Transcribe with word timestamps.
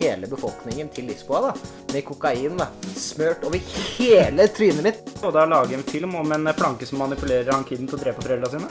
hele 0.00 0.26
befolkningen 0.30 0.88
til 0.94 1.04
Lisboa, 1.10 1.40
da. 1.50 1.72
Med 1.92 2.04
kokain, 2.08 2.56
da. 2.60 2.66
Smørt 2.96 3.44
over 3.44 3.60
hele 3.98 4.46
trynet 4.56 4.84
mitt. 4.86 5.02
Og 5.22 5.34
da 5.36 5.44
lage 5.48 5.76
en 5.76 5.84
film 5.86 6.14
om 6.20 6.32
en 6.36 6.48
planke 6.56 6.88
som 6.88 7.02
manipulerer 7.02 7.52
han 7.52 7.66
kiden 7.68 7.88
til 7.90 7.98
å 7.98 8.02
drepe 8.04 8.24
foreldra 8.24 8.50
sine? 8.54 8.70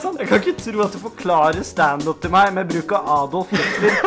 Sånn, 0.00 0.16
jeg 0.18 0.30
kan 0.30 0.40
ikke 0.40 0.56
tro 0.64 0.82
at 0.86 0.94
du 0.96 1.00
forklarer 1.02 1.62
standup 1.66 2.22
til 2.24 2.32
meg 2.32 2.54
med 2.56 2.70
bruk 2.72 2.94
av 2.98 3.10
Adolf 3.20 3.52
Hitler. 3.54 4.00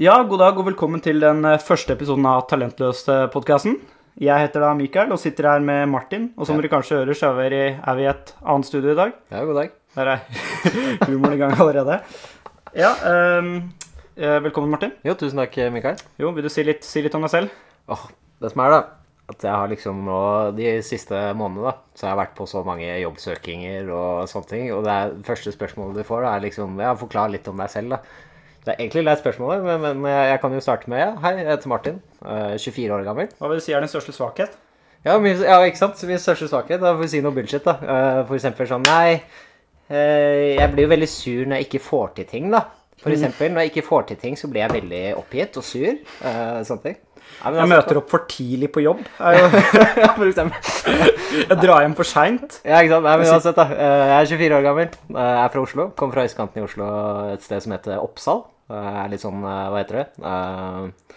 Ja, 0.00 0.14
god 0.24 0.40
dag 0.40 0.56
og 0.56 0.64
velkommen 0.64 1.02
til 1.04 1.18
den 1.20 1.42
eh, 1.44 1.58
første 1.60 1.92
episoden 1.92 2.24
av 2.24 2.46
Talentløs-podkasten. 2.48 3.74
Jeg 4.24 4.46
heter 4.46 4.62
da 4.64 4.70
Mikael 4.72 5.12
og 5.12 5.20
sitter 5.20 5.44
her 5.50 5.60
med 5.60 5.90
Martin. 5.92 6.30
Og 6.40 6.48
som 6.48 6.56
Ja. 6.56 6.62
dere 6.62 6.70
kanskje 6.72 6.96
hører, 7.02 7.12
så 7.18 7.28
er 7.34 7.50
vi, 7.52 7.58
er 7.76 7.98
vi 7.98 8.06
i 8.06 8.08
et 8.08 8.32
annet 8.40 8.64
studio 8.70 8.94
i 8.94 8.96
dag. 8.96 9.12
Ja, 9.28 9.42
god 9.44 9.58
dag. 9.60 9.74
Der 9.98 10.06
er 10.14 10.24
humoren 11.04 11.36
i 11.36 11.40
gang 11.42 11.52
allerede. 11.52 12.00
Ja, 12.76 12.90
eh, 13.02 14.40
velkommen, 14.42 14.70
Martin. 14.70 14.92
Jo, 15.06 15.14
tusen 15.18 15.40
takk, 15.40 15.56
Mikael. 15.74 15.98
Jo, 16.20 16.30
Vil 16.36 16.44
du 16.46 16.50
si 16.52 16.62
litt, 16.66 16.84
si 16.86 17.02
litt 17.02 17.14
om 17.14 17.24
deg 17.26 17.32
selv? 17.32 17.50
Åh, 17.90 18.04
det 18.42 18.52
som 18.52 18.62
er, 18.64 18.70
da. 18.76 18.80
At 19.30 19.44
jeg 19.46 19.54
har 19.54 19.68
liksom 19.70 20.00
nå 20.06 20.20
de 20.56 20.70
siste 20.82 21.14
månedene, 21.38 21.70
da, 21.70 21.74
så 21.94 22.06
jeg 22.06 22.10
har 22.12 22.18
vært 22.18 22.34
på 22.38 22.46
så 22.50 22.64
mange 22.66 22.88
jobbsøkinger 22.98 23.90
og 23.94 24.24
sånne 24.30 24.50
ting. 24.50 24.64
Og 24.74 24.82
det 24.86 24.90
er, 24.96 25.12
første 25.26 25.52
spørsmålet 25.54 26.00
du 26.00 26.06
får, 26.06 26.24
da, 26.26 26.32
er 26.36 26.46
liksom 26.48 26.80
Ja, 26.82 26.94
forklar 26.98 27.30
litt 27.30 27.46
om 27.50 27.58
deg 27.62 27.70
selv, 27.70 27.94
da. 27.94 28.00
Det 28.64 28.74
er 28.74 28.80
egentlig 28.82 29.04
leit 29.06 29.22
spørsmålet, 29.22 29.62
men, 29.64 30.00
men 30.02 30.10
jeg 30.28 30.40
kan 30.42 30.52
jo 30.52 30.60
starte 30.60 30.90
med 30.92 31.00
ja. 31.00 31.12
Hei, 31.22 31.36
jeg 31.38 31.46
heter 31.48 31.70
Martin. 31.72 32.00
eh, 32.26 32.56
24 32.58 32.92
år 32.98 33.06
gammel. 33.06 33.30
Hva 33.38 33.48
vil 33.48 33.62
du 33.62 33.64
si 33.64 33.72
er 33.72 33.80
din 33.80 33.88
største 33.90 34.12
svakhet? 34.12 34.58
Ja, 35.06 35.14
min, 35.18 35.38
ja, 35.40 35.56
ikke 35.64 35.80
sant? 35.80 36.02
Min 36.10 36.18
største 36.20 36.50
svakhet. 36.50 36.82
Da 36.82 36.90
får 36.92 37.00
vi 37.06 37.08
si 37.14 37.22
noe 37.24 37.32
bullshit, 37.32 37.64
da. 37.64 37.78
Eh, 37.80 38.18
for 38.28 38.36
eksempel 38.36 38.68
sånn 38.68 38.84
Nei, 38.84 39.14
eh, 39.14 39.22
jeg 39.90 40.70
blir 40.74 40.86
jo 40.86 40.90
veldig 40.94 41.08
sur 41.10 41.46
når 41.50 41.56
jeg 41.60 41.66
ikke 41.68 41.82
får 41.82 42.14
til 42.20 42.28
ting, 42.30 42.50
da. 42.52 42.64
For 43.00 43.10
eksempel, 43.14 43.48
når 43.54 43.64
jeg 43.64 43.70
ikke 43.72 43.86
får 43.86 44.02
til 44.10 44.16
ting, 44.20 44.34
så 44.36 44.48
blir 44.52 44.60
jeg 44.66 44.74
veldig 44.74 45.04
oppgitt 45.16 45.56
og 45.56 45.64
sur. 45.64 45.88
eh, 45.88 46.58
sånne 46.68 46.82
ting. 46.84 46.96
Ja, 47.40 47.48
Jeg 47.50 47.60
altså, 47.62 47.70
møter 47.72 47.96
opp 48.00 48.10
for 48.10 48.26
tidlig 48.28 48.68
på 48.74 48.82
jobb. 48.84 49.00
Er 49.20 49.48
for 50.18 50.26
jeg 50.28 51.56
drar 51.62 51.80
hjem 51.86 51.94
for 51.96 52.04
seint. 52.04 52.58
Ja, 52.66 52.82
ikke 52.82 52.92
sant. 52.98 53.06
Nei, 53.06 53.14
men 53.22 53.30
uansett, 53.32 53.56
da. 53.56 53.64
Eh, 53.72 54.04
Jeg 54.10 54.18
er 54.18 54.30
24 54.34 54.58
år 54.58 54.66
gammel. 54.66 54.90
Eh, 55.14 55.16
Jeg 55.30 55.44
er 55.46 55.52
fra 55.54 55.62
Oslo. 55.64 55.86
Kommer 55.96 56.18
fra 56.18 56.26
østkanten 56.28 56.60
i 56.60 56.66
Oslo, 56.66 56.90
et 57.32 57.42
sted 57.46 57.62
som 57.64 57.72
heter 57.72 58.02
Oppsal. 58.02 58.44
Jeg 58.70 58.98
er 59.04 59.08
litt 59.14 59.24
sånn, 59.24 59.40
eh, 59.48 59.64
hva 59.72 59.80
heter 59.80 60.00
det, 60.02 60.06
Eh, 60.34 61.16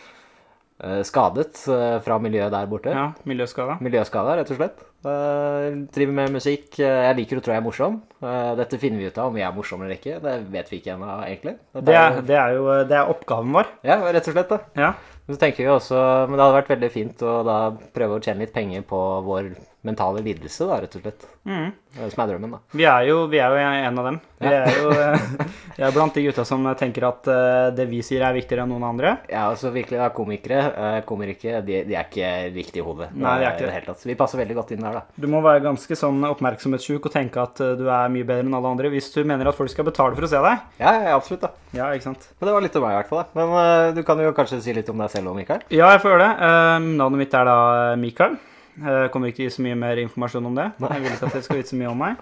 eh, 0.88 1.02
skadet 1.08 1.68
eh, 1.68 2.00
fra 2.06 2.18
miljøet 2.24 2.52
der 2.56 2.72
borte. 2.72 2.94
Ja, 2.96 3.10
miljøskada. 3.28 3.78
Miljøskada, 3.84 4.38
rett 4.40 4.52
og 4.56 4.58
slett. 4.62 4.80
Eh, 5.04 5.66
driver 5.92 6.14
med 6.16 6.32
musikk. 6.38 6.80
Eh, 6.80 7.02
Jeg 7.10 7.18
liker 7.18 7.40
å 7.40 7.44
tro 7.44 7.52
jeg 7.54 7.60
er 7.60 7.66
morsom. 7.66 7.98
Eh, 8.24 8.52
dette 8.56 8.80
finner 8.80 9.02
vi 9.02 9.10
ut 9.12 9.18
av 9.20 9.28
om 9.28 9.36
vi 9.36 9.44
er 9.44 9.52
morsomme 9.52 9.84
eller 9.84 9.98
ikke. 10.00 10.22
Det 10.24 10.36
vet 10.54 10.70
vi 10.72 10.80
ikke 10.80 10.94
ennå, 10.96 11.10
egentlig. 11.28 11.58
Det 11.76 11.96
er, 12.00 12.22
det 12.22 12.38
er 12.40 12.56
jo 12.56 12.70
det 12.88 12.98
er 12.98 13.12
oppgaven 13.12 13.52
vår. 13.52 13.68
Ja, 13.84 14.00
rett 14.16 14.28
og 14.32 14.38
slett, 14.38 14.50
da. 14.54 14.60
Ja. 14.80 14.94
Men 15.28 15.36
så 15.36 15.40
tenker 15.40 15.64
vi 15.64 15.70
også 15.72 16.00
Men 16.28 16.36
det 16.36 16.44
hadde 16.44 16.58
vært 16.58 16.72
veldig 16.74 16.92
fint 16.92 17.22
å 17.24 17.36
da 17.48 17.58
prøve 17.96 18.18
å 18.18 18.24
tjene 18.24 18.44
litt 18.44 18.52
penger 18.56 18.82
på 18.88 19.00
vår 19.24 19.54
mentale 19.84 20.24
lidelse, 20.24 20.68
da, 20.70 20.80
rett 20.84 21.00
og 21.00 21.04
slett. 21.04 21.26
Mm. 21.44 21.72
Eh, 21.98 22.10
Som 22.14 22.24
er 22.24 22.32
drømmen, 22.34 22.54
da. 22.56 22.62
Vi 22.72 22.86
er, 22.88 23.08
jo, 23.10 23.26
vi 23.32 23.42
er 23.44 23.52
jo 23.52 23.74
en 23.90 24.00
av 24.04 24.10
dem. 24.12 24.22
Vi 24.44 24.52
er 24.54 24.80
jo 24.80 24.94
vi 25.78 25.84
er 25.84 25.96
blant 25.96 26.16
de 26.16 26.24
gutta 26.28 26.46
som 26.48 26.66
tenker 26.80 27.08
at 27.10 27.28
eh, 27.32 27.68
det 27.76 27.90
vi 27.92 28.04
sier, 28.06 28.24
er 28.24 28.36
viktigere 28.38 28.64
enn 28.68 28.72
noen 28.76 28.88
andre. 28.94 29.18
Ja, 29.32 29.50
altså 29.50 29.74
virkelig, 29.74 30.00
da, 30.00 30.12
komikere, 30.16 30.62
kommer 31.08 31.24
komikere 31.24 31.62
de, 31.66 31.82
de 31.88 31.96
er 31.96 32.08
ikke 32.08 32.32
riktig 32.54 32.82
i 32.82 32.86
hodet. 32.86 33.10
Nei, 33.16 33.38
de 33.40 33.46
er 33.46 33.50
eh, 33.50 33.56
ikke 33.56 33.68
det. 33.68 33.74
hele 33.78 33.90
tatt. 33.92 34.06
Vi 34.08 34.18
passer 34.20 34.42
veldig 34.42 34.58
godt 34.58 34.74
inn 34.76 34.84
der, 34.84 35.00
da. 35.00 35.04
Du 35.16 35.28
må 35.32 35.42
være 35.46 35.64
ganske 35.66 35.98
sånn 35.98 36.24
oppmerksomhetssjuk 36.30 37.10
og 37.10 37.14
tenke 37.14 37.44
at 37.44 37.62
eh, 37.64 37.76
du 37.80 37.86
er 37.88 38.14
mye 38.14 38.28
bedre 38.28 38.48
enn 38.48 38.58
alle 38.58 38.74
andre 38.76 38.92
hvis 38.94 39.12
du 39.16 39.22
mener 39.28 39.50
at 39.50 39.58
folk 39.58 39.72
skal 39.74 39.88
betale 39.88 40.18
for 40.18 40.28
å 40.28 40.32
se 40.32 40.42
deg. 40.48 40.66
Ja, 40.82 40.96
ja, 41.00 41.18
absolutt, 41.18 41.46
da. 41.46 41.54
Ja, 41.74 41.90
ikke 41.96 42.10
sant? 42.12 42.30
Men 42.40 42.50
det 42.50 42.56
var 42.58 42.66
litt 42.66 42.80
om 42.80 42.86
meg, 42.86 42.96
i 42.96 43.02
hvert 43.02 43.12
fall. 43.12 43.24
da. 43.24 43.38
Men 43.40 43.54
uh, 43.58 43.92
du 43.96 44.04
kan 44.08 44.20
jo 44.22 44.34
kanskje 44.38 44.62
si 44.64 44.76
litt 44.76 44.90
om 44.94 45.04
deg 45.04 45.14
selv 45.14 45.32
òg, 45.32 45.40
Mikael? 45.42 45.64
Ja, 45.74 45.94
jeg 45.96 46.04
får 46.04 46.16
gjøre 46.16 46.28
det. 46.28 46.34
Uh, 46.44 46.90
navnet 47.02 47.24
mitt 47.24 47.38
er 47.40 47.50
da 47.50 47.58
Mikael. 48.00 48.38
Jeg 48.74 49.12
kommer 49.14 49.30
ikke 49.30 49.42
til 49.42 49.46
å 49.46 49.50
gi 49.52 49.56
så 49.58 49.64
mye 49.66 49.78
mer 49.78 50.02
informasjon 50.02 50.50
om 50.50 50.56
det. 50.58 50.72
Jeg 50.82 51.04
vil 51.04 51.12
ikke 51.14 51.28
at 51.30 51.36
dere 51.38 51.46
skal 51.46 51.60
vite 51.60 51.74
så 51.74 51.80
mye 51.80 51.92
om 51.92 52.02
meg. 52.02 52.22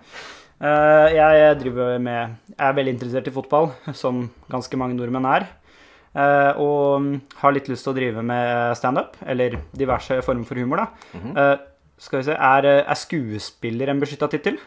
Eh, 0.62 1.08
jeg 1.16 1.56
driver 1.64 1.98
med 1.98 2.36
Jeg 2.52 2.68
er 2.68 2.76
veldig 2.78 2.94
interessert 2.98 3.30
i 3.32 3.34
fotball, 3.34 3.72
som 3.98 4.26
ganske 4.52 4.78
mange 4.78 4.98
nordmenn 5.00 5.30
er. 5.32 5.48
Eh, 6.12 6.60
og 6.60 7.08
har 7.40 7.56
litt 7.56 7.70
lyst 7.72 7.88
til 7.88 7.94
å 7.94 7.98
drive 7.98 8.24
med 8.26 8.76
standup, 8.76 9.16
eller 9.24 9.56
diverse 9.72 10.20
former 10.26 10.48
for 10.48 10.60
humor, 10.60 10.84
da. 10.84 11.16
Eh, 11.32 11.56
skal 12.02 12.20
vi 12.20 12.28
se 12.28 12.36
Er, 12.36 12.66
er 12.82 12.98
skuespiller 12.98 13.90
en 13.94 14.02
beskytta 14.02 14.28
tittel? 14.28 14.58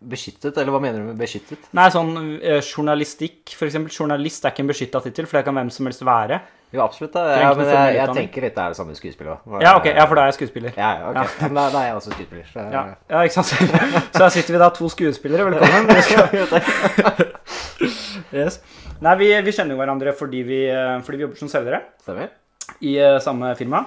Beskyttet, 0.00 0.56
eller 0.56 0.72
hva 0.72 0.80
mener 0.80 1.00
du 1.00 1.10
med 1.10 1.18
beskyttet? 1.20 1.66
Nei, 1.76 1.88
sånn 1.92 2.14
eh, 2.40 2.60
journalistikk, 2.60 3.42
eksempel. 3.52 3.92
Journalist 3.92 4.44
er 4.44 4.52
ikke 4.54 4.64
en 4.64 4.70
beskytta 4.72 5.02
tittel, 5.04 5.28
for 5.28 5.38
det 5.38 5.44
kan 5.48 5.56
hvem 5.56 5.72
som 5.72 5.88
helst 5.88 6.04
være. 6.04 6.40
Jo, 6.70 6.84
absolutt. 6.84 7.12
da. 7.16 7.24
Ja, 7.34 7.50
men 7.58 7.66
jeg, 7.66 7.94
jeg 7.96 8.14
tenker 8.14 8.44
litt 8.46 8.54
det 8.54 8.62
er 8.62 8.74
det 8.74 8.78
samme 8.78 8.94
skuespillet 8.94 9.32
òg. 9.48 9.62
Ja, 9.64 9.72
ok, 9.80 9.88
ja, 9.90 10.04
for 10.06 10.14
da 10.14 10.22
er 10.22 10.30
jeg 10.30 10.36
skuespiller. 10.38 10.76
Ja, 10.78 10.90
ja. 11.02 11.24
Men 11.40 11.56
da, 11.58 11.64
da 11.74 11.80
er 11.80 11.88
jeg 11.88 11.96
også 11.98 12.12
skuespiller. 12.14 12.44
Så, 12.52 12.66
Ja, 12.70 12.82
ja 13.10 13.22
ikke 13.26 13.34
sant? 13.40 13.50
Så 14.14 14.22
her 14.22 14.34
sitter 14.36 14.54
vi 14.54 14.60
da 14.62 14.68
to 14.76 14.90
skuespillere. 14.92 15.50
Velkommen. 15.50 15.90
Yes. 18.30 18.60
Nei, 19.00 19.14
vi, 19.16 19.30
vi 19.42 19.52
kjenner 19.56 19.72
jo 19.74 19.80
hverandre 19.80 20.12
fordi 20.14 20.42
vi, 20.46 20.58
eh, 20.68 20.98
fordi 21.02 21.16
vi 21.18 21.24
jobber 21.24 21.40
som 21.40 21.48
selgere 21.50 21.80
Stemmer? 22.02 22.28
i 22.84 22.92
uh, 23.00 23.16
samme 23.24 23.54
firma. 23.58 23.80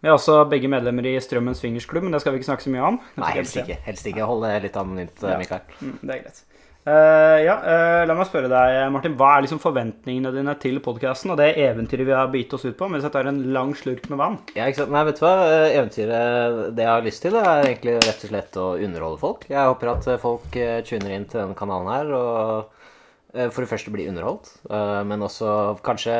Vi 0.00 0.08
er 0.08 0.14
også 0.16 0.40
begge 0.50 0.70
medlemmer 0.72 1.06
i 1.10 1.12
Strømmens 1.22 1.60
Fingersklubb, 1.62 2.06
men 2.06 2.16
det 2.16 2.22
skal 2.24 2.34
vi 2.34 2.40
ikke 2.40 2.48
snakke 2.48 2.64
så 2.64 2.72
mye 2.72 2.88
om. 2.88 2.98
Nei, 3.20 3.30
helst 3.36 3.58
ikke. 3.60 3.76
Helst 3.86 4.08
ikke. 4.08 4.24
Hold 4.28 4.42
det 4.48 4.54
litt 4.66 4.78
anonymt, 4.80 5.22
Ja. 5.22 5.36
Mikael. 5.40 5.62
Mm, 5.80 5.98
det 6.02 6.16
er 6.16 6.22
greit. 6.24 6.42
Eh, 6.86 7.40
ja, 7.42 7.56
uh, 7.66 8.04
la 8.06 8.14
meg 8.14 8.28
spørre 8.28 8.46
deg, 8.46 8.76
Martin. 8.94 9.16
Hva 9.18 9.32
er 9.34 9.42
liksom 9.42 9.58
forventningene 9.58 10.30
dine 10.30 10.52
til 10.62 10.76
podkasten 10.84 11.32
og 11.34 11.40
det 11.40 11.48
eventyret 11.58 12.06
vi 12.06 12.14
har 12.14 12.28
begitt 12.30 12.52
oss 12.54 12.66
ut 12.68 12.76
på 12.78 12.86
mens 12.92 13.02
jeg 13.02 13.14
tar 13.16 13.26
en 13.26 13.40
lang 13.56 13.72
slurk 13.74 14.04
med 14.12 14.20
vann? 14.20 14.36
Ja, 14.54 14.68
ikke 14.70 14.84
sant? 14.84 14.92
Nei, 14.94 15.02
vet 15.08 15.18
du 15.18 15.24
hva? 15.24 15.32
Eh, 15.50 15.74
Eventyret 15.80 16.60
det 16.78 16.84
jeg 16.84 16.92
har 16.92 17.02
lyst 17.02 17.24
til, 17.26 17.38
er 17.40 17.64
egentlig 17.64 17.96
rett 17.98 18.22
og 18.22 18.30
slett 18.30 18.58
å 18.62 18.66
underholde 18.86 19.18
folk. 19.18 19.42
Jeg 19.50 19.72
håper 19.72 19.90
at 19.96 20.06
folk 20.22 20.58
tuner 20.86 21.14
inn 21.16 21.26
til 21.26 21.42
denne 21.42 21.58
kanalen 21.58 21.90
her 21.90 22.12
og 22.14 22.84
for 23.52 23.60
det 23.60 23.68
første 23.68 23.90
blir 23.92 24.06
underholdt, 24.08 24.46
men 25.04 25.20
også 25.26 25.74
kanskje 25.84 26.14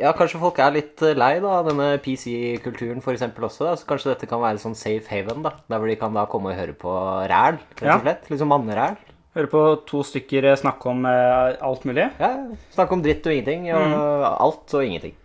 ja, 0.00 0.12
kanskje 0.16 0.38
folk 0.40 0.56
er 0.62 0.72
litt 0.72 1.02
lei 1.18 1.34
da, 1.42 1.58
denne 1.66 1.88
PC-kulturen 2.02 3.02
for 3.04 3.12
eksempel 3.12 3.44
også. 3.50 3.66
Da. 3.66 3.74
Så 3.76 3.90
kanskje 3.90 4.12
dette 4.12 4.30
kan 4.30 4.40
være 4.40 4.62
sånn 4.62 4.78
safe 4.78 5.10
haven, 5.10 5.42
da. 5.44 5.52
Der 5.68 5.82
hvor 5.82 5.90
de 5.90 5.98
kan 6.00 6.16
da 6.16 6.24
komme 6.30 6.54
og 6.54 6.58
høre 6.62 6.78
på 6.78 6.94
ræl, 7.28 7.60
rett 7.82 7.90
og 7.98 8.06
slett. 8.06 8.30
Liksom 8.32 8.50
manneræl. 8.54 8.96
Hører 9.34 9.50
på 9.50 9.60
to 9.88 10.04
stykker 10.06 10.46
eh, 10.52 10.56
snakke 10.60 10.86
om 10.92 11.02
eh, 11.10 11.56
alt 11.66 11.82
mulig. 11.88 12.06
Ja, 12.22 12.28
snakke 12.76 12.94
om 12.94 13.02
dritt 13.02 13.24
og 13.26 13.34
ingenting, 13.34 13.64
og 13.74 14.22
alt 14.30 14.74
og 14.78 14.84
ingenting. 14.86 15.16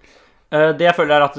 Eh, 0.50 0.72
Det 0.74 0.88
jeg 0.88 0.96
føler 0.98 1.20
er 1.20 1.26
at 1.28 1.38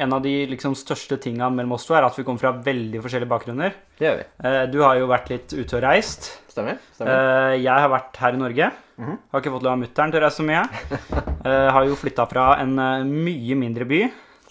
en 0.00 0.14
av 0.16 0.22
de 0.24 0.32
liksom 0.48 0.72
største 0.78 1.18
tinga 1.20 1.50
mellom 1.52 1.76
oss 1.76 1.84
to 1.84 1.92
er 1.98 2.06
at 2.06 2.16
vi 2.16 2.24
kommer 2.24 2.40
fra 2.40 2.54
veldig 2.64 3.02
forskjellige 3.04 3.28
bakgrunner. 3.28 3.76
Det 4.00 4.08
gjør 4.08 4.16
vi. 4.22 4.26
Du 4.72 4.78
har 4.86 4.96
jo 5.02 5.10
vært 5.10 5.28
litt 5.34 5.52
ute 5.52 5.76
og 5.76 5.84
reist. 5.84 6.30
Stemmer? 6.48 6.80
Stemmer. 6.96 7.58
Jeg 7.60 7.76
har 7.84 7.92
vært 7.92 8.16
her 8.24 8.38
i 8.38 8.40
Norge. 8.40 8.70
Har 8.98 9.42
ikke 9.42 9.52
fått 9.52 9.68
lov 9.68 9.76
av 9.76 9.82
mutter'n 9.84 10.10
til 10.14 10.22
å 10.22 10.24
reise 10.24 10.40
så 10.40 10.48
mye. 10.48 10.64
Har 11.76 11.84
jo 11.86 11.94
flytta 12.00 12.24
fra 12.30 12.48
en 12.64 12.72
mye 13.12 13.54
mindre 13.60 13.84
by 13.88 14.00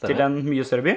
til 0.06 0.22
en 0.24 0.38
mye 0.46 0.64
større 0.68 0.86
by. 0.86 0.94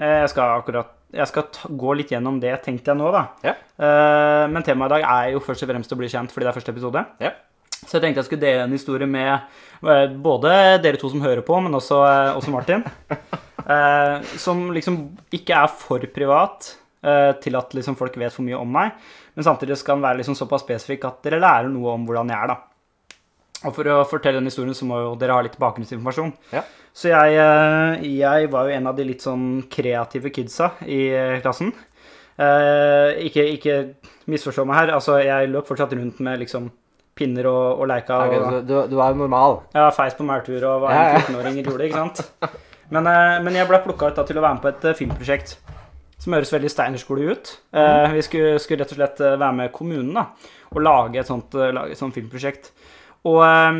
Jeg 0.00 0.32
skal 0.32 0.56
akkurat 0.56 0.96
jeg 1.14 1.30
skal 1.30 1.74
gå 1.78 1.96
litt 1.96 2.10
gjennom 2.12 2.40
det, 2.42 2.52
tenkte 2.64 2.92
jeg 2.92 2.98
nå, 3.00 3.10
da. 3.14 3.24
Ja. 3.46 3.56
Uh, 3.78 4.44
Men 4.52 4.66
temaet 4.66 4.90
i 4.90 4.94
dag 4.98 5.08
er 5.08 5.32
jo 5.34 5.42
først 5.44 5.64
og 5.66 5.70
fremst 5.70 5.94
å 5.94 5.98
bli 5.98 6.10
kjent 6.10 6.34
fordi 6.34 6.46
det 6.46 6.52
er 6.52 6.58
første 6.58 6.74
episode. 6.74 7.04
Ja. 7.22 7.32
Så 7.84 7.98
jeg 7.98 8.04
tenkte 8.04 8.22
jeg 8.22 8.28
skulle 8.28 8.44
dele 8.44 8.64
en 8.64 8.74
historie 8.74 9.08
med 9.08 9.32
eh, 9.84 10.06
både 10.24 10.52
dere 10.80 11.00
to 11.00 11.10
som 11.12 11.22
hører 11.24 11.44
på, 11.44 11.58
men 11.60 11.74
også, 11.76 12.00
eh, 12.08 12.30
også 12.38 12.54
Martin. 12.54 12.84
Eh, 13.64 14.24
som 14.36 14.58
liksom 14.76 14.96
ikke 15.32 15.56
er 15.56 15.70
for 15.72 16.02
privat 16.12 16.66
eh, 17.00 17.30
til 17.40 17.54
at 17.56 17.70
liksom 17.72 17.94
folk 17.96 18.18
vet 18.20 18.34
for 18.34 18.44
mye 18.44 18.58
om 18.58 18.68
meg, 18.68 18.90
men 19.32 19.46
samtidig 19.46 19.78
skal 19.80 19.96
den 19.96 20.04
være 20.04 20.18
liksom 20.18 20.36
såpass 20.36 20.66
spesifikk 20.66 21.06
at 21.08 21.22
dere 21.24 21.38
lærer 21.40 21.70
noe 21.72 21.94
om 21.94 22.04
hvordan 22.04 22.28
jeg 22.28 22.44
er. 22.44 22.50
da. 22.52 22.58
Og 23.64 23.74
For 23.76 23.88
å 23.88 24.02
fortelle 24.08 24.40
den 24.40 24.50
historien 24.50 24.76
så 24.76 24.88
må 24.88 25.00
jo 25.00 25.14
dere 25.20 25.36
ha 25.36 25.44
litt 25.44 25.58
bakgrunnsinformasjon. 25.60 26.32
Ja. 26.52 26.64
Så 26.94 27.10
jeg, 27.10 27.38
eh, 27.40 28.04
jeg 28.20 28.50
var 28.52 28.68
jo 28.68 28.76
en 28.76 28.86
av 28.90 28.96
de 28.98 29.08
litt 29.08 29.24
sånn 29.24 29.64
kreative 29.72 30.30
kidsa 30.34 30.74
i 30.86 31.00
eh, 31.10 31.40
klassen. 31.42 31.72
Eh, 32.34 33.24
ikke, 33.28 33.44
ikke 33.56 33.76
misforstå 34.30 34.64
meg 34.68 34.80
her. 34.82 34.94
altså 34.98 35.18
Jeg 35.22 35.50
løp 35.50 35.66
fortsatt 35.70 35.94
rundt 35.96 36.20
med 36.24 36.42
liksom 36.44 36.70
pinner 37.14 37.48
og, 37.50 37.80
og 37.80 37.88
leika. 37.90 38.20
Ok, 38.26 38.36
og, 38.36 38.44
så 38.44 38.60
du, 38.66 38.74
du 38.90 38.96
er 38.98 39.14
jo 39.14 39.22
normal. 39.22 39.60
ja, 39.74 39.88
feis 39.94 40.16
på 40.18 40.26
maurtur 40.26 40.64
og 40.66 40.84
hva 40.84 40.94
en 40.94 41.12
ja. 41.14 41.20
14-åring 41.24 41.60
gjorde, 41.62 41.88
ikke 41.88 42.02
sant. 42.02 42.24
Men, 42.92 43.06
eh, 43.08 43.38
men 43.44 43.56
jeg 43.56 43.68
ble 43.70 43.80
plukka 43.84 44.10
ut 44.10 44.18
da 44.18 44.26
til 44.28 44.38
å 44.40 44.44
være 44.44 44.58
med 44.58 44.64
på 44.64 44.72
et 44.72 44.88
eh, 44.90 44.98
filmprosjekt 44.98 45.56
som 46.24 46.34
høres 46.36 46.52
veldig 46.54 46.70
steinerskole 46.72 47.26
ut. 47.32 47.52
Eh, 47.74 48.16
vi 48.16 48.24
skulle, 48.24 48.58
skulle 48.62 48.84
rett 48.84 48.94
og 48.94 49.00
slett 49.00 49.22
være 49.24 49.52
med 49.60 49.72
kommunen 49.74 50.12
da, 50.16 50.28
og 50.72 50.82
lage 50.84 51.20
et 51.20 51.28
sånt, 51.28 51.54
lage 51.54 51.94
et 51.94 52.00
sånt 52.00 52.16
filmprosjekt. 52.16 52.70
Og 53.24 53.40
eh, 53.46 53.78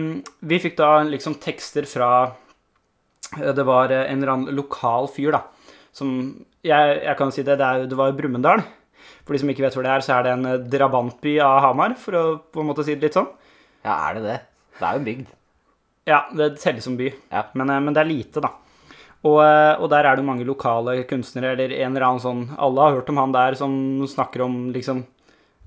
vi 0.48 0.60
fikk 0.62 0.78
da 0.78 1.02
liksom 1.04 1.36
tekster 1.42 1.84
fra 1.88 2.08
eh, 3.40 3.50
Det 3.56 3.66
var 3.68 3.92
eh, 3.92 4.06
en 4.10 4.22
eller 4.22 4.32
annen 4.34 4.56
lokal 4.56 5.08
fyr, 5.12 5.34
da. 5.36 5.42
Som 5.94 6.14
Jeg, 6.64 6.96
jeg 7.04 7.16
kan 7.18 7.32
si 7.34 7.44
det, 7.44 7.58
det, 7.60 7.66
er, 7.68 7.86
det 7.90 7.98
var 7.98 8.14
Brumunddal. 8.16 8.64
For 9.24 9.36
de 9.36 9.40
som 9.42 9.50
ikke 9.52 9.64
vet 9.66 9.76
hvor 9.76 9.84
det 9.84 9.92
er, 9.92 10.04
så 10.04 10.16
er 10.18 10.26
det 10.26 10.32
en 10.36 10.48
eh, 10.48 10.58
drabantby 10.72 11.36
av 11.44 11.60
Hamar, 11.66 11.94
for 12.00 12.16
å 12.18 12.24
på 12.52 12.62
en 12.64 12.70
måte 12.72 12.84
si 12.86 12.96
det 12.96 13.08
litt 13.10 13.16
sånn. 13.20 13.28
Ja, 13.84 13.98
er 14.08 14.18
det 14.18 14.24
det? 14.24 14.36
Det 14.78 14.84
er 14.88 14.96
jo 14.96 15.02
en 15.02 15.08
bygd. 15.08 15.32
Ja, 16.08 16.18
det 16.36 16.50
telles 16.60 16.84
som 16.84 16.96
by, 17.00 17.06
Ja. 17.32 17.46
men, 17.56 17.70
men 17.86 17.94
det 17.96 18.02
er 18.02 18.08
lite, 18.10 18.42
da. 18.44 18.50
Og, 19.24 19.38
og 19.40 19.86
der 19.88 20.04
er 20.04 20.18
det 20.20 20.24
mange 20.28 20.44
lokale 20.44 20.98
kunstnere, 21.08 21.54
eller 21.54 21.72
en 21.78 21.94
eller 21.94 22.04
annen 22.04 22.20
sånn 22.20 22.42
Alle 22.60 22.82
har 22.84 22.96
hørt 22.98 23.08
om 23.08 23.20
han 23.22 23.32
der 23.32 23.56
som 23.56 23.72
snakker 24.12 24.42
om 24.44 24.58
liksom 24.74 25.00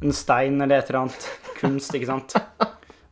en 0.05 0.13
stein 0.13 0.59
eller 0.61 0.77
et 0.83 0.91
eller 0.91 1.07
annet 1.07 1.25
kunst, 1.61 1.95
ikke 1.97 2.09
sant. 2.11 2.35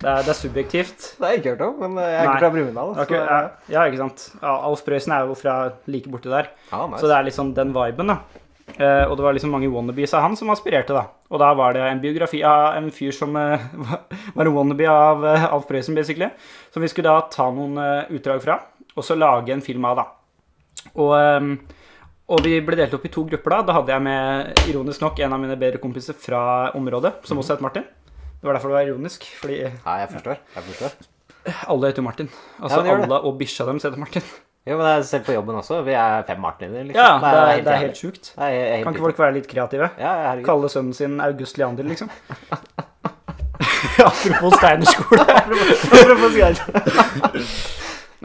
Det 0.05 0.11
er, 0.11 0.21
det 0.21 0.29
er 0.29 0.37
subjektivt. 0.37 1.03
Det 1.17 1.25
har 1.25 1.31
jeg 1.33 1.39
ikke 1.41 1.51
hørt 1.55 1.61
om, 1.65 1.77
men 1.81 1.95
jeg 1.97 2.13
er 2.13 2.27
Nei. 2.27 2.33
ikke 2.35 2.41
fra 2.43 2.49
Brumunddal. 2.53 2.89
Er 3.01 3.13
ja, 3.15 3.37
ja, 3.73 3.85
ikke 3.89 4.01
sant. 4.03 4.25
Ja, 4.37 4.51
Alf 4.67 4.83
Prøysen 4.85 5.15
er 5.15 5.23
jo 5.25 5.37
fra 5.39 5.55
like 5.89 6.11
borti 6.13 6.29
der. 6.29 6.51
Ja, 6.69 6.83
nice. 6.85 6.99
Så 7.01 7.09
det 7.09 7.15
er 7.15 7.25
liksom 7.25 7.55
den 7.57 7.71
viben, 7.73 8.11
da. 8.13 8.19
Eh, 8.75 9.05
og 9.09 9.15
det 9.17 9.25
var 9.25 9.33
liksom 9.33 9.55
mange 9.55 9.71
wannabes 9.73 10.13
av 10.13 10.21
han 10.27 10.37
som 10.37 10.51
aspirerte, 10.53 10.93
da. 10.93 11.07
Og 11.33 11.41
da 11.41 11.49
var 11.57 11.73
det 11.73 11.87
en 11.89 12.03
biografi 12.03 12.43
av 12.45 12.77
en 12.77 12.91
fyr 12.93 13.17
som 13.17 13.33
eh, 13.39 13.65
var 14.37 14.45
en 14.45 14.53
wannabe 14.59 14.85
av 14.93 15.25
eh, 15.25 15.47
Alf 15.49 15.65
Prøysen, 15.71 15.97
basically. 15.97 16.29
Som 16.69 16.85
vi 16.85 16.91
skulle 16.93 17.09
da 17.09 17.25
ta 17.33 17.49
noen 17.49 17.81
eh, 17.81 18.13
utdrag 18.19 18.45
fra, 18.45 18.61
og 18.93 19.09
så 19.09 19.17
lage 19.17 19.57
en 19.57 19.65
film 19.65 19.89
av, 19.89 20.03
da. 20.03 20.87
Og, 20.93 21.15
eh, 21.17 21.81
og 22.29 22.45
vi 22.45 22.59
ble 22.61 22.77
delt 22.77 22.93
opp 22.93 23.09
i 23.09 23.15
to 23.17 23.25
grupper, 23.33 23.57
da. 23.57 23.65
Da 23.71 23.81
hadde 23.81 23.97
jeg 23.97 24.05
med, 24.05 24.65
ironisk 24.69 25.01
nok, 25.01 25.25
en 25.25 25.33
av 25.33 25.45
mine 25.47 25.57
bedre 25.57 25.81
kompiser 25.81 26.13
fra 26.13 26.45
området, 26.77 27.17
som 27.25 27.41
også 27.41 27.57
het 27.57 27.65
Martin. 27.65 27.89
Det 28.45 28.51
var 28.51 28.59
derfor 28.59 28.69
det 28.69 28.75
var 28.77 28.89
ironisk, 28.91 29.23
fordi 29.41 29.55
Nei, 29.65 29.93
jeg 30.03 30.09
forstår. 30.11 30.41
Jeg 30.53 30.63
forstår. 30.63 30.91
alle 31.73 31.87
heter 31.89 31.97
jo 31.97 32.03
Martin. 32.05 32.27
Altså 32.61 32.81
Ja, 32.85 32.97
alle 33.01 33.17
og 33.25 33.39
bikkja 33.39 33.65
deres 33.65 33.87
heter 33.87 33.97
Martin. 33.97 34.21
Jo, 34.69 34.77
men 34.77 35.03
selv 35.03 35.25
på 35.25 35.33
jobben 35.33 35.57
også. 35.57 35.79
Vi 35.81 35.95
er 35.97 36.21
fem 36.27 36.37
Martiner, 36.41 36.83
liksom. 36.83 37.01
Ja, 37.01 37.17
det 37.23 37.39
er, 37.39 37.63
det 37.65 37.73
er 37.89 37.95
sjukt. 37.97 38.29
Det 38.35 38.43
er 38.45 38.75
helt 38.75 38.83
Kan 38.85 38.93
ikke 38.93 39.05
folk 39.07 39.23
være 39.23 39.33
litt 39.39 39.49
kreative? 39.49 39.89
Ja, 39.97 40.11
herregud. 40.27 40.45
Kalle 40.45 40.69
sønnen 40.69 40.93
sin 40.93 41.17
August 41.25 41.57
Leander, 41.57 41.89
liksom. 41.89 42.13
Apropos 44.05 44.53
Steinerskole. 44.59 45.25
Apropos 45.41 46.37
Det 46.37 46.53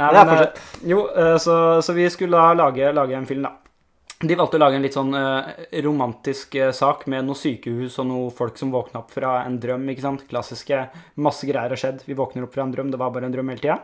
Nei, 0.00 0.12
men, 0.12 0.36
eh, 0.36 0.68
jo, 0.92 1.06
eh, 1.16 1.36
så, 1.40 1.56
så 1.82 1.96
vi 1.96 2.10
skulle 2.12 2.36
da 2.36 2.52
lage, 2.60 2.92
lage 2.92 3.16
en 3.16 3.26
film, 3.28 3.48
da. 3.48 3.56
De 4.20 4.36
valgte 4.36 4.58
å 4.58 4.60
lage 4.60 4.76
en 4.76 4.82
litt 4.84 4.92
sånn 4.96 5.14
eh, 5.16 5.46
romantisk 5.80 6.54
eh, 6.60 6.70
sak 6.76 7.06
med 7.08 7.24
noe 7.24 7.38
sykehus 7.40 7.94
og 8.02 8.08
noe 8.10 8.32
folk 8.36 8.58
som 8.60 8.68
våkna 8.74 9.00
opp 9.00 9.14
fra 9.14 9.38
en 9.46 9.54
drøm. 9.62 9.86
ikke 9.88 10.04
sant? 10.04 10.26
Klassiske. 10.28 10.80
Masse 11.24 11.48
greier 11.48 11.72
har 11.72 11.80
skjedd. 11.80 12.02
Vi 12.04 12.16
våkner 12.18 12.44
opp 12.44 12.52
fra 12.52 12.66
en 12.66 12.74
drøm. 12.74 12.90
Det 12.92 13.00
var 13.00 13.14
bare 13.14 13.30
en 13.30 13.32
drøm 13.32 13.48
hele 13.54 13.62
tida. 13.62 13.78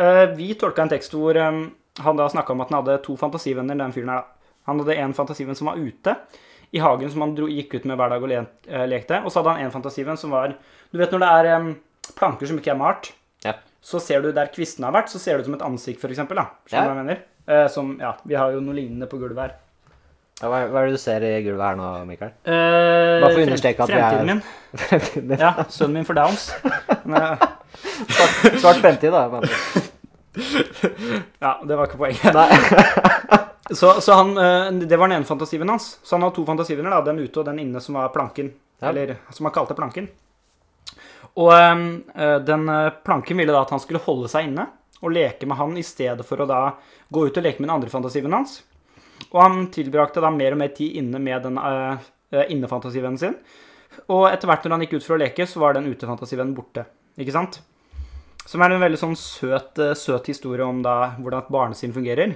Eh, 0.00 0.22
vi 0.38 0.54
tolka 0.56 0.86
en 0.86 0.92
tekst 0.94 1.12
hvor 1.12 1.36
han 1.36 2.16
da 2.16 2.28
snakka 2.32 2.54
om 2.56 2.64
at 2.64 2.72
han 2.72 2.80
hadde 2.80 2.96
to 3.04 3.18
fantasivenner, 3.20 3.76
den 3.76 3.92
fyren 3.92 4.14
her, 4.14 4.22
da. 4.24 4.48
Han 4.70 4.80
hadde 4.80 4.96
en 4.96 5.12
fantasivenn 5.14 5.58
som 5.60 5.68
var 5.68 5.76
ute 5.76 6.16
i 6.74 6.80
hagen, 6.80 7.10
som 7.12 7.20
han 7.26 7.34
dro, 7.36 7.44
gikk 7.52 7.76
ut 7.76 7.84
med 7.86 8.00
hver 8.00 8.14
dag 8.14 8.24
og 8.24 8.30
le, 8.32 8.40
lekte. 8.88 9.20
Og 9.20 9.28
så 9.30 9.42
hadde 9.42 9.58
han 9.58 9.66
en 9.68 9.74
fantasivenn 9.76 10.16
som 10.18 10.32
var 10.32 10.56
Du 10.90 10.96
vet 10.98 11.12
når 11.12 11.20
det 11.20 11.28
er 11.52 11.68
planker 12.16 12.48
som 12.48 12.56
ikke 12.62 12.72
er 12.72 12.80
malt, 12.80 13.12
Ja. 13.44 13.52
så 13.84 14.00
ser 14.00 14.22
du 14.24 14.32
der 14.32 14.48
kvistene 14.48 14.88
har 14.88 14.96
vært, 14.96 15.12
så 15.12 15.20
ser 15.20 15.36
det 15.36 15.44
ut 15.44 15.52
som 15.52 15.54
et 15.60 15.68
ansikt, 15.68 16.00
da. 16.00 16.08
Skjønner 16.08 16.64
du 16.64 16.72
Ja. 16.72 16.80
hva 16.80 16.96
jeg 16.96 17.04
mener? 17.04 17.22
Eh, 17.46 17.66
som, 17.68 17.94
ja, 18.00 18.14
vi 18.24 18.34
har 18.38 18.52
jo 18.54 18.60
noe 18.64 18.74
lignende 18.76 19.06
på 19.10 19.18
gulvet 19.20 19.42
her. 19.44 19.54
Ja, 20.40 20.48
hva, 20.50 20.62
hva 20.72 20.80
er 20.82 20.88
det 20.90 20.96
du 20.96 21.02
ser 21.02 21.22
i 21.28 21.32
gulvet 21.44 21.62
her 21.68 21.76
nå, 21.78 21.88
Mikael? 22.08 22.32
Eh, 22.42 23.20
Bare 23.22 23.30
for 23.34 23.42
å 23.42 23.46
understreke 23.46 23.84
at 23.84 23.92
vi 23.92 23.98
er- 24.00 24.40
Fremtiden 24.84 25.28
min. 25.28 25.38
Ja, 25.38 25.52
sønnen 25.70 25.98
min 26.00 26.08
for 26.08 26.18
Downs. 26.18 26.48
Men, 27.04 27.20
eh, 27.20 27.50
Svart, 27.84 28.56
svart 28.62 28.80
fremtid, 28.82 29.12
da. 29.12 29.26
Men. 29.28 29.44
ja, 31.38 31.52
det 31.68 31.76
var 31.76 31.86
ikke 31.86 32.00
poenget. 32.00 32.34
Så, 33.74 33.94
så 34.04 34.12
han, 34.12 34.34
eh, 34.38 34.66
det 34.84 34.96
var 35.00 35.08
den 35.08 35.16
ene 35.16 35.24
fantasiven 35.24 35.70
hans. 35.72 35.86
Så 36.04 36.14
han 36.18 36.22
har 36.26 36.34
to 36.36 36.42
fantasivenner, 36.44 36.90
da, 36.92 36.98
den 37.06 37.22
ute 37.24 37.40
og 37.40 37.46
den 37.48 37.62
inne 37.62 37.80
som 37.80 37.96
var 37.96 38.10
planken. 38.12 38.50
Ja. 38.82 38.90
Eller 38.90 39.14
som 39.32 39.46
han 39.48 39.54
kalte 39.56 39.72
planken. 39.78 40.08
Og 41.40 41.48
eh, 41.54 42.34
den 42.44 42.68
eh, 42.68 42.90
planken 43.06 43.40
ville 43.40 43.54
da 43.56 43.62
at 43.64 43.72
han 43.72 43.80
skulle 43.82 44.02
holde 44.04 44.28
seg 44.28 44.50
inne 44.50 44.66
og 45.04 45.12
leke 45.14 45.48
med 45.48 45.58
han 45.60 45.76
i 45.78 45.84
stedet 45.86 46.24
for 46.26 46.42
å 46.42 46.48
da 46.48 46.62
gå 47.12 47.26
ut 47.28 47.36
og 47.36 47.44
leke 47.44 47.60
med 47.60 47.68
den 47.68 47.76
andre 47.76 47.92
fantasivennen 47.92 48.38
hans. 48.40 48.62
Og 49.30 49.38
han 49.42 49.68
tilbrakte 49.74 50.22
da 50.24 50.30
mer 50.32 50.56
og 50.56 50.60
mer 50.62 50.72
tid 50.74 50.96
inne 51.00 51.20
med 51.22 51.44
den 51.46 51.60
uh, 51.60 52.00
innefantasivennen 52.48 53.20
sin. 53.20 53.36
Og 54.10 54.26
etter 54.30 54.50
hvert 54.50 54.66
når 54.66 54.74
han 54.74 54.84
gikk 54.86 54.96
ut 54.98 55.06
for 55.06 55.16
å 55.16 55.22
leke, 55.22 55.46
så 55.46 55.62
var 55.62 55.76
den 55.76 55.86
utefantasivennen 55.90 56.56
borte. 56.56 56.86
Ikke 57.20 57.34
sant? 57.34 57.60
Som 58.44 58.64
er 58.64 58.74
en 58.74 58.82
veldig 58.82 58.98
sånn 59.00 59.14
søt, 59.16 59.78
eh, 59.80 59.94
søt 59.96 60.26
historie 60.28 60.66
om 60.66 60.82
da 60.84 61.14
hvordan 61.14 61.44
et 61.44 61.52
barnesinn 61.54 61.94
fungerer. 61.94 62.34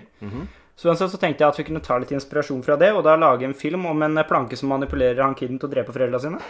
Så 0.78 0.88
uansett 0.88 1.10
så 1.10 1.18
tenkte 1.18 1.42
jeg 1.42 1.50
at 1.50 1.58
vi 1.58 1.64
kunne 1.66 1.82
ta 1.82 1.98
litt 1.98 2.12
inspirasjon 2.14 2.62
fra 2.62 2.76
det, 2.78 2.92
og 2.94 3.02
da 3.04 3.16
lage 3.18 3.44
en 3.44 3.56
film 3.58 3.88
om 3.90 4.02
en 4.06 4.22
planke 4.28 4.56
som 4.56 4.70
manipulerer 4.70 5.18
han 5.24 5.34
kiden 5.34 5.58
til 5.58 5.66
å 5.66 5.72
drepe 5.72 5.92
foreldra 5.92 6.20
sine. 6.22 6.38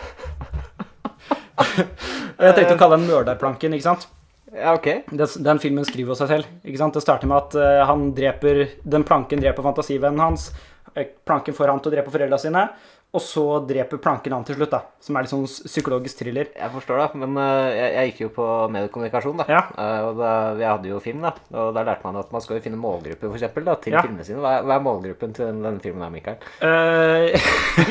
Jeg 2.39 2.55
tenkte 2.55 2.77
å 2.77 2.79
kalle 2.79 2.99
den 2.99 3.09
Mørdarplanken, 3.09 3.73
ikke 3.75 3.89
sant? 3.89 4.05
Ja, 4.55 4.75
ok. 4.75 4.89
Den, 5.11 5.29
den 5.45 5.59
filmen 5.63 5.85
skriver 5.85 6.15
jo 6.15 6.19
seg 6.19 6.31
selv. 6.33 6.53
ikke 6.65 6.81
sant? 6.81 6.97
Det 6.97 7.05
starter 7.05 7.29
med 7.31 7.39
at 7.43 7.57
eh, 7.61 7.87
han 7.89 8.11
dreper, 8.17 8.65
den 8.85 9.05
planken 9.09 9.43
dreper 9.43 9.67
fantasivennen 9.67 10.23
hans. 10.23 10.51
eh, 10.95 11.11
Planken 11.29 11.57
får 11.57 11.69
han 11.75 11.83
til 11.85 11.93
å 11.93 11.97
drepe 11.99 12.15
foreldra 12.15 12.39
sine. 12.41 12.69
Og 13.17 13.23
så 13.25 13.43
dreper 13.65 13.97
planken 14.05 14.35
han 14.37 14.43
til 14.45 14.59
slutt, 14.59 14.69
da. 14.75 14.83
Som 15.01 15.17
er 15.17 15.25
litt 15.25 15.31
sånn 15.33 15.47
psykologisk 15.49 16.19
thriller. 16.21 16.51
Jeg 16.53 16.73
forstår 16.75 16.99
det, 17.01 17.07
men 17.23 17.39
uh, 17.41 17.71
jeg, 17.73 17.87
jeg 17.95 18.11
gikk 18.11 18.19
jo 18.21 18.29
på 18.37 18.49
mediekommunikasjon, 18.75 19.39
da. 19.41 19.47
Ja. 19.49 19.63
Uh, 19.73 20.11
og 20.11 20.21
da, 20.21 20.33
vi 20.59 20.67
hadde 20.69 20.91
jo 20.91 20.99
film, 21.01 21.25
da. 21.25 21.33
Og 21.57 21.71
der 21.73 21.89
lærte 21.89 22.05
man 22.05 22.21
at 22.21 22.35
man 22.37 22.45
skal 22.45 22.59
jo 22.59 22.67
finne 22.67 22.77
målgrupper, 22.77 23.31
for 23.31 23.41
eksempel, 23.41 23.65
da, 23.65 23.79
til 23.81 23.97
Ja. 23.97 24.05
filmene 24.05 24.29
sine. 24.29 24.43
Hva 24.45 24.59
er, 24.59 24.69
hva 24.69 24.77
er 24.77 24.85
målgruppen 24.85 25.33
til 25.39 25.49
den, 25.49 25.65
denne 25.65 25.81
filmen 25.81 26.05
her, 26.05 26.13
Mikael? 26.13 26.37
Uh, 26.61 27.33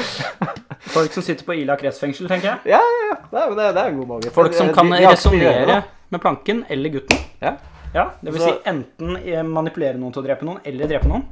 folk 1.00 1.18
som 1.18 1.26
sitter 1.26 1.50
på 1.50 1.58
Ila 1.64 1.82
kretsfengsel, 1.82 2.30
tenker 2.30 2.52
jeg. 2.54 2.76
Ja, 2.78 2.84
ja, 2.86 3.10
ja. 3.10 3.20
Det 3.34 3.42
er, 3.42 3.58
det 3.58 3.72
er, 3.74 3.84
en 3.88 4.02
god 4.04 4.12
målgruppe. 4.14 4.38
Folk 4.38 4.54
som 4.62 4.70
kan 4.78 4.94
resonnere. 5.02 5.82
Med 6.10 6.22
planken 6.24 6.64
eller 6.70 6.90
gutten. 6.90 7.18
Ja. 7.42 7.58
Ja, 7.94 8.12
det 8.22 8.32
vil 8.32 8.42
Så- 8.42 8.48
si 8.48 8.70
enten 8.70 9.18
eh, 9.18 9.44
manipulere 9.44 9.98
noen 9.98 10.14
til 10.14 10.22
å 10.22 10.28
drepe 10.28 10.46
noen, 10.46 10.60
eller 10.66 10.88
drepe 10.88 11.08
noen. 11.08 11.24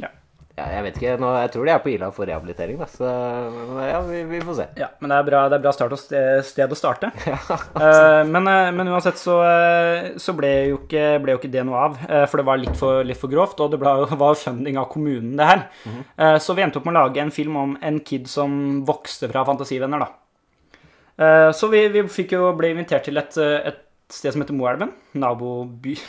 ja, 0.00 0.08
ja 0.58 0.64
jeg 0.74 0.82
vet 0.82 0.96
ikke. 0.98 1.12
Nå, 1.22 1.30
jeg 1.40 1.52
tror 1.52 1.64
de 1.64 1.72
er 1.72 1.78
på 1.78 1.92
Ila 1.94 2.10
for 2.10 2.26
rehabilitering, 2.26 2.76
da. 2.78 2.88
Så 2.90 3.06
ja, 3.86 4.00
vi, 4.02 4.24
vi 4.24 4.40
får 4.40 4.56
se. 4.58 4.66
Ja, 4.76 4.88
men 5.00 5.10
det 5.14 5.16
er 5.16 5.28
bra, 5.30 5.48
det 5.48 5.58
er 5.58 5.64
bra 5.64 5.72
start 5.72 5.94
og 5.94 5.98
sted, 6.02 6.44
sted 6.44 6.74
å 6.74 6.76
starte. 6.78 7.12
uh, 7.80 8.24
men, 8.26 8.48
eh, 8.50 8.70
men 8.76 8.90
uansett 8.90 9.16
så, 9.16 9.38
så 10.18 10.34
ble, 10.36 10.52
jo 10.72 10.80
ikke, 10.82 11.06
ble 11.22 11.36
jo 11.36 11.40
ikke 11.40 11.52
det 11.54 11.64
noe 11.64 11.86
av, 11.86 11.98
for 12.28 12.42
det 12.42 12.48
var 12.50 12.60
litt 12.60 12.76
for, 12.76 13.04
litt 13.06 13.20
for 13.20 13.32
grovt, 13.32 13.60
og 13.62 13.70
det 13.70 13.80
ble, 13.80 13.94
var 14.24 14.34
jo 14.34 14.42
funding 14.42 14.76
av 14.80 14.90
kommunen, 14.92 15.36
det 15.38 15.46
her. 15.52 15.68
Eh, 16.18 16.38
så 16.42 16.58
vi 16.58 16.66
endte 16.66 16.82
opp 16.82 16.90
med 16.90 16.98
å 16.98 17.04
lage 17.06 17.22
en 17.22 17.30
film 17.34 17.56
om 17.56 17.78
en 17.80 18.00
kid 18.00 18.26
som 18.28 18.82
vokste 18.84 19.30
fra 19.30 19.46
fantasivenner, 19.48 20.02
da. 20.02 20.10
Eh, 21.20 21.50
så 21.52 21.68
vi, 21.68 21.84
vi 21.92 22.02
fikk 22.08 22.32
jo, 22.38 22.48
bli 22.56 22.72
invitert 22.74 23.04
til 23.08 23.20
et, 23.20 23.36
eh, 23.42 23.68
et 23.72 23.80
sted 24.10 24.32
som 24.34 24.44
heter 24.44 24.56
Moelven, 24.56 24.94
naboby... 25.20 25.98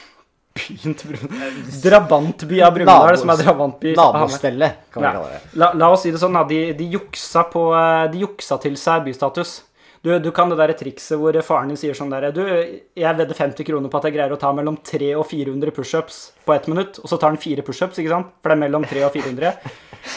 Byen 0.51 0.95
til 0.99 1.13
Brumunddal. 1.13 1.59
Drabantby 1.79 2.57
av 2.59 2.73
Brumunddal, 2.75 3.17
som 3.21 3.29
er 3.31 3.39
drabantby. 3.39 3.93
Nabostellet, 3.95 4.81
kan 4.91 4.99
vi 5.03 5.07
Ja. 5.07 5.11
kalle 5.15 5.29
det. 5.37 5.41
La, 5.61 5.69
la 5.79 5.87
oss 5.95 6.03
si 6.03 6.11
det 6.11 6.19
sånn, 6.19 6.35
da. 6.35 6.41
De, 6.49 6.57
de, 6.75 6.87
juksa 6.91 7.45
på, 7.47 7.61
eh, 7.77 8.07
de 8.11 8.25
juksa 8.25 8.57
til 8.59 8.75
seg 8.79 9.05
bystatus. 9.07 9.61
Du, 10.03 10.09
du 10.19 10.31
kan 10.33 10.49
det 10.49 10.57
der 10.57 10.73
trikset 10.73 11.19
hvor 11.21 11.35
faren 11.45 11.69
din 11.69 11.77
sier 11.77 11.93
sånn 11.93 12.09
der 12.09 12.31
Du, 12.33 12.41
jeg 12.41 13.17
vedder 13.19 13.37
50 13.37 13.67
kroner 13.67 13.91
på 13.91 13.99
at 13.99 14.07
jeg 14.09 14.15
greier 14.15 14.33
å 14.33 14.39
ta 14.41 14.49
mellom 14.57 14.79
300 14.81 15.13
og 15.21 15.27
400 15.29 15.71
pushups 15.77 16.19
på 16.43 16.55
ett 16.55 16.67
minutt. 16.67 16.97
Og 17.03 17.07
så 17.11 17.19
tar 17.21 17.29
han 17.31 17.37
fire 17.39 17.61
pushups, 17.63 18.01
ikke 18.01 18.11
sant? 18.11 18.31
For 18.41 18.49
det 18.51 18.57
er 18.57 18.63
mellom 18.65 18.87
300 18.89 19.07
og 19.07 19.13
400. 19.13 19.53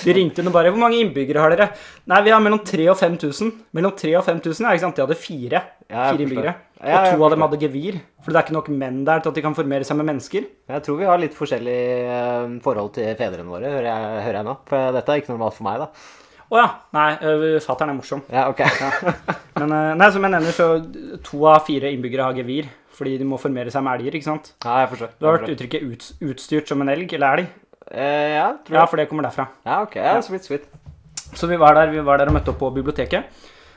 De 0.04 0.14
ringte 0.16 0.40
inn 0.40 0.48
og 0.48 0.54
bare 0.56 0.70
'Hvor 0.72 0.80
mange 0.80 1.00
innbyggere 1.00 1.40
har 1.42 1.50
dere?' 1.54 1.70
Nei, 2.06 2.20
vi 2.22 2.30
har 2.30 2.40
mellom 2.40 2.60
3000 2.64 2.90
og 2.90 2.98
5000. 2.98 3.52
Mellom 3.74 3.92
3000 3.92 4.16
og 4.18 4.24
5000, 4.24 4.64
ja, 4.66 4.72
ikke 4.72 4.84
sant? 4.86 4.96
De 4.96 5.04
hadde 5.04 5.18
fire. 5.20 5.62
Fire 5.88 6.18
innbyggere. 6.18 6.54
Ja, 6.84 6.98
Og 7.00 7.16
to 7.18 7.24
av 7.24 7.30
dem 7.30 7.44
hadde 7.44 7.60
gevir. 7.60 8.00
For 8.24 8.32
det 8.32 8.36
er 8.40 8.44
ikke 8.44 8.56
nok 8.56 8.68
menn 8.68 9.04
der 9.04 9.20
til 9.20 9.30
at 9.30 9.34
de 9.34 9.42
kan 9.44 9.54
formere 9.54 9.84
seg 9.84 9.96
med 9.96 10.06
mennesker. 10.06 10.44
Jeg 10.68 10.82
tror 10.82 10.98
vi 10.98 11.04
har 11.08 11.18
litt 11.18 11.34
forskjellig 11.36 11.78
eh, 12.08 12.60
forhold 12.64 12.92
til 12.96 13.14
fedrene 13.16 13.48
våre, 13.48 13.72
hører 13.72 13.88
jeg, 13.88 14.22
hører 14.26 14.38
jeg 14.40 14.44
nå. 14.44 14.56
For 14.68 14.92
dette 14.92 15.12
er 15.12 15.22
ikke 15.22 15.32
normalt 15.34 15.56
for 15.58 15.64
meg, 15.68 15.78
da. 15.84 15.88
Å 16.52 16.60
ja. 16.60 16.68
Nei, 16.92 17.08
fatter'n 17.64 17.90
er 17.90 17.96
morsom. 17.98 18.22
Ja, 18.32 18.48
ok. 18.52 18.60
Men 19.60 19.72
eh, 19.72 19.94
nei, 19.98 20.08
som 20.12 20.24
jeg 20.26 20.34
nevner, 20.36 20.56
så 20.56 20.68
to 21.24 21.44
av 21.50 21.64
fire 21.66 21.92
innbyggere 21.92 22.28
har 22.28 22.40
gevir. 22.40 22.68
Fordi 22.94 23.16
de 23.18 23.26
må 23.26 23.40
formere 23.42 23.72
seg 23.74 23.82
med 23.82 23.98
elger, 23.98 24.14
ikke 24.20 24.28
sant? 24.28 24.52
Ja, 24.62 24.84
jeg 24.84 24.92
forstår. 24.92 25.14
Du 25.18 25.26
har 25.26 25.38
hørt 25.38 25.50
uttrykket 25.50 25.82
ut, 25.82 26.04
'utstyrt 26.22 26.70
som 26.70 26.84
en 26.84 26.92
elg' 26.92 27.14
eller 27.16 27.40
elg? 27.40 27.48
Eh, 27.90 28.34
ja, 28.36 28.46
tror 28.64 28.76
jeg. 28.76 28.80
Ja, 28.80 28.86
for 28.90 29.00
det 29.00 29.08
kommer 29.10 29.26
derfra. 29.26 29.48
Ja, 29.66 29.82
ok. 29.84 29.96
Ja, 30.00 30.16
sweet, 30.24 30.46
sweet. 30.48 30.68
Så 31.34 31.48
vi 31.50 31.58
var 31.60 31.74
der, 31.76 31.90
vi 31.92 32.04
var 32.04 32.20
der 32.20 32.30
og 32.30 32.36
møtte 32.36 32.52
opp 32.54 32.60
på 32.62 32.70
biblioteket. 32.74 33.28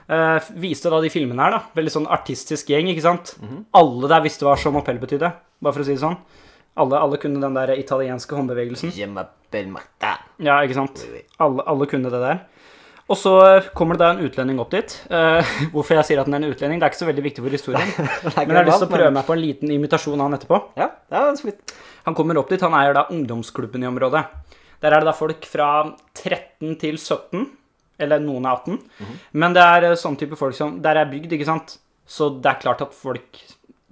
Eh, 0.08 0.50
viste 0.64 0.92
da 0.94 1.02
de 1.04 1.12
filmene 1.12 1.44
her, 1.44 1.58
da. 1.58 1.62
Veldig 1.76 1.94
sånn 1.94 2.10
artistisk 2.14 2.70
gjeng, 2.72 2.92
ikke 2.94 3.04
sant? 3.04 3.34
Alle 3.76 4.12
der 4.12 4.24
visste 4.24 4.48
hva 4.48 4.56
som 4.60 4.78
appell 4.80 5.00
betydde, 5.02 5.34
bare 5.60 5.76
for 5.76 5.84
å 5.84 5.88
si 5.88 5.98
det 5.98 6.04
sånn. 6.04 6.20
Alle, 6.78 7.00
alle 7.02 7.18
kunne 7.18 7.42
den 7.42 7.58
der 7.58 7.74
italienske 7.76 8.38
håndbevegelsen. 8.38 8.94
Ja, 10.46 10.60
ikke 10.64 10.78
sant? 10.78 11.02
Alle, 11.42 11.66
alle 11.66 11.88
kunne 11.90 12.12
det 12.14 12.22
der. 12.22 12.46
Og 13.08 13.16
så 13.16 13.32
kommer 13.76 13.96
det 13.96 14.04
da 14.04 14.10
en 14.14 14.24
utlending 14.28 14.60
opp 14.60 14.72
dit. 14.76 14.94
Eh, 15.10 15.52
hvorfor 15.74 15.98
jeg 15.98 16.10
sier 16.10 16.22
at 16.22 16.28
den 16.30 16.38
er 16.38 16.44
en 16.44 16.52
utlending, 16.54 16.80
det 16.80 16.88
er 16.88 16.94
ikke 16.94 17.02
så 17.02 17.10
veldig 17.10 17.26
viktig 17.30 17.44
for 17.44 17.56
historien. 17.56 17.94
Er 17.98 18.46
Men 18.46 18.52
jeg 18.52 18.60
har 18.60 18.68
lyst 18.70 18.84
til 18.84 18.90
å 18.90 18.94
prøve 18.94 19.12
meg 19.16 19.28
på 19.28 19.36
en 19.36 19.44
liten 19.44 19.72
imitasjon 19.74 20.20
av 20.20 20.28
han 20.28 20.38
etterpå. 20.38 20.60
Ja, 20.80 20.92
ja, 21.14 21.24
sweet. 21.40 21.76
Han 22.08 22.16
kommer 22.16 22.40
opp 22.40 22.50
dit, 22.54 22.62
han 22.64 22.76
eier 22.80 22.96
da 22.96 23.06
ungdomsklubben 23.12 23.84
i 23.84 23.90
området. 23.90 24.24
Der 24.82 24.94
er 24.96 25.02
det 25.04 25.10
da 25.10 25.16
folk 25.18 25.44
fra 25.50 25.68
13 26.16 26.78
til 26.80 26.96
17, 26.96 27.44
eller 28.00 28.22
noen 28.24 28.46
er 28.48 28.62
18. 28.62 28.78
Men 29.42 29.56
det 29.58 29.64
er 29.66 29.88
eh, 29.92 29.98
sånn 30.00 30.16
type 30.20 30.38
folk 30.40 30.56
som 30.56 30.78
Der 30.86 31.00
er 31.02 31.10
bygd, 31.12 31.34
ikke 31.36 31.48
sant? 31.50 31.78
Så 32.08 32.30
det 32.40 32.52
er 32.54 32.62
klart 32.62 32.84
at 32.86 32.94
folk 32.96 33.42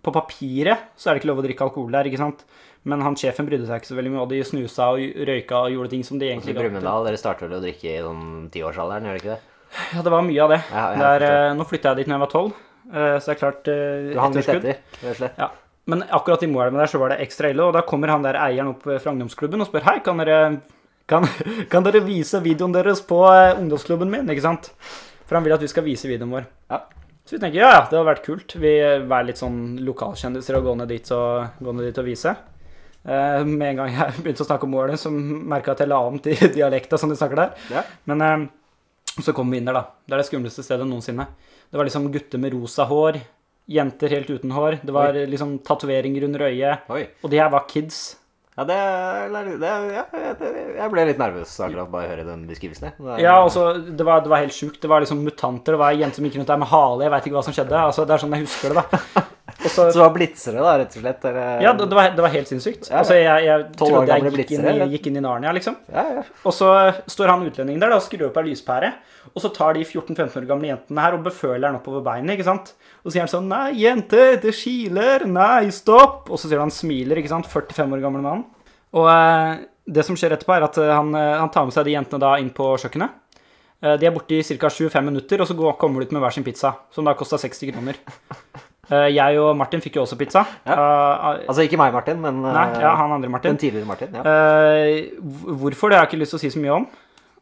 på 0.06 0.14
papiret 0.14 0.92
så 0.96 1.10
er 1.10 1.16
det 1.18 1.24
ikke 1.24 1.32
lov 1.32 1.42
å 1.42 1.46
drikke 1.48 1.66
alkohol 1.66 1.92
der, 1.98 2.08
ikke 2.08 2.22
sant? 2.22 2.46
Men 2.86 3.02
han 3.02 3.18
sjefen 3.18 3.48
brydde 3.50 3.66
seg 3.66 3.82
ikke 3.82 3.90
så 3.90 3.98
veldig 3.98 4.14
mye, 4.14 4.22
og 4.24 4.30
de 4.30 4.44
snusa 4.46 4.92
og 4.94 5.02
røyka 5.28 5.64
og 5.66 5.74
gjorde 5.74 5.92
ting 5.96 6.04
som 6.06 6.20
de 6.22 6.30
egentlig 6.30 6.54
i 6.54 6.58
Brumunddal, 6.60 7.08
dere 7.10 7.18
starter 7.18 7.50
vel 7.50 7.58
å 7.58 7.64
drikke 7.64 7.90
i 7.90 7.98
sånn 8.06 8.24
tiårsalderen, 8.54 9.10
gjør 9.10 9.18
dere 9.18 9.24
ikke 9.24 9.34
det? 9.34 9.54
Ja, 9.96 10.04
det 10.06 10.14
var 10.14 10.22
mye 10.30 10.44
av 10.46 10.54
det. 10.54 10.60
Ja, 10.70 10.84
er, 10.86 11.00
forstår. 11.02 11.26
eh, 11.50 11.56
nå 11.58 11.66
flytta 11.72 11.92
jeg 11.92 11.98
dit 12.04 12.12
når 12.12 12.16
jeg 12.16 12.24
var 12.28 12.34
tolv, 12.36 12.60
eh, 12.94 13.16
så 13.18 13.26
det 13.26 13.34
er 13.34 13.42
klart 13.42 13.64
Du 13.66 14.20
hang 14.22 14.38
litt 14.38 14.52
etter, 14.54 14.78
rett 15.02 15.10
og 15.10 15.18
slett. 15.24 15.42
Ja. 15.42 15.50
Men 15.86 16.04
akkurat 16.10 16.44
i 16.44 16.50
Moelven 16.50 16.82
der 16.82 16.90
så 16.90 17.00
var 17.02 17.14
det 17.14 17.22
ekstra 17.26 17.52
ille, 17.54 17.62
og 17.62 17.76
da 17.76 17.84
kommer 17.86 18.10
han 18.10 18.26
der 18.26 18.40
eieren 18.42 18.72
opp 18.74 18.86
fra 18.88 19.12
ungdomsklubben 19.14 19.62
og 19.62 19.70
spør 19.70 19.86
Hei, 19.86 20.00
kan 20.06 20.22
dere, 20.22 20.40
kan, 21.10 21.28
kan 21.72 21.86
dere 21.86 22.02
vise 22.06 22.42
videoen 22.42 22.74
deres 22.74 23.04
på 23.06 23.22
eh, 23.30 23.54
ungdomsklubben 23.60 24.10
min? 24.10 24.30
Ikke 24.34 24.48
sant? 24.48 24.72
For 25.26 25.38
han 25.38 25.46
vil 25.46 25.56
at 25.56 25.62
vi 25.62 25.70
skal 25.70 25.86
vise 25.86 26.10
videoen 26.10 26.34
vår. 26.34 26.50
Ja. 26.74 26.82
Så 27.26 27.38
vi 27.38 27.42
tenker 27.42 27.62
ja, 27.62 27.70
ja, 27.74 27.86
det 27.86 27.98
hadde 27.98 28.10
vært 28.10 28.26
kult. 28.26 28.58
Vi 28.62 28.74
er 28.82 29.26
litt 29.26 29.42
sånn 29.42 29.80
lokalkjendiser 29.86 30.60
og 30.60 30.68
gå 30.68 30.76
ned 30.82 30.92
dit 30.94 31.08
og, 31.16 31.56
gå 31.58 31.74
ned 31.74 31.90
dit 31.90 32.02
og 32.02 32.06
vise. 32.06 32.34
Eh, 33.06 33.46
med 33.46 33.72
en 33.72 33.82
gang 33.84 33.94
jeg 33.94 34.18
begynte 34.24 34.46
å 34.46 34.50
snakke 34.50 34.66
om 34.66 34.74
Moelven, 34.74 35.02
så 35.02 35.14
merka 35.14 35.72
jeg 35.72 35.78
at 35.78 35.86
jeg 35.86 35.94
la 35.94 36.02
om 36.10 36.22
til 36.22 36.54
dialekta 36.58 36.98
som 37.02 37.14
de 37.14 37.18
snakker 37.18 37.42
der. 37.44 37.66
Ja. 37.74 37.86
Men 38.10 38.26
eh, 38.26 38.46
så 39.22 39.34
kom 39.38 39.54
vi 39.54 39.62
inn 39.62 39.70
der, 39.70 39.78
da. 39.78 39.86
Det 40.06 40.18
er 40.18 40.24
det 40.24 40.30
skumleste 40.30 40.66
stedet 40.66 40.90
noensinne. 40.90 41.30
Det 41.70 41.78
var 41.78 41.88
liksom 41.88 42.10
gutter 42.14 42.42
med 42.42 42.54
rosa 42.54 42.86
hår, 42.90 43.22
jenter 43.68 44.14
helt 44.14 44.30
uten 44.30 44.54
hår. 44.56 44.80
Det 44.86 44.94
var 44.94 45.18
liksom 45.30 45.58
tatoveringer 45.66 46.28
under 46.28 46.46
øyet. 46.50 46.86
Oi. 46.94 47.08
Og 47.24 47.32
de 47.34 47.42
her 47.42 47.50
var 47.54 47.66
kids. 47.70 48.18
Ja, 48.56 48.64
det, 48.64 48.76
det, 49.60 49.70
ja, 49.92 50.04
Jeg 50.80 50.92
ble 50.94 51.04
litt 51.10 51.20
nervøs 51.20 51.58
akkurat 51.60 51.90
bare 51.92 52.08
å 52.08 52.12
høre 52.14 52.24
den 52.24 52.46
beskrivelsen. 52.48 52.94
Det 52.96 53.18
Ja, 53.20 53.34
og 53.44 53.82
det, 53.90 54.06
var, 54.08 54.22
det 54.24 54.32
var 54.32 54.46
helt 54.46 54.56
sjukt. 54.56 54.80
Det 54.80 54.88
var 54.88 55.04
liksom 55.04 55.26
mutanter. 55.26 55.76
Det 55.76 55.82
var 55.82 55.92
jenter 55.92 56.06
jente 56.06 56.22
som 56.22 56.30
gikk 56.30 56.38
rundt 56.40 56.54
der 56.54 56.62
med 56.62 56.72
hale. 56.72 57.04
Jeg 57.04 57.12
veit 57.12 57.28
ikke 57.28 57.36
hva 57.36 57.44
som 57.44 57.58
skjedde. 57.58 57.82
Altså, 57.82 58.06
det 58.08 58.16
er 58.16 58.24
sånn 58.24 58.38
jeg 58.38 58.48
husker 58.48 58.72
det, 58.72 58.86
da. 58.86 59.26
Så, 59.66 59.88
Så 59.90 59.98
det 59.98 60.04
var 60.04 60.14
blitzere, 60.16 60.62
da, 60.62 60.76
rett 60.82 60.96
og 60.96 61.04
slett? 61.04 61.26
Eller? 61.30 61.64
ja, 61.66 61.74
det, 61.74 61.88
det, 61.90 61.98
var, 61.98 62.12
det 62.16 62.26
var 62.26 62.34
helt 62.34 62.52
sinnssykt. 62.52 62.88
Ja, 62.88 62.94
ja. 62.94 63.02
Altså, 63.02 63.18
jeg, 63.20 63.46
jeg 63.48 63.66
trodde 63.80 64.06
jeg 64.10 64.26
gikk, 64.26 64.40
gikk 64.42 64.54
inn, 64.58 64.70
i, 64.72 64.88
gikk 64.94 65.10
inn 65.12 65.20
i 65.20 65.26
Narnia, 65.26 65.54
liksom. 65.58 65.78
ja, 65.92 66.06
ja. 66.20 66.24
Og 66.46 66.56
så 66.56 66.72
står 67.12 67.34
han 67.34 67.46
utlendingen 67.50 67.84
der 67.84 67.94
da, 67.94 68.00
og 68.00 68.06
skrur 68.06 68.30
opp 68.30 68.40
ei 68.42 68.48
lyspære. 68.52 68.94
Og 69.34 69.42
så 69.42 69.50
tar 69.54 69.76
de 69.76 69.84
14-15 69.84 70.38
år 70.44 70.50
gamle 70.50 70.70
jentene 70.70 71.06
her 71.06 71.18
og 71.18 71.26
beføler 71.26 71.68
han 71.68 71.80
oppover 71.80 72.04
beinet. 72.06 72.36
ikke 72.36 72.48
sant? 72.48 72.74
Og 73.02 73.10
så 73.10 73.16
sier 73.16 73.26
han 73.26 73.32
sånn 73.32 73.50
Nei, 73.50 73.72
jente, 73.82 74.26
det 74.44 74.54
kiler. 74.56 75.26
Nei, 75.30 75.72
stopp. 75.74 76.30
Og 76.30 76.40
så 76.40 76.50
sier 76.50 76.62
han 76.62 76.74
smiler, 76.74 77.22
ikke 77.22 77.34
sant. 77.34 77.50
45 77.50 77.98
år 77.98 78.04
gammel 78.06 78.24
mann. 78.26 78.46
Og 78.96 79.10
eh, 79.12 79.66
det 79.98 80.06
som 80.08 80.18
skjer 80.18 80.38
etterpå, 80.38 80.56
er 80.56 80.68
at 80.68 80.80
eh, 80.82 80.94
han, 80.94 81.12
eh, 81.18 81.36
han 81.42 81.52
tar 81.54 81.68
med 81.68 81.76
seg 81.76 81.88
de 81.88 81.98
jentene 81.98 82.22
da 82.22 82.36
inn 82.42 82.54
på 82.56 82.72
kjøkkenet. 82.82 83.22
Eh, 83.82 83.98
de 84.02 84.08
er 84.08 84.14
borte 84.16 84.38
i 84.38 84.44
ca. 84.46 84.70
25 84.72 85.10
minutter, 85.10 85.42
og 85.42 85.50
så 85.50 85.58
går, 85.58 85.76
kommer 85.82 86.02
de 86.02 86.10
ut 86.10 86.16
med 86.16 86.24
hver 86.24 86.38
sin 86.38 86.46
pizza. 86.48 86.76
Som 86.96 87.10
da 87.10 87.16
kosta 87.18 87.42
60 87.42 87.74
kroner. 87.74 88.00
Eh, 88.92 89.08
jeg 89.16 89.40
og 89.42 89.56
Martin 89.58 89.82
fikk 89.82 89.96
jo 89.98 90.04
også 90.06 90.18
pizza. 90.20 90.44
Ja. 90.68 90.76
Uh, 90.76 91.40
Altså 91.50 91.66
ikke 91.66 91.80
meg, 91.82 91.94
Martin, 91.96 92.20
men 92.22 92.44
nei, 92.44 92.66
ja, 92.84 92.92
han 93.00 93.16
andre 93.16 93.30
Martin. 93.34 93.56
den 93.56 93.62
tidligere 93.62 93.88
Martin. 93.90 94.14
Ja. 94.14 94.22
Uh, 94.22 95.56
hvorfor, 95.64 95.90
det 95.90 95.98
har 95.98 96.06
jeg 96.06 96.14
ikke 96.14 96.22
lyst 96.22 96.36
til 96.36 96.40
å 96.40 96.44
si 96.44 96.54
så 96.54 96.62
mye 96.62 96.76
om. 96.76 96.86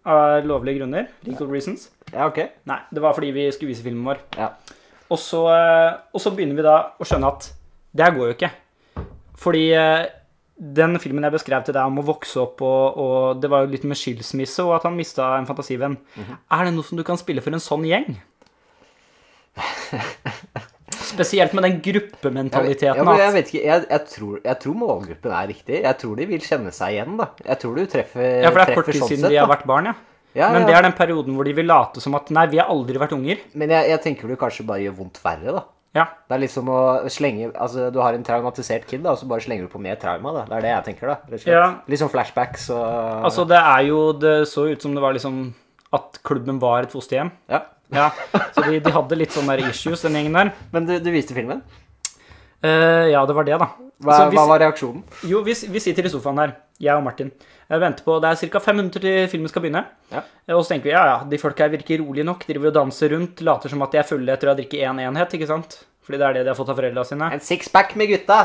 Av 0.06 0.46
lovlige 0.48 0.80
grunner. 0.82 1.12
Legal 1.28 1.52
reasons. 1.52 1.90
ja, 2.12 2.26
ok. 2.28 2.40
Nei, 2.70 2.80
det 2.92 3.04
var 3.04 3.14
fordi 3.16 3.32
vi 3.36 3.52
skulle 3.52 3.72
vise 3.72 3.84
filmen 3.86 4.04
vår. 4.08 4.20
Ja. 4.40 4.50
Og 5.12 5.20
så, 5.20 5.44
og 5.46 6.20
så 6.22 6.32
begynner 6.34 6.58
vi 6.58 6.66
da 6.66 6.78
å 6.98 7.06
skjønne 7.06 7.30
at 7.30 7.52
det 7.94 8.04
her 8.06 8.16
går 8.16 8.32
jo 8.32 8.36
ikke. 8.38 8.50
Fordi 9.38 9.66
den 10.58 10.98
filmen 11.02 11.24
jeg 11.28 11.36
beskrev 11.36 11.64
til 11.68 11.76
deg 11.76 11.86
om 11.90 12.00
å 12.02 12.06
vokse 12.08 12.40
opp, 12.42 12.62
og, 12.66 12.98
og 13.04 13.42
det 13.44 13.50
var 13.52 13.64
jo 13.66 13.72
litt 13.74 13.86
med 13.90 14.00
skilsmisse, 14.00 14.64
og 14.66 14.76
at 14.78 14.88
han 14.88 14.96
mista 14.98 15.34
en 15.38 15.48
fantasivenn. 15.50 15.98
Mhm. 16.18 16.38
Er 16.58 16.66
det 16.66 16.74
noe 16.76 16.88
som 16.88 16.98
du 17.00 17.04
kan 17.08 17.20
spille 17.20 17.44
for 17.44 17.54
en 17.54 17.64
sånn 17.64 17.86
gjeng? 17.90 18.16
Spesielt 21.04 21.54
med 21.58 21.66
den 21.68 21.78
gruppementaliteten. 21.84 23.04
ja, 23.04 23.18
jeg 23.20 23.36
vet 23.36 23.52
ikke, 23.52 23.64
jeg, 23.66 23.86
jeg, 23.90 24.08
tror, 24.14 24.40
jeg 24.44 24.60
tror 24.64 24.80
målgruppen 24.80 25.36
er 25.36 25.52
riktig. 25.52 25.82
Jeg 25.84 26.00
tror 26.02 26.16
de 26.20 26.28
vil 26.32 26.48
kjenne 26.48 26.74
seg 26.76 26.98
igjen, 26.98 27.20
da. 27.20 27.30
Jeg 27.44 27.62
tror 27.64 27.78
du 27.78 27.86
treffer, 27.92 28.26
ja, 28.44 28.50
for 28.50 28.62
det 28.64 28.66
er 28.66 28.80
kort 28.80 28.90
tid 28.92 29.00
sånn 29.02 29.14
siden 29.14 29.28
sett, 29.28 29.36
de 29.36 29.42
har 29.42 29.52
vært 29.52 29.68
barn, 29.70 29.92
ja. 29.92 29.96
Ja, 30.34 30.48
Men 30.50 30.64
ja. 30.64 30.72
det 30.72 30.76
er 30.80 30.86
den 30.88 30.96
perioden 30.98 31.36
hvor 31.38 31.46
de 31.46 31.54
vil 31.54 31.68
late 31.70 32.02
som 32.02 32.16
at 32.18 32.32
nei, 32.34 32.48
vi 32.50 32.58
har 32.58 32.72
aldri 32.74 32.98
vært 32.98 33.14
unger. 33.14 33.44
Men 33.54 33.70
jeg, 33.76 33.92
jeg 33.92 34.02
tenker 34.08 34.32
du 34.32 34.38
kanskje 34.42 34.66
bare 34.66 34.82
gjør 34.88 34.96
vondt 35.04 35.20
verre, 35.22 35.54
da. 35.60 35.64
Ja. 35.94 36.08
Det 36.26 36.34
er 36.34 36.42
litt 36.42 36.54
som 36.54 36.70
å 36.74 36.78
slenge 37.14 37.52
Altså, 37.52 37.92
du 37.94 38.00
har 38.02 38.16
en 38.18 38.24
traumatisert 38.26 38.88
kid, 38.90 39.04
da, 39.04 39.14
og 39.14 39.20
så 39.22 39.28
bare 39.30 39.44
slenger 39.46 39.68
du 39.68 39.74
på 39.74 39.82
mer 39.82 40.00
trauma, 40.02 40.32
da. 40.40 40.46
Det 40.50 40.58
er 40.58 40.66
det 40.66 40.72
jeg 40.72 40.86
tenker, 40.88 41.12
da. 41.12 41.42
Ja. 41.46 41.68
Litt 41.92 42.02
sånn 42.02 42.10
flashbacks 42.10 42.66
og 42.74 43.28
Altså, 43.30 43.46
det 43.50 43.60
er 43.60 43.84
jo 43.92 44.00
Det 44.18 44.34
så 44.50 44.66
ut 44.72 44.82
som 44.82 44.96
det 44.98 45.04
var 45.06 45.14
liksom 45.14 45.44
At 45.94 46.18
klubben 46.26 46.58
var 46.58 46.88
et 46.88 46.94
fosterhjem. 46.94 47.30
Ja. 47.52 47.62
Ja, 47.94 48.10
så 48.56 48.64
de, 48.66 48.80
de 48.84 48.92
hadde 48.96 49.18
litt 49.20 49.34
sånne 49.36 49.58
issues, 49.70 50.02
den 50.06 50.18
gjengen 50.18 50.38
der. 50.40 50.52
Men 50.74 50.88
du, 50.90 50.96
du 51.04 51.10
viste 51.14 51.36
filmen. 51.38 51.62
Uh, 52.64 53.10
ja, 53.12 53.22
det 53.28 53.36
var 53.36 53.48
det, 53.48 53.58
da. 53.60 53.68
Hva, 54.04 54.12
altså, 54.14 54.30
vi, 54.32 54.38
hva 54.40 54.46
var 54.50 54.62
reaksjonen? 54.64 55.04
Jo, 55.30 55.42
vi, 55.46 55.54
vi 55.72 55.82
sitter 55.84 56.08
i 56.08 56.12
sofaen 56.12 56.40
her, 56.42 56.54
jeg 56.82 56.96
og 56.96 57.04
Martin. 57.06 57.30
Jeg 57.70 57.80
venter 57.82 58.06
på, 58.06 58.18
Det 58.24 58.30
er 58.32 58.52
ca. 58.54 58.60
fem 58.64 58.78
minutter 58.80 59.04
til 59.04 59.28
filmen 59.32 59.52
skal 59.52 59.64
begynne. 59.64 59.84
Ja. 60.12 60.24
Eh, 60.48 60.56
Og 60.56 60.64
så 60.66 60.74
tenker 60.74 60.90
vi 60.90 60.96
ja, 60.96 61.04
ja, 61.10 61.18
de 61.30 61.40
folka 61.42 61.66
her 61.66 61.72
virker 61.74 62.02
rolige 62.04 62.26
nok. 62.28 62.44
Driver 62.48 62.72
og 62.72 62.76
danser 62.80 63.14
rundt. 63.16 63.42
Later 63.46 63.72
som 63.72 63.84
at 63.86 63.94
de 63.96 64.02
er 64.02 64.08
fulle 64.08 64.36
etter 64.36 64.50
å 64.50 64.54
ha 64.54 64.58
drikket 64.60 64.84
én 64.84 65.00
enhet, 65.06 65.36
ikke 65.38 65.48
sant? 65.50 65.80
Fordi 66.04 66.20
det 66.20 66.28
er 66.28 66.38
det 66.40 66.44
de 66.44 66.52
har 66.52 66.60
fått 66.60 66.72
av 66.74 66.80
foreldra 66.82 67.06
sine. 67.08 67.30
En 67.36 67.44
sixpack 67.44 67.96
med 68.00 68.12
gutta! 68.12 68.42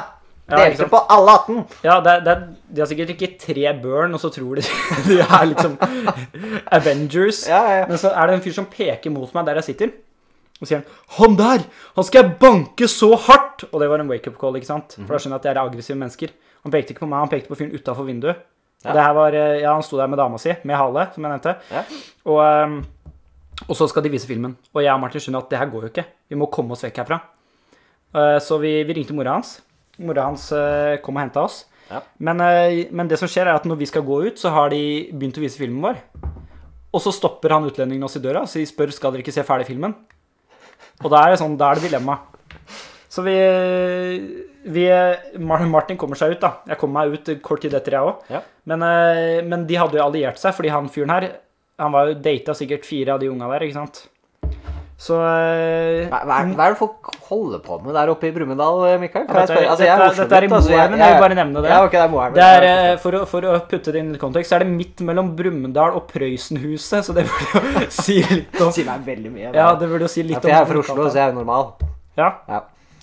Ja, 0.48 0.62
Delte 0.64 0.88
på 0.88 1.00
alle 1.12 1.32
18! 1.36 1.56
Ja, 1.84 1.98
det, 2.00 2.12
det, 2.24 2.34
De 2.72 2.80
har 2.80 2.88
sikkert 2.88 3.10
ikke 3.12 3.34
tre 3.40 3.72
børn, 3.82 4.14
og 4.16 4.20
så 4.22 4.30
tror 4.32 4.56
de 4.56 4.64
de 5.08 5.18
er 5.20 5.48
liksom 5.50 5.76
Avengers. 6.78 7.42
Ja, 7.48 7.62
ja, 7.66 7.78
ja. 7.82 7.86
Men 7.90 8.00
så 8.00 8.14
er 8.14 8.30
det 8.30 8.38
en 8.38 8.44
fyr 8.46 8.56
som 8.56 8.68
peker 8.72 9.12
mot 9.12 9.34
meg 9.36 9.48
der 9.48 9.60
jeg 9.60 9.70
sitter. 9.72 9.92
Og 10.58 10.66
sier 10.66 10.80
han 10.80 10.86
'Han 11.18 11.36
der! 11.38 11.66
Han 11.94 12.04
skal 12.04 12.22
jeg 12.24 12.38
banke 12.40 12.88
så 12.88 13.14
hardt!' 13.14 13.68
Og 13.72 13.80
det 13.80 13.90
var 13.90 14.00
en 14.00 14.10
wake-up 14.10 14.38
call, 14.40 14.56
ikke 14.56 14.66
sant? 14.66 14.96
For 14.96 15.14
da 15.14 15.20
skjønner 15.20 15.36
jeg 15.36 15.44
at 15.44 15.54
de 15.54 15.60
er 15.60 15.62
aggressive 15.62 15.98
mennesker. 15.98 16.28
Han 16.64 16.72
pekte 16.72 16.94
ikke 16.94 17.04
på 17.04 17.10
meg, 17.10 17.18
han 17.18 17.28
pekte 17.28 17.48
på 17.48 17.58
fyren 17.60 17.74
utafor 17.76 18.08
vinduet. 18.08 18.40
Ja. 18.84 18.92
Det 18.92 19.02
her 19.02 19.12
var, 19.12 19.34
eh, 19.34 19.60
ja, 19.60 19.72
Han 19.74 19.82
sto 19.82 19.96
der 19.96 20.06
med 20.06 20.18
dama 20.18 20.38
si, 20.38 20.54
med 20.64 20.76
hale, 20.76 21.08
som 21.14 21.24
jeg 21.24 21.32
nevnte. 21.32 21.56
Ja. 21.70 21.82
Og, 22.24 22.40
ehm, 22.44 22.84
og 23.68 23.76
så 23.76 23.88
skal 23.88 24.02
de 24.02 24.10
vise 24.10 24.26
filmen. 24.26 24.56
Og 24.74 24.82
jeg 24.82 24.92
og 24.92 25.00
Martin 25.00 25.20
skjønner 25.20 25.42
at 25.42 25.50
det 25.50 25.58
her 25.58 25.66
går 25.66 25.80
jo 25.80 25.88
ikke. 25.88 26.04
Vi 26.28 26.36
må 26.36 26.46
komme 26.50 26.72
oss 26.72 26.84
vekk 26.84 26.96
herfra. 26.96 27.20
Eh, 28.14 28.38
så 28.40 28.58
vi, 28.58 28.82
vi 28.84 28.92
ringte 28.92 29.14
mora 29.14 29.34
hans. 29.34 29.60
Mora 29.98 30.28
hans 30.28 30.50
eh, 30.54 30.98
kom 31.02 31.18
og 31.18 31.24
henta 31.24 31.44
oss. 31.48 31.62
Ja. 31.88 32.02
Men, 32.22 32.40
eh, 32.44 32.86
men 32.94 33.08
det 33.10 33.18
som 33.20 33.30
skjer, 33.30 33.48
er 33.48 33.58
at 33.58 33.66
når 33.68 33.80
vi 33.80 33.88
skal 33.90 34.04
gå 34.06 34.20
ut, 34.28 34.40
så 34.40 34.52
har 34.54 34.72
de 34.74 34.82
begynt 35.12 35.38
å 35.40 35.44
vise 35.44 35.60
filmen 35.60 35.82
vår. 35.84 36.02
Og 36.94 37.02
så 37.04 37.12
stopper 37.12 37.52
han 37.52 37.66
utlendingen 37.68 38.06
oss 38.06 38.16
i 38.16 38.22
døra 38.24 38.46
og 38.46 38.52
de 38.52 38.64
spør 38.68 38.92
skal 38.94 39.12
dere 39.12 39.24
ikke 39.24 39.34
se 39.34 39.44
ferdig 39.46 39.68
filmen. 39.68 39.94
Og 41.04 41.10
da 41.12 41.22
er 41.22 41.34
det 41.34 41.40
sånn, 41.42 41.56
da 41.58 41.70
er 41.70 41.78
det 41.78 41.90
dilemma. 41.90 42.16
Så 43.08 43.24
vi, 43.24 43.34
vi 44.68 44.84
Martin 45.40 45.98
kommer 46.00 46.18
seg 46.18 46.36
ut, 46.36 46.42
da. 46.42 46.52
Jeg 46.68 46.80
kommer 46.80 47.06
meg 47.06 47.18
ut 47.18 47.30
kort 47.44 47.62
tid 47.64 47.76
etter, 47.76 47.96
jeg 47.96 48.08
òg. 48.08 48.24
Ja. 48.32 48.42
Men, 48.68 48.84
eh, 48.84 49.40
men 49.46 49.66
de 49.68 49.78
hadde 49.80 49.98
jo 49.98 50.04
alliert 50.04 50.40
seg, 50.40 50.56
fordi 50.56 50.72
han 50.74 50.90
fyren 50.92 51.14
her 51.14 51.30
Han 51.78 51.92
var 51.94 52.08
jo 52.08 52.14
data 52.18 52.56
sikkert 52.58 52.82
fire 52.82 53.12
av 53.14 53.20
de 53.22 53.28
unga 53.30 53.46
der, 53.52 53.62
ikke 53.68 53.76
sant. 53.76 54.00
Så 54.98 55.14
eh, 55.14 56.08
Hva, 56.10 56.18
hva, 56.26 56.36
er, 56.42 56.48
hva 56.58 56.64
er 56.66 56.72
det 56.74 56.78
folk 56.80 57.10
holder 57.28 57.60
på 57.62 57.76
med 57.84 57.94
der 57.94 58.10
oppe 58.10 58.26
i 58.26 58.32
Brumunddal, 58.34 58.80
Mikael? 58.98 59.28
Kan 59.28 59.36
Dette. 59.44 59.58
Altså, 59.70 59.84
jeg 59.86 59.92
er 59.94 60.00
dette, 60.02 60.08
Oslo-gutt, 60.10 60.18
dette 60.24 60.38
er 60.40 60.46
i 60.46 60.48
altså, 60.50 60.72
Moelven, 60.72 61.02
jeg 61.04 61.12
vil 61.12 61.22
bare 61.22 61.36
nevne 61.38 61.62
det. 61.62 61.70
Ja, 61.70 61.76
okay, 61.86 62.00
det 62.02 62.10
Moelven. 62.10 62.34
Det 62.34 62.46
er, 62.48 62.66
Ja, 62.66 62.72
eh, 62.88 62.96
for, 63.04 63.14
å, 63.14 63.20
for 63.30 63.46
å 63.46 63.52
putte 63.70 63.94
det 63.94 64.00
inn 64.02 64.08
i 64.16 64.18
kontekst, 64.18 64.50
så 64.50 64.56
er 64.58 64.64
det 64.64 64.72
midt 64.72 65.04
mellom 65.06 65.28
Brumunddal 65.38 65.94
og 66.00 66.08
Prøysenhuset, 66.10 67.06
så 67.06 67.14
det 67.14 67.28
burde 67.30 67.62
jo 67.84 67.84
si 68.00 68.16
litt 68.26 68.58
om 68.66 68.72
Si 68.74 68.82
meg 68.88 69.06
veldig 69.06 69.30
mye. 69.36 69.52
Ja, 69.54 69.68
det 69.78 69.86
burde 69.92 70.08
jo 70.08 70.10
si 70.10 70.24
litt 70.26 70.34
Ja, 70.34 70.42
for 70.42 70.50
jeg 70.50 70.58
er 70.64 70.66
fra 70.72 70.82
Oslo, 70.82 71.06
så 71.06 71.20
jeg 71.20 71.24
er 71.28 71.30
jo 71.30 71.38
normal. 71.38 71.70
Ja. 72.18 72.30
Ja, 72.50 72.60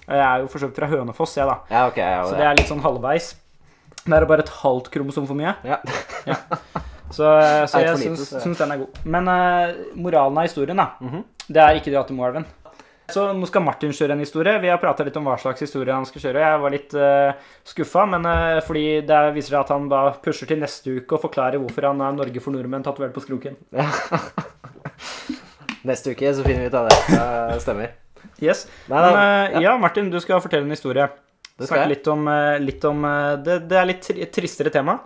Jeg 0.10 0.24
er 0.28 0.44
jo 0.44 0.50
for 0.52 0.60
så 0.66 0.68
vidt 0.68 0.82
fra 0.84 0.90
Hønefoss, 0.92 1.38
jeg, 1.40 1.48
da. 1.48 1.56
ja 1.72 1.86
okay, 1.94 2.10
Ja, 2.18 2.26
Så 2.28 2.36
det 2.36 2.50
er 2.50 2.60
litt 2.60 2.68
sånn 2.74 2.84
halvveis. 2.84 3.30
Det 4.04 4.14
er 4.20 4.28
bare 4.30 4.44
et 4.44 4.52
halvt 4.60 4.92
kromosom 4.94 5.30
for 5.32 5.40
mye. 5.40 5.56
ja. 5.64 5.80
Så, 7.16 7.24
eh, 7.40 7.64
så 7.72 7.78
er 7.80 7.88
jeg 7.88 8.02
syns, 8.04 8.28
syns 8.44 8.60
den 8.60 8.76
er 8.76 8.84
god. 8.84 9.00
Men 9.16 9.32
uh, 9.32 9.72
moralen 9.96 10.44
av 10.44 10.50
historien, 10.50 10.76
da, 10.84 10.90
Mhm. 11.00 11.24
Det 11.48 11.62
er 11.62 11.80
ikke 11.80 11.94
dra 11.94 12.06
til 12.08 12.18
Moelven. 12.18 12.46
Så 13.14 13.28
nå 13.38 13.46
skal 13.46 13.62
Martin 13.62 13.94
kjøre 13.94 14.16
en 14.16 14.24
historie. 14.24 14.56
Vi 14.64 14.70
har 14.72 14.80
prata 14.82 15.06
litt 15.06 15.18
om 15.20 15.28
hva 15.30 15.36
slags 15.38 15.62
historie 15.62 15.94
han 15.94 16.08
skal 16.10 16.24
kjøre. 16.24 16.42
Jeg 16.42 16.62
var 16.64 16.74
litt 16.74 16.96
uh, 16.98 17.52
skuffa, 17.70 18.08
men 18.10 18.26
uh, 18.26 18.64
fordi 18.66 18.86
det 19.06 19.20
viser 19.36 19.54
seg 19.54 19.60
at 19.60 19.74
han 19.76 19.86
da 19.92 20.00
pusher 20.26 20.50
til 20.50 20.64
neste 20.64 20.96
uke 20.98 21.20
og 21.20 21.22
forklarer 21.28 21.62
hvorfor 21.62 21.92
han 21.92 22.02
er 22.02 22.18
Norge 22.18 22.42
for 22.42 22.56
nordmenn 22.56 22.86
tatovert 22.88 23.14
på 23.14 23.22
skroken. 23.28 23.60
Neste 25.86 26.16
uke 26.16 26.34
så 26.34 26.42
finner 26.42 26.66
vi 26.66 26.72
ut 26.74 26.80
av 26.80 26.90
det. 26.90 26.98
Det 27.14 27.62
stemmer. 27.62 27.94
Yes. 28.42 28.66
Nei, 28.90 28.98
Men 28.98 29.14
uh, 29.14 29.22
eh, 29.22 29.62
ja, 29.64 29.78
Martin, 29.78 30.10
du 30.12 30.18
skal 30.24 30.42
fortelle 30.44 30.66
en 30.66 30.74
historie. 30.74 31.08
Snakke 31.56 31.88
litt 31.88 32.08
om, 32.12 32.28
eh, 32.28 32.58
litt 32.60 32.84
om 32.84 33.06
eh, 33.08 33.38
det, 33.40 33.62
det 33.70 33.78
er 33.80 33.88
litt 33.88 34.10
tristere 34.36 34.74
tema. 34.74 34.98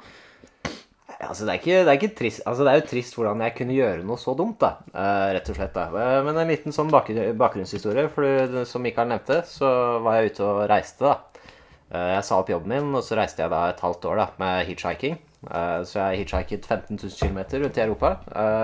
Altså, 1.20 1.44
det 1.44 1.52
er, 1.52 1.58
ikke, 1.60 1.80
det, 1.84 1.92
er 1.92 1.98
ikke 1.98 2.16
trist, 2.16 2.42
altså, 2.48 2.64
det 2.64 2.72
er 2.72 2.78
jo 2.80 2.86
trist 2.88 3.16
hvordan 3.18 3.42
jeg 3.44 3.56
kunne 3.58 3.76
gjøre 3.76 4.04
noe 4.08 4.16
så 4.22 4.32
dumt, 4.40 4.62
da. 4.62 4.70
Uh, 4.94 5.34
rett 5.36 5.50
og 5.52 5.58
slett. 5.58 5.74
da. 5.76 5.88
Eh, 5.92 6.20
men 6.24 6.38
en 6.40 6.48
liten 6.48 6.76
sånn 6.76 6.92
bakgrunn, 6.94 7.34
bakgrunnshistorie. 7.40 8.06
For 8.14 8.64
som 8.70 8.86
Mikael 8.86 9.12
nevnte, 9.12 9.42
så 9.50 9.72
var 10.06 10.16
jeg 10.16 10.32
ute 10.32 10.46
og 10.48 10.62
reiste, 10.72 11.10
da. 11.10 11.44
Uh, 11.92 12.08
jeg 12.14 12.24
sa 12.24 12.40
opp 12.40 12.54
jobben 12.54 12.72
min, 12.72 12.96
og 12.96 13.04
så 13.04 13.20
reiste 13.20 13.44
jeg 13.44 13.52
da 13.52 13.66
et 13.68 13.84
halvt 13.84 14.08
år 14.08 14.22
da, 14.22 14.30
med 14.40 14.64
hitchhiking. 14.70 15.20
Uh, 15.44 15.84
så 15.84 16.06
jeg 16.06 16.24
hitchhiket 16.24 16.70
15 16.72 16.96
000 16.96 17.12
km 17.20 17.66
rundt 17.66 17.82
i 17.82 17.84
Europa. 17.84 18.16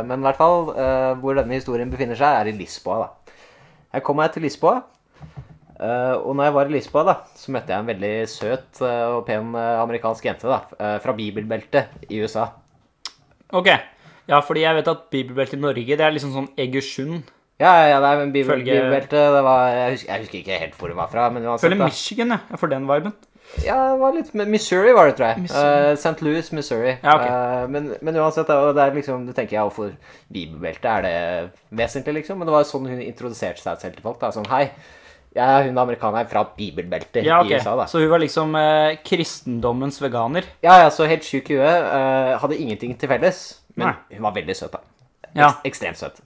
Men 0.07 0.23
i 0.23 0.27
hvert 0.29 0.39
fall 0.39 0.71
hvor 1.19 1.35
denne 1.35 1.59
historien 1.59 1.91
befinner 1.91 2.15
seg, 2.19 2.39
er 2.39 2.53
i 2.53 2.55
Lisboa, 2.55 3.03
da. 3.03 3.35
Jeg 3.95 4.07
kom 4.07 4.19
meg 4.19 4.31
til 4.31 4.47
Lisboa. 4.47 4.79
Eh, 5.85 6.15
og 6.17 6.35
når 6.37 6.47
jeg 6.49 6.55
var 6.57 6.69
i 6.71 6.75
Lisboa, 6.75 7.03
da, 7.11 7.15
så 7.37 7.53
møtte 7.53 7.73
jeg 7.73 7.83
en 7.83 7.89
veldig 7.91 8.13
søt 8.31 8.81
eh, 8.81 9.03
og 9.13 9.23
pen 9.27 9.53
eh, 9.59 9.81
amerikansk 9.83 10.25
jente 10.29 10.49
da, 10.49 10.61
fra 11.03 11.15
bibelbeltet 11.17 12.09
i 12.09 12.23
USA. 12.23 12.47
Ok. 13.53 13.69
Ja, 14.25 14.39
fordi 14.41 14.65
jeg 14.65 14.79
vet 14.79 14.89
at 14.89 15.05
bibelbeltet 15.13 15.59
i 15.59 15.61
Norge, 15.61 15.97
det 15.99 16.01
er 16.05 16.15
liksom 16.15 16.33
sånn 16.33 16.49
Egersund. 16.57 17.29
Ja, 17.61 17.71
ja, 17.79 17.85
ja, 17.93 17.99
er 18.03 18.17
men 18.19 18.33
bibel, 18.33 18.57
Følge- 18.57 18.73
bibelbeltet 18.73 19.15
det 19.37 19.43
var, 19.45 19.69
jeg, 19.71 19.91
husker, 19.93 20.09
jeg 20.11 20.23
husker 20.25 20.39
ikke 20.41 20.57
helt 20.59 20.73
hvor 20.79 20.91
hun 20.91 20.97
var 20.99 21.11
fra. 21.13 21.29
men 21.29 21.45
uansett 21.45 21.71
da. 21.77 21.85
Michigan, 21.85 22.33
ja. 22.35 22.39
Jeg 22.51 22.59
får 22.59 22.73
den 22.73 22.89
viben. 22.89 23.13
Ja, 23.63 23.75
det 23.93 23.99
var 24.01 24.15
litt 24.15 24.33
Missouri 24.33 24.91
var 24.97 25.07
det, 25.07 25.15
tror 25.19 25.29
jeg. 25.29 25.45
Eh, 25.53 25.91
St. 25.93 26.17
Louis, 26.25 26.49
Missouri. 26.51 26.95
Ja, 27.03 27.13
ok. 27.13 27.25
uh, 27.29 27.69
men, 27.71 27.91
men 28.01 28.17
uansett, 28.19 28.49
det 28.49 28.83
er 28.83 28.97
liksom, 28.97 29.27
du 29.29 29.31
tenker 29.37 29.59
ja, 29.59 29.63
hvorfor 29.69 29.93
bibelbeltet 30.33 30.89
er 30.89 31.05
det 31.05 31.15
vesentlig, 31.77 32.17
liksom? 32.19 32.41
Men 32.41 32.49
det 32.49 32.55
var 32.57 32.67
sånn 32.67 32.89
hun 32.89 33.03
introduserte 33.05 33.61
seg 33.61 33.79
selv 33.85 33.95
til 33.99 34.03
folk. 34.03 34.19
da, 34.19 34.33
Sånn 34.35 34.49
hei, 34.51 34.65
er 35.43 35.65
hun 35.67 35.77
amerikaneren 35.81 36.27
fra 36.31 36.43
bibelbeltet 36.55 37.25
Ja, 37.27 37.41
okay. 37.41 37.57
i 37.57 37.59
USA, 37.59 37.75
da. 37.75 37.85
Så 37.91 37.99
hun 37.99 38.09
var 38.13 38.21
liksom 38.23 38.55
eh, 38.55 38.95
kristendommens 39.03 39.99
veganer. 40.01 40.45
Ja, 40.63 40.77
ja, 40.85 40.89
så 40.93 41.07
helt 41.09 41.23
sjuk 41.27 41.49
i 41.51 41.57
huet. 41.59 41.89
eh, 41.91 42.37
hadde 42.39 42.57
ingenting 42.61 42.95
til 42.99 43.09
felles. 43.11 43.41
Men 43.75 43.89
Nei. 43.91 44.17
hun 44.17 44.23
var 44.29 44.35
veldig 44.37 44.55
søt, 44.55 44.71
da. 44.71 44.79
Ja. 45.35 45.49
Ek 45.59 45.71
ekstremt 45.73 45.99
søt. 45.99 46.21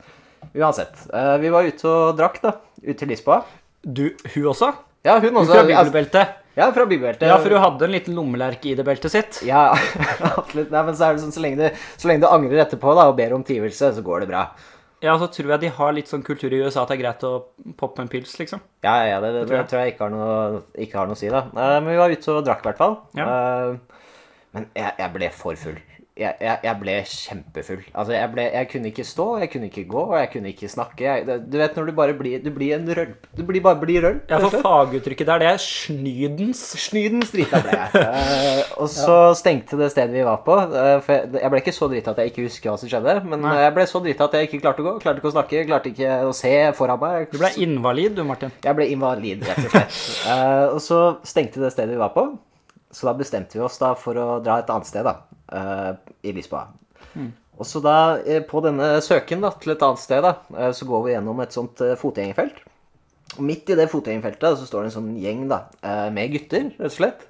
Uansett. 0.55 1.07
eh, 1.13 1.37
vi 1.41 1.49
var 1.49 1.63
ute 1.65 1.89
og 1.89 2.17
drakk, 2.19 2.41
da. 2.43 2.53
Ute 2.83 2.97
til 3.01 3.09
Lisboa. 3.09 3.41
Du, 3.83 4.09
hun 4.35 4.45
også? 4.53 4.73
Ja, 5.05 5.15
hun 5.19 5.29
Hun 5.33 5.41
også. 5.41 5.53
fra 5.53 5.61
altså, 5.63 5.91
bibelbeltet. 5.91 6.35
ja, 6.59 6.71
fra 6.75 6.85
bibelbeltet. 6.85 7.27
Ja, 7.29 7.37
for 7.39 7.49
hun 7.55 7.61
hadde 7.63 7.85
en 7.85 7.91
liten 7.95 8.15
lommelerke 8.15 8.69
i 8.71 8.75
det 8.75 8.85
beltet 8.85 9.11
sitt. 9.13 9.41
Ja, 9.47 9.71
absolutt. 10.37 10.69
Nei, 10.71 10.81
men 10.83 10.95
så 10.99 11.07
er 11.09 11.15
det 11.15 11.23
sånn, 11.23 11.31
så 11.33 11.41
lenge 11.43 11.57
du, 11.69 11.83
så 11.97 12.07
lenge 12.11 12.21
du 12.25 12.27
angrer 12.29 12.65
etterpå 12.65 12.93
da, 12.97 13.07
og 13.09 13.15
ber 13.17 13.33
om 13.37 13.43
tilgivelse, 13.47 13.93
så 13.95 14.03
går 14.05 14.25
det 14.25 14.29
bra. 14.33 14.41
Ja, 15.03 15.13
så 15.19 15.29
tror 15.31 15.53
jeg 15.53 15.63
de 15.63 15.69
har 15.77 15.93
litt 15.95 16.09
sånn 16.11 16.25
kultur 16.27 16.51
i 16.51 16.59
USA 16.59 16.83
at 16.83 16.91
det 16.91 16.97
er 16.97 17.03
greit 17.03 17.21
å 17.23 17.33
poppe 17.79 18.03
en 18.03 18.09
pils, 18.11 18.33
liksom. 18.39 18.59
Ja, 18.83 18.97
ja, 19.07 19.19
det, 19.23 19.31
det, 19.35 19.43
tror 19.45 19.53
det 19.53 19.61
jeg. 19.61 19.69
tror 19.71 19.81
jeg 19.81 19.93
ikke 19.93 20.07
har 20.07 20.13
noe, 20.15 20.63
ikke 20.75 20.99
har 20.99 21.07
noe 21.07 21.15
å 21.15 21.21
si, 21.21 21.29
da. 21.31 21.45
Eh, 21.53 21.75
men 21.79 21.93
vi 21.93 22.01
var 22.01 22.15
ute 22.15 22.35
og 22.35 22.41
drakk, 22.47 22.65
i 22.65 22.69
hvert 22.69 22.81
fall. 22.81 22.97
Ja. 23.19 23.29
Eh, 23.29 24.01
men 24.57 24.67
jeg, 24.75 24.91
jeg 24.99 25.15
ble 25.15 25.31
for 25.35 25.61
full. 25.61 25.79
Jeg, 26.19 26.35
jeg, 26.43 26.57
jeg 26.67 26.75
ble 26.81 26.95
kjempefull. 27.07 27.83
Altså, 27.93 28.11
jeg, 28.11 28.29
ble, 28.33 28.45
jeg 28.51 28.67
kunne 28.73 28.89
ikke 28.91 29.03
stå, 29.07 29.27
jeg 29.39 29.49
kunne 29.53 29.69
ikke 29.69 29.85
gå, 29.87 30.01
og 30.03 30.17
jeg 30.19 30.29
kunne 30.33 30.51
ikke 30.51 30.69
snakke. 30.71 31.13
Du 31.47 31.55
vet 31.61 31.77
når 31.77 31.87
du 31.87 31.93
bare 31.95 32.15
blir 32.17 32.41
Du 32.43 32.49
blir 32.51 32.73
en 32.75 32.89
rølp. 32.97 33.29
Du 33.37 33.43
blir 33.47 33.63
bare 33.63 33.79
blir 33.79 34.03
rølp. 34.03 34.25
Ja, 34.27 34.41
for 34.43 34.59
faguttrykket 34.65 35.29
der, 35.29 35.39
det 35.45 35.47
er 35.53 35.61
snydens. 35.63 36.63
Snydens 36.89 37.31
drita 37.31 37.61
ble 37.63 37.77
jeg. 37.77 38.03
uh, 38.03 38.73
og 38.83 38.91
så 38.91 39.15
stengte 39.39 39.79
det 39.79 39.91
stedet 39.93 40.11
vi 40.17 40.25
var 40.27 40.41
på. 40.43 40.57
Uh, 40.73 40.97
for 41.05 41.15
jeg, 41.15 41.31
jeg 41.39 41.53
ble 41.53 41.63
ikke 41.63 41.75
så 41.79 41.89
drita 41.93 42.11
at 42.11 42.21
jeg 42.23 42.33
ikke 42.33 42.45
husker 42.49 42.73
hva 42.73 42.75
som 42.83 42.91
skjedde, 42.91 43.15
men 43.23 43.45
Nei. 43.47 43.55
jeg 43.63 43.77
ble 43.79 43.87
så 43.93 44.03
drita 44.03 44.27
at 44.27 44.37
jeg 44.37 44.49
ikke 44.49 44.61
klarte 44.65 44.83
å 44.83 44.89
gå. 44.89 44.95
Klarte 45.05 45.23
ikke 45.23 45.31
å 45.31 45.35
snakke, 45.37 45.63
klarte 45.71 45.93
ikke 45.93 46.19
å 46.27 46.35
se 46.35 46.53
foran 46.77 46.99
meg. 47.05 47.31
Du 47.31 47.39
ble 47.39 47.53
invalid, 47.63 48.19
du, 48.19 48.25
Martin. 48.27 48.51
Jeg 48.65 48.75
ble 48.75 48.91
invalid, 48.91 49.47
rett 49.47 49.63
og 49.63 49.71
slett. 49.71 50.03
uh, 50.27 50.67
og 50.75 50.83
så 50.83 51.01
stengte 51.27 51.63
det 51.63 51.71
stedet 51.75 51.95
vi 51.95 52.03
var 52.03 52.11
på. 52.17 52.27
Så 52.91 53.05
da 53.05 53.15
bestemte 53.15 53.55
vi 53.55 53.63
oss 53.63 53.77
da 53.79 53.93
for 53.95 54.17
å 54.17 54.29
dra 54.43 54.59
et 54.63 54.69
annet 54.73 54.89
sted, 54.89 55.05
da. 55.05 55.21
I 56.23 56.33
Lisboa. 56.35 56.67
Og 57.59 57.67
så 57.67 57.81
da, 57.83 58.19
eh, 58.23 58.39
på 58.47 58.61
denne 58.63 59.01
søken 59.03 59.43
da, 59.43 59.51
til 59.59 59.73
et 59.73 59.83
annet 59.83 59.99
sted, 59.99 60.23
da, 60.23 60.37
eh, 60.55 60.71
så 60.75 60.87
går 60.87 61.05
vi 61.05 61.13
gjennom 61.15 61.41
et 61.43 61.55
sånt 61.55 61.81
eh, 61.83 61.97
fotgjengerfelt. 61.99 62.61
Og 63.35 63.43
midt 63.45 63.69
i 63.69 63.77
det 63.77 63.89
fotgjengerfeltet 63.91 64.61
så 64.61 64.67
står 64.67 64.85
det 64.85 64.89
en 64.89 64.95
sånn 64.95 65.09
gjeng 65.21 65.43
da, 65.51 65.59
med 66.09 66.31
gutter, 66.33 66.71
rett 66.79 66.87
og 66.87 66.95
slett. 66.95 67.27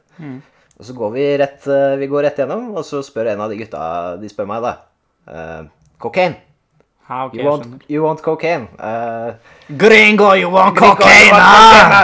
Og 0.79 0.85
så 0.87 0.93
går 0.95 1.09
vi 1.11 1.25
rett, 1.41 1.65
vi 1.99 2.07
går 2.07 2.23
rett 2.23 2.39
gjennom, 2.39 2.69
og 2.79 2.85
så 2.87 3.01
spør 3.03 3.33
en 3.33 3.41
av 3.43 3.51
de 3.51 3.57
gutta 3.59 3.81
De 4.21 4.29
spør 4.31 4.47
meg, 4.47 4.63
da. 4.63 5.65
Cocaine. 5.99 6.39
Ja, 7.09 7.25
ok, 7.25 7.35
You 7.35 7.49
want, 7.49 7.83
you 7.89 8.05
want 8.05 8.21
cocaine? 8.21 8.69
Uh, 8.79 9.33
Gringo, 9.67 10.31
you 10.37 10.51
want 10.53 10.77
cocaine?» 10.77 11.35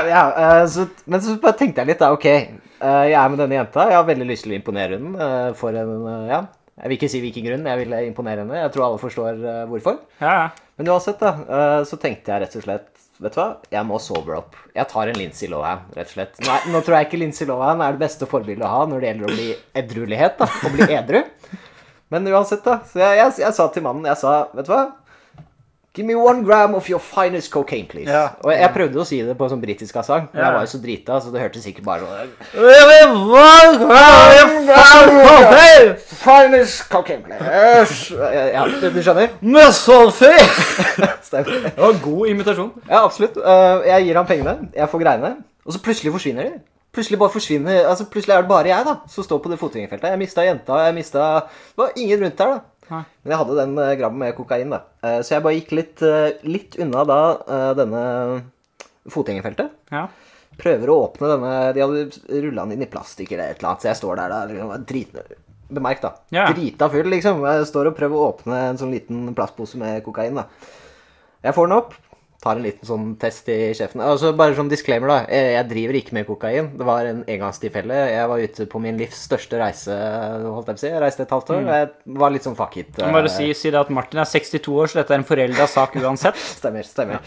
ja, 0.09 0.25
uh, 0.35 0.67
så, 0.67 0.87
men 1.05 1.21
så 1.21 1.37
bare 1.39 1.55
tenkte 1.59 1.83
jeg 1.85 1.93
litt, 1.93 2.01
da. 2.01 2.11
Ok, 2.11 2.25
uh, 2.25 3.05
jeg 3.05 3.15
er 3.15 3.31
med 3.31 3.39
denne 3.45 3.59
jenta. 3.61 3.85
Jeg 3.93 3.99
har 3.99 4.07
veldig 4.09 4.27
lyst 4.27 4.47
til 4.47 4.55
å 4.55 4.59
imponere 4.59 4.97
henne. 4.97 5.29
for 5.55 5.77
en, 5.77 6.09
ja, 6.27 6.41
Jeg 6.75 6.91
vil 6.91 6.97
ikke 6.97 7.07
si 7.11 7.21
hvilken 7.23 7.45
grunn, 7.47 7.67
jeg 7.69 7.81
ville 7.85 7.99
imponere 8.09 8.43
henne. 8.43 8.57
Jeg 8.59 8.71
tror 8.73 8.89
alle 8.89 8.99
forstår 8.99 9.37
eh, 9.39 9.61
hvorfor. 9.71 10.01
Ja, 10.19 10.33
ja. 10.41 10.71
Men 10.75 10.89
uansett, 10.91 11.21
da, 11.21 11.31
eh, 11.47 11.81
så 11.87 11.99
tenkte 12.01 12.33
jeg 12.33 12.43
rett 12.43 12.59
og 12.59 12.65
slett 12.67 12.91
Vet 13.23 13.31
du 13.31 13.37
hva, 13.39 13.45
jeg 13.71 13.87
må 13.87 13.95
sober 14.03 14.41
up. 14.41 14.57
Jeg 14.75 14.91
tar 14.91 15.07
en 15.07 15.15
Lincy 15.15 15.47
Lohan, 15.47 15.85
rett 15.95 16.09
og 16.09 16.17
slett. 16.17 16.33
Nå, 16.43 16.49
er, 16.51 16.65
nå 16.73 16.81
tror 16.83 16.97
jeg 16.97 17.07
ikke 17.07 17.19
Lincy 17.21 17.45
Lohan 17.47 17.79
er 17.79 17.95
det 17.95 18.01
beste 18.01 18.27
forbildet 18.27 18.65
å 18.67 18.71
ha 18.73 18.81
når 18.91 18.99
det 18.99 19.07
gjelder 19.07 19.29
å 19.29 19.37
bli 19.37 19.45
edruelighet, 19.79 20.35
da. 20.41 20.49
Å 20.51 20.71
bli 20.73 20.87
edru. 20.97 21.21
Men 22.11 22.27
uansett, 22.33 22.65
da. 22.67 22.81
Så 22.89 22.99
jeg, 22.99 23.21
jeg, 23.21 23.37
jeg 23.45 23.55
sa 23.55 23.69
til 23.71 23.85
mannen, 23.87 24.09
jeg 24.11 24.19
sa, 24.19 24.33
vet 24.51 24.67
du 24.67 24.73
hva 24.75 24.83
Give 25.95 26.05
me 26.05 26.15
one 26.15 26.43
gram 26.43 26.75
of 26.75 26.89
your 26.89 26.99
finest 26.99 27.51
cocaine, 27.51 27.87
please. 27.87 28.11
Ja. 28.11 28.33
Og 28.43 28.51
jeg, 28.51 28.67
prøvde 28.75 28.99
å 28.99 29.05
si 29.07 29.21
det 29.23 29.37
på 29.39 29.47
en 29.47 29.53
sånn 29.53 29.61
britisk 29.61 29.95
assang, 30.01 30.25
men 30.33 30.41
jeg 30.43 30.55
var 30.57 30.65
jo 30.65 30.71
så 30.73 30.79
drita, 30.83 31.19
så 31.23 31.31
det 31.31 31.39
hørtes 31.39 31.63
sikkert 31.63 31.85
bare 31.87 32.03
sånn 32.03 32.11
Finest 36.19 36.89
cocaine, 36.91 37.23
please. 37.23 38.19
Ja, 38.51 38.67
du, 38.67 38.99
skjønner? 38.99 39.31
Stemmer. 41.29 41.63
Det 41.69 41.75
var 41.79 41.99
god 42.03 42.33
imitasjon. 42.33 42.71
Ja, 42.89 43.05
absolutt. 43.05 43.39
Eh, 43.39 43.87
jeg 43.93 44.09
gir 44.09 44.19
ham 44.19 44.27
pengene, 44.27 44.57
jeg 44.75 44.91
får 44.91 45.05
greiene, 45.07 45.35
og 45.63 45.77
så 45.77 45.83
plutselig 45.87 46.11
forsvinner 46.17 46.51
de. 46.51 46.63
Plutselig 46.95 47.19
bare 47.19 47.31
forsvinner, 47.31 47.81
altså 47.87 48.05
plutselig 48.11 48.35
er 48.35 48.43
det 48.43 48.51
bare 48.51 48.69
jeg 48.71 48.85
da, 48.87 48.99
som 49.11 49.23
står 49.23 49.39
på 49.43 49.49
det 49.51 49.57
fotgjengerfeltet. 49.59 50.11
Jeg 50.11 50.19
mista 50.19 50.43
jenta, 50.45 50.77
jeg 50.85 50.95
mista 50.95 51.23
Det 51.47 51.81
var 51.81 51.97
ingen 51.99 52.23
rundt 52.23 52.37
der, 52.39 52.53
da. 52.53 52.59
Nei. 52.91 53.01
Men 53.23 53.33
jeg 53.33 53.39
hadde 53.41 53.57
den 53.57 53.73
grabben 53.75 53.99
grammen 54.01 54.21
med 54.21 54.35
kokain, 54.37 54.73
da. 54.73 54.81
Eh, 55.01 55.19
så 55.25 55.35
jeg 55.35 55.45
bare 55.45 55.57
gikk 55.57 55.73
litt, 55.77 56.03
eh, 56.05 56.43
litt 56.47 56.77
unna 56.81 57.05
da 57.09 57.19
eh, 57.45 57.71
denne 57.79 58.03
fotgjengerfeltet. 59.11 59.73
Ja. 59.93 60.05
Prøver 60.55 60.91
å 60.91 60.99
åpne 61.03 61.29
denne 61.33 61.55
De 61.75 61.81
hadde 61.83 62.43
rulla 62.45 62.63
den 62.63 62.77
inn 62.77 62.85
i 62.85 62.91
plastikk 62.91 63.33
eller 63.33 63.51
et 63.51 63.59
eller 63.59 63.73
annet, 63.73 63.83
så 63.83 63.89
jeg 63.91 63.99
står 63.99 64.21
der 64.21 64.31
da. 64.31 64.39
liksom, 64.51 64.85
Drit, 64.87 65.19
bemerk, 65.75 66.01
da. 66.05 66.13
Ja. 66.35 66.47
Drita 66.53 66.89
full, 66.93 67.09
liksom. 67.11 67.43
Jeg 67.49 67.69
står 67.71 67.91
og 67.91 67.97
prøver 67.97 68.19
å 68.19 68.31
åpne 68.31 68.61
en 68.69 68.79
sånn 68.79 68.93
liten 68.95 69.27
plastpose 69.37 69.81
med 69.81 70.03
kokain, 70.05 70.37
da. 70.39 70.47
Jeg 71.45 71.57
får 71.57 71.69
den 71.69 71.79
opp. 71.79 71.97
Tar 72.45 72.59
en 72.59 72.65
liten 72.67 72.85
sånn 72.85 73.05
test 73.17 73.47
i 73.49 73.57
kjeften. 73.73 74.03
Altså 74.05 74.29
Bare 74.37 74.53
som 74.57 74.67
disclaimer, 74.69 75.09
da. 75.09 75.17
Jeg, 75.33 75.55
jeg 75.55 75.67
driver 75.71 75.97
ikke 75.97 76.17
med 76.19 76.27
kokain. 76.27 76.67
Det 76.77 76.85
var 76.85 77.09
en 77.09 77.23
engangstilfelle. 77.25 77.97
Jeg 78.11 78.29
var 78.29 78.43
ute 78.45 78.67
på 78.69 78.81
min 78.83 79.01
livs 79.01 79.23
største 79.25 79.57
reise, 79.57 79.97
holdt 80.45 80.69
jeg 80.69 80.77
på 80.77 80.77
å 80.77 80.83
si. 80.83 80.91
Jeg 80.91 81.01
reiste 81.01 81.25
et 81.25 81.33
halvt 81.33 81.51
år. 81.55 81.65
Mm. 81.65 81.73
Jeg 81.73 82.19
var 82.21 82.35
litt 82.35 82.45
sånn 82.45 82.57
fuck 82.59 82.77
it. 82.77 82.93
Jeg 83.01 83.09
må 83.09 83.17
bare 83.17 83.33
si, 83.33 83.49
si 83.57 83.73
det 83.73 83.81
at 83.81 83.89
Martin 83.97 84.21
er 84.21 84.29
62 84.29 84.77
år, 84.77 84.91
så 84.91 85.01
dette 85.01 85.17
er 85.17 85.23
en 85.23 85.27
forelda 85.27 85.67
sak 85.73 85.97
uansett. 86.03 86.37
Stemmer, 86.61 86.85
stemmer. 86.85 87.25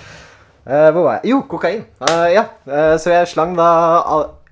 Eh, 0.68 0.88
hvor 0.92 1.02
var 1.08 1.18
jeg? 1.18 1.32
Jo, 1.32 1.42
kokain. 1.50 1.82
Uh, 2.04 2.28
ja, 2.30 2.46
Uh, 2.68 2.94
så 3.00 3.14
jeg 3.14 3.28
slang 3.30 3.54
da 3.56 3.66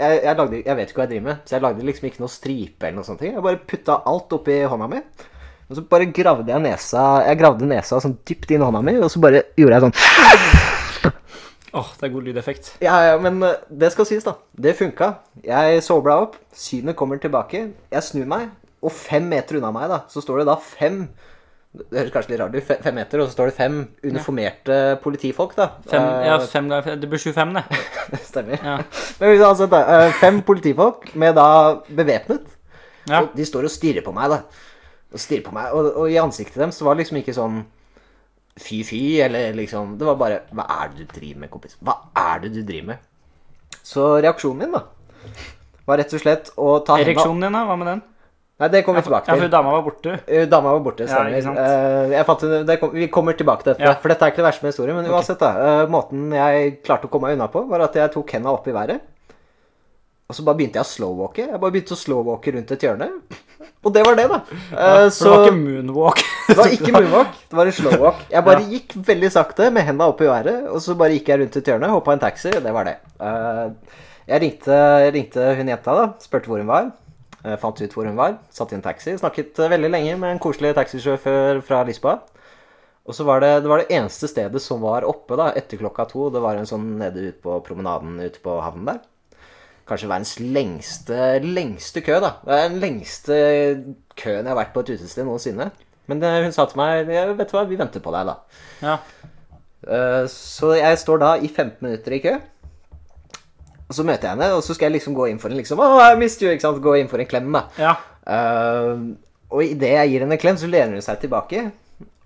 jeg, 0.01 0.21
jeg, 0.25 0.37
lagde, 0.39 0.61
jeg 0.65 0.77
vet 0.79 0.89
ikke 0.89 1.03
hva 1.03 1.05
jeg 1.05 1.11
driver 1.11 1.27
med, 1.27 1.41
så 1.45 1.55
jeg 1.57 1.63
lagde 1.67 1.85
liksom 1.85 2.07
ikke 2.09 2.23
noe 2.23 2.33
stripe 2.33 2.87
eller 2.89 2.97
noe 2.97 3.05
sånt. 3.05 3.25
Jeg 3.27 3.43
bare 3.45 3.61
putta 3.69 3.99
alt 4.09 4.33
oppi 4.33 4.57
hånda 4.65 4.89
mi. 4.89 5.03
Og 5.67 5.79
så 5.79 5.83
bare 5.91 6.07
gravde 6.15 6.53
jeg 6.53 6.63
nesa 6.63 7.03
Jeg 7.27 7.41
gravde 7.41 7.67
nesa 7.67 7.99
sånn 8.03 8.19
dypt 8.29 8.53
inn 8.55 8.63
i 8.63 8.67
hånda 8.69 8.83
mi, 8.87 8.95
og 9.03 9.11
så 9.11 9.23
bare 9.23 9.49
gjorde 9.59 9.79
jeg 9.81 9.87
sånn 9.87 9.97
Åh, 11.77 11.89
det 12.01 12.07
er 12.07 12.13
god 12.15 12.25
lydeffekt. 12.25 12.69
Ja, 12.81 12.95
ja, 13.05 13.17
men 13.21 13.43
eh, 13.45 13.59
det 13.69 13.91
skal 13.93 14.07
sies, 14.09 14.25
da. 14.25 14.33
Det 14.57 14.73
funka. 14.79 15.11
Jeg 15.45 15.83
sobla 15.85 16.15
opp. 16.23 16.39
Synet 16.57 16.97
kommer 16.97 17.19
tilbake. 17.21 17.67
Jeg 17.93 18.05
snur 18.07 18.25
meg, 18.31 18.47
og 18.81 18.95
fem 18.97 19.27
meter 19.29 19.59
unna 19.59 19.69
meg 19.75 19.91
da, 19.93 19.99
så 20.09 20.23
står 20.25 20.41
det 20.41 20.47
da 20.49 20.55
fem 20.63 21.03
Det 21.77 21.99
høres 21.99 22.15
kanskje 22.15 22.33
litt 22.33 22.41
rart 22.41 22.57
ut, 22.57 22.71
fem 22.87 22.97
meter, 22.97 23.21
og 23.21 23.29
så 23.29 23.37
står 23.37 23.51
det 23.51 23.57
fem 23.59 23.75
uniformerte 24.07 24.79
politifolk, 25.03 25.53
da. 25.59 25.67
Fem, 25.91 26.01
Eh, 26.01 26.29
ja, 26.31 26.39
fem 26.49 26.71
ganger 26.73 26.87
fem. 26.87 27.01
Det 27.03 27.11
blir 27.13 27.21
25, 27.21 27.53
det. 27.59 27.83
Stemmer. 28.31 28.63
Ja. 28.71 28.79
Men 29.21 29.45
altså, 29.51 29.69
da, 29.69 29.83
eh, 29.99 30.17
fem 30.23 30.41
politifolk 30.49 31.11
med 31.13 31.37
da 31.37 31.49
bevæpnet. 31.91 32.49
Ja. 33.05 33.21
Og 33.27 33.37
de 33.37 33.45
står 33.45 33.69
og 33.69 33.75
stirrer 33.75 34.07
på 34.07 34.17
meg, 34.17 34.33
da. 34.33 34.41
Og 35.15 35.21
stirre 35.23 35.45
på 35.47 35.53
meg, 35.55 35.71
og, 35.73 35.93
og 36.03 36.11
i 36.11 36.17
ansiktet 36.19 36.59
deres 36.59 36.77
så 36.81 36.85
var 36.85 36.95
det 36.97 37.05
liksom 37.05 37.21
ikke 37.23 37.35
sånn 37.37 37.61
fy-fy, 38.57 39.21
eller 39.23 39.53
liksom 39.57 39.99
Det 40.01 40.07
var 40.09 40.17
bare 40.21 40.41
Hva 40.57 40.65
er 40.83 40.89
det 40.95 41.05
du 41.07 41.15
driver 41.21 41.41
med, 41.45 41.51
kompis? 41.53 41.77
Hva 41.85 41.95
er 42.17 42.41
det 42.45 42.53
du 42.57 42.63
driver 42.67 42.95
med? 42.95 42.99
Så 43.87 44.07
reaksjonen 44.25 44.65
min, 44.65 44.73
da, 44.75 44.83
var 45.87 46.01
rett 46.01 46.15
og 46.17 46.23
slett 46.23 46.49
å 46.59 46.79
ta 46.83 46.97
henda 46.99 47.11
Ereksjonen 47.13 47.45
din, 47.47 47.55
da? 47.55 47.65
Hva 47.69 47.77
med 47.79 47.91
den? 47.93 48.01
Nei, 48.57 48.69
det 48.73 48.81
kommer 48.87 49.03
vi 49.03 49.07
tilbake 49.11 49.27
til. 49.29 49.35
Ja, 49.37 49.43
for 49.45 49.53
dama 49.53 49.73
var 49.75 49.83
borte. 49.85 50.13
Eh, 50.33 50.47
Dama 50.49 50.71
var 50.73 50.81
borte, 50.81 51.05
Ja, 51.05 51.11
stemmer. 51.13 51.59
Eh, 51.61 52.15
jeg 52.17 52.25
fant, 52.25 52.45
det 52.71 52.77
kom, 52.81 52.95
vi 52.97 53.09
kommer 53.13 53.37
tilbake 53.37 53.63
til 53.67 53.75
dette, 53.75 53.85
Ja. 53.85 53.93
for 54.01 54.09
dette 54.09 54.25
er 54.25 54.33
ikke 54.33 54.41
det 54.41 54.47
verste 54.47 54.65
med 54.65 54.73
historien. 54.73 54.97
Men 54.97 55.11
uansett, 55.13 55.39
da. 55.43 55.51
eh, 55.83 55.91
måten 55.93 56.31
jeg 56.33 56.71
klarte 56.87 57.05
å 57.05 57.13
komme 57.13 57.29
meg 57.29 57.37
unna 57.37 57.51
på, 57.53 57.63
var 57.69 57.85
at 57.85 57.99
jeg 58.01 58.15
tok 58.15 58.33
henda 58.33 58.55
opp 58.57 58.67
i 58.67 58.73
været. 58.73 59.05
Og 60.27 60.35
så 60.35 60.43
bare 60.43 60.59
begynte 60.59 60.81
jeg 60.81 60.87
å 60.87 60.91
slowwalke. 60.91 61.45
Jeg 61.53 61.61
bare 61.63 61.75
begynte 61.75 61.95
å 61.95 62.01
slowwalke 62.01 62.55
rundt 62.57 62.73
et 62.75 62.83
hjørne. 62.87 63.07
Og 63.87 63.93
det 63.95 64.03
var 64.03 64.17
det, 64.19 64.25
da. 64.33 64.39
Eh, 64.75 65.07
For 65.15 65.29
det 65.29 65.31
var 65.31 65.45
ikke 65.47 65.59
moonwalk. 65.61 66.23
det 66.49 66.57
var 66.59 66.73
ikke 66.77 66.93
moonwalk, 66.97 67.37
det 67.53 67.59
var 67.61 67.71
en 67.71 67.77
slowwalk. 67.77 68.25
Jeg 68.35 68.47
bare 68.49 68.65
gikk 68.73 68.97
veldig 69.07 69.31
sakte 69.37 69.69
med 69.77 69.87
henda 69.87 70.09
opp 70.11 70.25
i 70.25 70.31
været, 70.31 70.67
og 70.73 70.83
så 70.83 70.97
bare 70.99 71.15
gikk 71.15 71.31
jeg 71.31 71.43
rundt 71.45 71.59
et 71.61 71.71
hjørne, 71.71 71.93
hoppa 71.95 72.17
en 72.17 72.25
taxi, 72.27 72.51
og 72.59 72.67
det 72.67 72.75
var 72.75 72.89
det. 72.91 72.97
Uh, 73.23 74.03
jeg, 74.27 74.43
ringte, 74.43 74.81
jeg 75.07 75.15
ringte 75.15 75.47
hun 75.61 75.71
jenta, 75.71 75.95
da, 76.01 76.07
spurte 76.27 76.51
hvor 76.51 76.59
hun 76.65 76.73
var. 76.73 76.91
eh, 77.47 77.55
fant 77.63 77.79
ut 77.79 77.93
hvor 77.95 78.09
hun 78.11 78.19
var, 78.19 78.41
satt 78.51 78.73
i 78.75 78.79
en 78.81 78.83
taxi. 78.83 79.15
Snakket 79.21 79.61
eh, 79.63 79.71
veldig 79.71 79.93
lenge 79.95 80.17
med 80.19 80.35
en 80.35 80.43
koselig 80.43 80.75
taxisjåfør 80.75 81.63
fra 81.63 81.85
Lisboa. 81.87 82.19
Og 83.07 83.15
så 83.15 83.23
var 83.23 83.39
det, 83.45 83.53
det 83.63 83.71
var 83.71 83.85
det 83.85 83.93
eneste 83.95 84.27
stedet 84.27 84.59
som 84.65 84.81
var 84.83 85.07
oppe 85.07 85.39
da, 85.39 85.53
etter 85.55 85.79
klokka 85.79 86.09
to. 86.11 86.27
Det 86.35 86.43
var 86.43 86.59
en 86.59 86.67
sånn 86.67 86.97
nede 86.99 87.29
ute 87.29 87.39
på 87.45 87.61
promenaden 87.63 88.19
ute 88.19 88.43
på 88.43 88.57
havnen 88.65 88.91
der. 88.91 89.05
Kanskje 89.87 90.09
verdens 90.11 90.33
lengste, 90.43 91.19
lengste 91.47 92.03
kø, 92.03 92.17
da. 92.25 92.33
Det 92.43 92.57
er 92.57 92.69
den 92.73 92.81
lengste 92.83 93.37
køen 94.19 94.43
jeg 94.43 94.51
har 94.51 94.59
vært 94.59 94.73
på 94.75 94.83
et 94.83 94.95
utested 94.97 95.25
noensinne. 95.29 95.69
Men 96.11 96.21
det, 96.23 96.31
hun 96.45 96.53
sa 96.55 96.65
til 96.71 96.79
meg 96.79 97.07
Vet 97.09 97.51
du 97.51 97.55
hva, 97.57 97.63
vi 97.71 97.79
venter 97.79 98.03
på 98.03 98.13
deg, 98.15 98.27
da. 98.33 98.35
Ja. 98.83 98.97
Uh, 99.87 100.25
Så 100.31 100.73
jeg 100.79 100.99
står 100.99 101.21
da 101.23 101.31
i 101.39 101.47
15 101.49 101.79
minutter 101.87 102.17
i 102.17 102.21
kø. 102.25 102.35
Og 103.87 103.95
så 103.95 104.03
møter 104.03 104.27
jeg 104.27 104.35
henne, 104.35 104.49
og 104.59 104.65
så 104.67 104.75
skal 104.75 104.89
jeg 104.91 104.97
liksom 104.99 105.15
gå 105.15 105.29
inn 105.31 105.39
for 105.39 105.53
en 105.55 105.61
liksom, 105.61 105.79
oh, 105.79 106.01
I 106.03 106.17
missed 106.19 106.43
you, 106.43 106.51
ikke 106.51 106.65
sant? 106.67 106.81
Gå 106.83 106.97
inn 106.99 107.11
for 107.11 107.23
en 107.23 107.31
klem, 107.31 107.53
da. 107.55 107.67
ja. 107.79 107.95
Uh, 108.27 109.15
og 109.55 109.63
idet 109.63 109.93
jeg 109.93 110.11
gir 110.11 110.25
henne 110.25 110.35
en 110.35 110.41
klem, 110.43 110.57
så 110.59 110.67
lener 110.67 110.97
hun 110.99 111.05
seg 111.07 111.21
tilbake. 111.23 111.61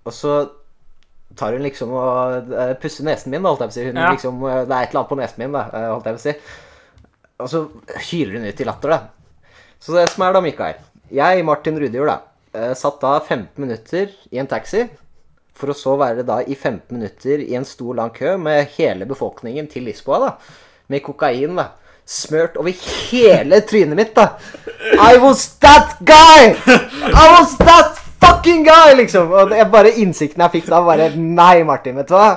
Og 0.09 0.13
så 0.17 0.39
tar 1.37 1.53
hun 1.53 1.61
liksom 1.61 1.91
og 1.93 2.49
uh, 2.49 2.71
pusser 2.81 3.05
nesen 3.05 3.29
min, 3.29 3.43
da, 3.45 3.51
holdt 3.53 3.61
jeg 3.61 3.69
på 3.69 3.75
å 3.75 3.77
si. 3.77 3.85
Hun 3.91 3.99
Ja. 4.01 4.09
liksom, 4.15 4.41
eh, 4.49 4.63
det 4.65 4.73
er 4.73 4.81
et 4.87 4.89
eller 4.89 5.03
annet 5.03 5.11
på 5.13 5.19
nesen 5.21 5.43
min, 5.43 5.53
da, 5.53 5.61
eh, 5.69 5.85
holdt 5.93 6.09
jeg 6.09 6.17
på 6.17 6.21
å 6.23 6.25
si. 6.25 6.33
Og 7.41 7.49
så 7.51 7.65
hyler 8.09 8.39
hun 8.39 8.47
ut 8.47 8.61
i 8.61 8.67
latter, 8.67 8.95
da. 8.95 9.51
Så 9.81 9.95
det 9.97 10.07
som 10.11 10.25
er 10.25 10.35
da, 10.35 10.41
Mikael 10.45 10.81
Jeg, 11.11 11.45
Martin 11.45 11.79
Rudjord, 11.81 12.11
da, 12.11 12.19
eh, 12.53 12.73
satt 12.77 13.01
da 13.01 13.17
15 13.19 13.63
minutter 13.63 14.11
i 14.31 14.39
en 14.41 14.49
taxi. 14.49 14.85
For 15.57 15.73
å 15.73 15.77
så 15.77 15.97
være 15.99 16.23
da 16.25 16.39
i 16.41 16.55
15 16.55 16.95
minutter 16.95 17.43
i 17.43 17.55
en 17.57 17.67
stor, 17.67 17.93
lang 17.97 18.13
kø 18.15 18.37
med 18.39 18.71
hele 18.77 19.05
befolkningen 19.09 19.67
til 19.69 19.85
Lisboa, 19.89 20.19
da. 20.23 20.59
Med 20.89 21.03
kokain, 21.05 21.57
da. 21.59 21.71
Smørt 22.05 22.55
over 22.57 22.73
hele 22.73 23.61
trynet 23.67 23.97
mitt, 23.99 24.15
da. 24.15 24.37
I 24.97 25.17
was 25.21 25.43
that 25.61 25.97
guy! 26.03 26.55
I 26.65 27.25
was 27.35 27.57
that 27.59 27.99
fucking 28.21 28.63
guy, 28.65 28.95
liksom! 28.97 29.31
Og 29.31 29.51
det 29.51 29.59
er 29.61 29.69
bare 29.71 29.93
innsikten 30.01 30.41
jeg 30.45 30.59
fikk 30.59 30.71
da, 30.71 30.81
bare 30.85 31.11
Nei, 31.17 31.63
Martin, 31.67 31.99
vet 31.99 32.09
du 32.09 32.15
hva? 32.17 32.31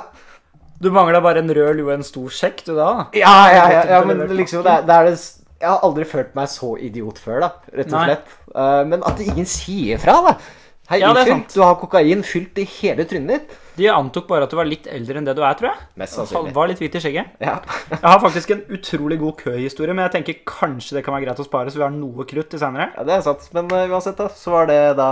Du 0.80 0.90
mangla 0.92 1.20
bare 1.24 1.38
en 1.44 1.48
rød 1.54 1.76
lue 1.78 1.86
og 1.90 1.94
en 1.98 2.02
stor 2.06 2.28
sjekk, 2.34 2.64
du 2.66 2.74
da? 2.76 2.88
Ja, 3.16 3.34
ja, 3.52 3.64
ja, 3.72 3.84
ja 3.94 4.02
men 4.04 4.24
liksom 4.36 4.64
det, 4.66 4.72
er- 4.80 4.86
det 4.88 4.94
er 4.98 5.04
det 5.10 5.14
Jeg 5.60 5.70
har 5.70 5.80
aldri 5.86 6.04
følt 6.04 6.34
meg 6.36 6.48
så 6.50 6.74
idiot 6.82 7.18
før, 7.22 7.40
da, 7.46 7.50
rett 7.72 7.86
og 7.92 7.96
Nei. 7.96 8.04
slett. 8.10 8.34
Uh, 8.54 8.82
men 8.90 9.04
at 9.06 9.20
ingen 9.24 9.46
sier 9.48 9.98
fra, 10.02 10.18
da. 10.26 10.34
Hei, 10.90 10.98
Ja, 11.00 11.14
unnskyld, 11.14 11.46
du 11.54 11.62
har 11.64 11.78
kokain 11.80 12.20
fylt 12.28 12.58
i 12.60 12.66
hele 12.68 13.06
trynet 13.08 13.30
ditt. 13.32 13.54
De 13.78 13.86
antok 13.88 14.26
bare 14.28 14.44
at 14.44 14.52
du 14.52 14.58
var 14.58 14.68
litt 14.68 14.84
eldre 14.92 15.16
enn 15.16 15.24
det 15.24 15.32
du 15.38 15.40
er, 15.40 15.54
tror 15.56 15.70
jeg. 15.70 15.86
Mest 16.02 16.18
sannsynlig. 16.18 16.52
var 16.58 16.68
litt 16.68 16.82
hvit 16.82 16.98
i 16.98 17.00
skjegget. 17.00 17.30
Ja. 17.40 17.54
Jeg 17.94 18.02
har 18.04 18.20
faktisk 18.20 18.52
en 18.52 18.60
utrolig 18.76 19.16
god 19.22 19.38
køhistorie, 19.40 19.94
men 19.96 20.04
jeg 20.04 20.12
tenker 20.18 20.42
kanskje 20.44 20.98
det 20.98 21.04
kan 21.06 21.16
være 21.16 21.24
greit 21.30 21.40
å 21.40 21.46
spare, 21.48 21.72
så 21.72 21.80
vi 21.80 21.86
har 21.86 21.94
noe 21.96 22.26
krutt 22.28 22.50
til 22.52 22.60
senere. 22.60 22.90
ja, 22.98 23.06
det 23.08 23.16
er 23.16 23.24
sant. 23.24 23.48
Men 23.56 23.72
uh, 23.72 23.86
uansett, 23.94 24.20
da, 24.20 24.28
så 24.28 24.52
var 24.58 24.68
det 24.68 24.78
da 25.00 25.08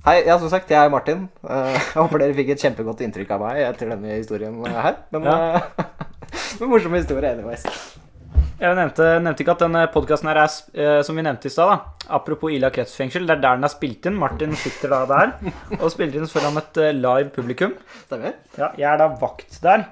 Hei, 0.00 0.22
ja, 0.24 0.38
som 0.40 0.48
sagt, 0.48 0.70
jeg 0.72 0.80
er 0.80 0.92
Martin. 0.92 1.26
Eh, 1.44 1.74
jeg 1.92 1.96
håper 1.98 2.22
dere 2.22 2.36
fikk 2.36 2.54
et 2.54 2.62
kjempegodt 2.64 3.02
inntrykk 3.04 3.32
av 3.36 3.42
meg 3.44 3.58
etter 3.66 3.90
denne 3.92 4.14
historien 4.16 4.54
eh, 4.64 4.78
her. 4.86 5.00
Men 5.12 5.26
Ja. 5.28 5.34
eh, 6.60 6.64
morsom 6.70 6.94
historie, 6.96 7.34
anyways. 7.34 7.66
Jeg 8.60 8.76
nevnte, 8.76 9.04
nevnte 9.24 9.40
ikke 9.44 9.54
at 9.56 9.62
denne 9.64 9.82
podkasten 9.92 10.28
her 10.28 10.38
er, 10.42 11.02
som 11.04 11.16
vi 11.16 11.22
nevnte 11.24 11.48
i 11.48 11.52
stad. 11.52 11.84
Apropos 12.12 12.52
Ila 12.52 12.68
kretsfengsel, 12.72 13.24
det 13.28 13.38
er 13.38 13.40
der 13.44 13.56
den 13.56 13.64
er 13.64 13.72
spilt 13.72 14.04
inn. 14.10 14.18
Martin 14.20 14.52
sitter 14.60 14.92
da 14.92 14.98
der 15.08 15.30
og 15.80 15.86
spiller 15.92 16.18
inn 16.20 16.28
foran 16.28 16.60
et 16.60 16.80
live 16.98 17.30
publikum. 17.32 17.72
Stemmer? 18.02 18.34
Ja, 18.60 18.68
jeg 18.76 18.88
er 18.90 19.00
da 19.00 19.06
vakt 19.20 19.56
der. 19.64 19.86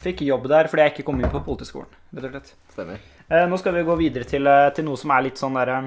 Fikk 0.00 0.22
jobb 0.24 0.48
der 0.52 0.68
fordi 0.72 0.84
jeg 0.86 0.94
ikke 0.94 1.04
kom 1.10 1.20
inn 1.20 1.28
på 1.32 1.40
Politiskolen, 1.44 1.92
rett 2.16 2.24
og 2.28 2.32
slett. 2.38 2.50
Stemmer. 2.72 3.04
Nå 3.52 3.60
skal 3.60 3.76
vi 3.76 3.84
gå 3.88 3.96
videre 4.00 4.28
til, 4.28 4.48
til 4.76 4.88
noe 4.88 5.00
som 5.00 5.12
er 5.16 5.24
litt 5.28 5.40
sånn 5.40 5.56
derre 5.60 5.82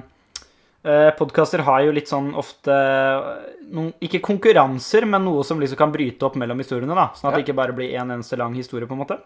eh, 0.84 1.10
Podkaster 1.18 1.60
har 1.68 1.82
jo 1.86 1.92
litt 1.96 2.08
sånn 2.12 2.32
ofte 2.40 2.72
eh, 2.72 3.32
noen, 3.72 3.92
Ikke 4.02 4.22
konkurranser, 4.22 5.06
men 5.06 5.26
noe 5.26 5.44
som 5.44 5.60
liksom 5.60 5.78
kan 5.78 5.92
bryte 5.92 6.24
opp 6.26 6.36
mellom 6.40 6.58
historiene. 6.60 6.96
da 6.96 7.10
Sånn 7.16 7.30
at 7.30 7.34
Ja. 7.34 7.38
det 7.42 7.48
ikke 7.48 7.56
bare 7.60 7.74
blir 7.76 7.94
en 8.00 8.12
eneste 8.20 8.38
lang 8.38 8.54
historie, 8.56 8.88
på 8.88 8.94
en 8.98 9.04
måte. 9.06 9.20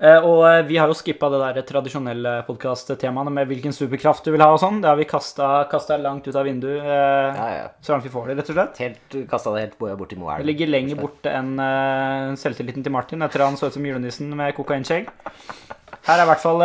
Eh, 0.00 0.22
og 0.22 0.44
eh, 0.46 0.62
vi 0.62 0.76
har 0.78 0.86
jo 0.86 0.94
skippa 0.94 1.26
det 1.28 1.40
der 1.42 1.62
tradisjonelle 1.66 2.44
podkast-temaene 2.46 3.32
med 3.34 3.48
hvilken 3.50 3.72
superkraft 3.74 4.22
du 4.24 4.30
vil 4.30 4.40
ha 4.44 4.52
og 4.54 4.60
sånn. 4.62 4.78
Det 4.80 4.86
har 4.86 4.94
vi 5.00 5.04
kasta 5.10 5.96
langt 5.98 6.28
ut 6.28 6.36
av 6.38 6.44
vinduet 6.46 6.84
eh, 6.84 7.34
Ja, 7.34 7.48
ja. 7.56 7.64
så 7.82 7.96
langt 7.96 8.04
vi 8.06 8.12
får 8.14 8.28
det, 8.30 8.36
rett 8.38 8.50
og 8.52 8.54
slett. 8.60 8.78
Helt 8.78 9.16
Kasta 9.28 9.50
det 9.56 9.64
helt 9.64 9.78
bo- 9.80 9.90
bort 9.98 10.12
i 10.14 10.16
Moelv. 10.20 10.38
Det 10.38 10.46
ligger 10.52 10.70
lenger 10.70 11.00
borte 11.02 11.32
enn 11.34 11.58
selvtilliten 12.38 12.84
til 12.86 12.92
Martin 12.94 13.26
etter 13.26 13.42
han 13.42 13.56
så 13.58 13.66
ut 13.66 13.74
som 13.74 13.82
julenissen 13.90 14.30
med 14.38 14.54
kokainskjegg. 14.54 15.08
Her 16.06 16.14
er 16.20 16.22
i 16.22 16.30
hvert 16.30 16.46
fall 16.46 16.62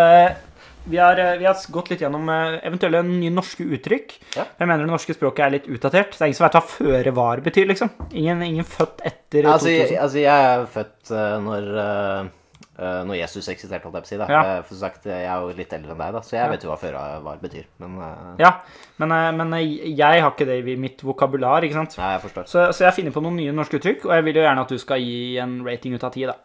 vi, 0.84 0.98
har, 0.98 1.18
eh, 1.18 1.38
vi 1.38 1.46
har 1.46 1.72
gått 1.72 1.90
litt 1.94 2.04
gjennom 2.04 2.30
eh, 2.30 2.60
eventuelle 2.68 3.04
nye 3.08 3.32
norske 3.34 3.66
uttrykk. 3.78 4.16
Ja. 4.36 4.46
Jeg 4.60 4.70
mener 4.70 4.86
det 4.86 4.92
norske 4.92 5.16
språket 5.16 5.46
er 5.46 5.56
litt 5.58 5.72
utdatert. 5.72 6.14
Det 6.16 6.22
er 6.22 6.32
ingen 6.32 6.40
som 6.40 6.48
vet 6.48 6.60
hva 6.60 6.64
føre 6.68 7.16
var 7.16 7.44
betyr, 7.46 7.68
liksom. 7.72 7.92
Ingen, 8.12 8.44
ingen 8.46 8.68
født 8.68 9.04
etter 9.08 9.50
Altså, 9.54 9.72
jeg, 9.72 9.90
2000. 9.94 10.00
altså, 10.06 10.24
jeg 10.24 10.48
er 10.54 10.66
født 10.74 11.14
uh, 11.16 11.36
når 11.44 11.70
eh, 11.78 12.32
når 12.74 13.16
Jesus 13.20 13.48
eksisterte, 13.54 13.86
holdt 13.86 14.00
jeg 14.00 14.04
på 14.04 14.08
å 14.08 14.12
si. 14.12 14.20
da. 14.20 14.28
Ja. 14.34 14.62
For 14.66 14.80
sagt, 14.80 15.04
jeg 15.08 15.28
er 15.30 15.44
jo 15.46 15.52
litt 15.56 15.76
eldre 15.78 15.94
enn 15.94 16.00
deg, 16.02 16.16
da, 16.16 16.22
så 16.26 16.36
jeg 16.36 16.52
vet 16.52 16.64
jo 16.66 16.72
hva 16.72 16.80
føre 16.82 17.04
var 17.24 17.44
betyr. 17.44 17.68
Men 17.84 18.00
uh... 18.02 18.32
Ja, 18.42 18.56
men, 19.00 19.14
men 19.38 19.54
jeg 19.62 20.24
har 20.26 20.32
ikke 20.32 20.48
det 20.50 20.58
i 20.66 20.78
mitt 20.82 21.04
vokabular, 21.06 21.64
ikke 21.64 21.78
sant. 21.78 21.96
Nei, 22.02 22.16
jeg 22.16 22.24
forstår. 22.26 22.50
Så, 22.50 22.66
så 22.74 22.88
jeg 22.88 22.98
finner 22.98 23.16
på 23.16 23.22
noen 23.24 23.38
nye 23.40 23.54
norske 23.56 23.78
uttrykk, 23.78 24.08
og 24.10 24.18
jeg 24.18 24.26
vil 24.26 24.42
jo 24.42 24.48
gjerne 24.48 24.66
at 24.66 24.74
du 24.74 24.82
skal 24.82 25.06
gi 25.06 25.38
en 25.44 25.60
rating 25.68 25.94
ut 25.96 26.08
av 26.10 26.18
ti, 26.18 26.26
da. 26.28 26.40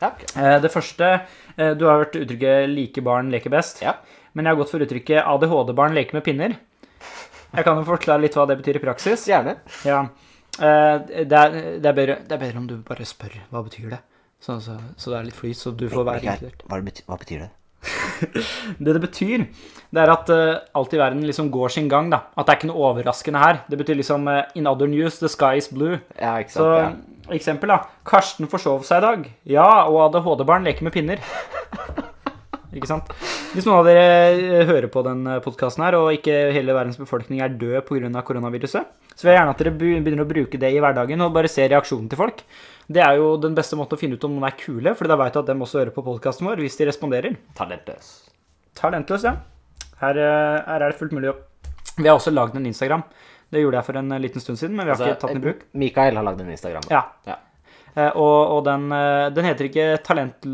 Ja, 0.00 0.08
ok. 0.12 0.24
Eh, 0.36 0.56
Det 0.60 0.70
første 0.72 1.08
eh, 1.58 1.74
Du 1.74 1.86
har 1.86 2.04
hørt 2.04 2.16
uttrykket 2.16 2.68
'like 2.70 3.02
barn 3.04 3.30
leker 3.30 3.50
best'. 3.50 3.82
Ja. 3.82 3.94
Men 4.34 4.44
jeg 4.46 4.54
har 4.54 4.62
gått 4.62 4.70
for 4.70 4.80
uttrykket 4.80 5.24
'ADHD-barn 5.24 5.94
leker 5.94 6.14
med 6.14 6.24
pinner'. 6.24 6.56
Jeg 7.56 7.64
kan 7.64 7.76
jo 7.76 7.84
forklare 7.84 8.20
litt 8.22 8.34
hva 8.38 8.46
det 8.46 8.58
betyr 8.62 8.76
i 8.76 8.84
praksis. 8.84 9.26
Gjerne. 9.26 9.56
Ja. 9.84 10.08
Eh, 10.60 10.98
Det 11.24 11.32
er, 11.32 11.50
det, 11.80 11.86
er 11.86 11.92
bedre, 11.92 12.16
det 12.26 12.32
er 12.32 12.38
bedre 12.38 12.58
om 12.58 12.66
du 12.66 12.76
bare 12.76 13.04
spør 13.04 13.40
hva 13.50 13.62
betyr 13.64 13.90
det 13.90 13.98
så, 14.40 14.58
så, 14.60 14.78
så 14.96 15.10
det 15.10 15.18
er 15.18 15.24
litt 15.28 15.36
flyt, 15.36 15.56
så 15.56 15.70
du 15.76 15.88
får 15.92 16.04
være 16.04 16.22
inkludert. 16.24 16.62
hva, 16.66 16.78
hva 16.80 17.18
betyr 17.20 17.42
det? 17.44 17.50
Det 18.84 18.92
det 18.92 19.00
betyr, 19.00 19.44
det 19.92 20.00
er 20.02 20.10
at 20.12 20.28
uh, 20.32 20.58
alt 20.76 20.92
i 20.92 20.98
verden 21.00 21.22
liksom 21.24 21.50
går 21.52 21.68
sin 21.72 21.88
gang. 21.88 22.10
da. 22.12 22.22
At 22.36 22.46
det 22.46 22.52
er 22.52 22.58
ikke 22.58 22.68
noe 22.72 22.90
overraskende 22.90 23.40
her. 23.40 23.60
Det 23.70 23.78
betyr 23.80 23.96
liksom 23.96 24.28
uh, 24.28 24.42
In 24.54 24.66
other 24.66 24.86
news, 24.86 25.18
the 25.18 25.28
sky 25.28 25.56
is 25.56 25.68
blue. 25.68 25.98
Ja, 26.20 26.36
ikke 26.38 26.52
Så 26.52 26.66
ja. 26.76 26.90
Eksempel, 27.36 27.72
da. 27.72 27.82
Karsten 28.06 28.48
forsov 28.50 28.86
seg 28.88 29.00
i 29.00 29.06
dag. 29.06 29.26
Ja, 29.48 29.68
og 29.88 30.00
ADHD-barn 30.08 30.66
leker 30.66 30.86
med 30.86 30.94
pinner. 30.94 31.22
Ikke 32.76 32.86
sant? 32.86 33.08
Hvis 33.50 33.66
noen 33.66 33.80
av 33.80 33.88
dere 33.88 34.02
eh, 34.30 34.66
hører 34.68 34.86
på 34.92 35.02
den 35.02 35.24
podkasten 35.42 35.82
her, 35.82 35.96
og 35.98 36.12
ikke 36.14 36.52
hele 36.54 36.76
verdens 36.76 37.00
befolkning 37.00 37.40
er 37.42 37.56
død 37.58 37.80
pga. 37.88 38.22
koronaviruset, 38.22 38.92
så 39.10 39.26
vil 39.26 39.32
jeg 39.32 39.40
gjerne 39.40 39.54
at 39.56 39.62
dere 39.64 39.72
begynner 39.74 40.22
å 40.22 40.28
bruke 40.30 40.60
det 40.60 40.70
i 40.70 40.78
hverdagen 40.78 41.24
og 41.24 41.34
bare 41.34 41.50
se 41.50 41.66
reaksjonen 41.66 42.06
til 42.12 42.20
folk. 42.20 42.44
Det 42.90 43.02
er 43.02 43.18
jo 43.18 43.34
den 43.42 43.56
beste 43.58 43.78
måten 43.78 43.98
å 43.98 44.00
finne 44.00 44.14
ut 44.18 44.26
om 44.26 44.36
noen 44.36 44.46
er 44.46 44.54
kule, 44.58 44.94
for 44.98 45.10
da 45.10 45.18
veit 45.18 45.34
du 45.34 45.40
at 45.42 45.50
dem 45.50 45.66
også 45.66 45.80
hører 45.82 45.94
på 45.94 46.06
podkasten 46.06 46.46
vår 46.46 46.62
hvis 46.62 46.78
de 46.78 46.86
responderer. 46.88 47.36
Talentløs. 47.58 48.12
Talentløs, 48.78 49.26
ja. 49.26 49.34
Her, 50.00 50.22
eh, 50.22 50.62
her 50.70 50.78
er 50.80 50.86
det 50.86 50.98
fullt 50.98 51.16
mulig 51.16 51.34
å 51.34 51.38
Vi 52.00 52.06
har 52.06 52.14
også 52.14 52.32
lagd 52.32 52.54
en 52.56 52.70
Instagram. 52.70 53.02
Det 53.50 53.62
gjorde 53.64 53.80
jeg 53.80 53.88
for 53.88 53.98
en 54.00 54.12
eh, 54.14 54.22
liten 54.22 54.42
stund 54.44 54.60
siden, 54.60 54.76
men 54.78 54.86
vi 54.86 54.94
har 54.94 55.00
ikke 55.02 55.20
tatt 55.24 55.34
den 55.34 55.42
i 55.42 55.46
bruk. 55.48 55.62
Altså, 55.64 55.82
Mikael 55.82 56.18
har 56.20 56.26
lagd 56.26 56.42
en 56.44 56.52
Instagram. 56.54 56.88
Ja. 56.90 57.04
Ja. 57.26 57.38
Eh, 57.96 58.10
og 58.14 58.56
og 58.56 58.64
den, 58.68 58.90
eh, 58.94 59.28
den 59.34 59.50
heter 59.50 59.70
ikke 59.70 59.92
Talent... 60.06 60.50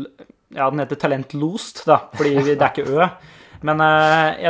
Ja, 0.55 0.69
den 0.71 0.79
heter 0.79 0.95
Talentlost, 0.95 1.83
da, 1.85 2.05
fordi 2.15 2.37
det 2.39 2.55
er 2.55 2.71
ikke 2.71 2.87
Ø. 2.87 3.09
Men 3.67 3.81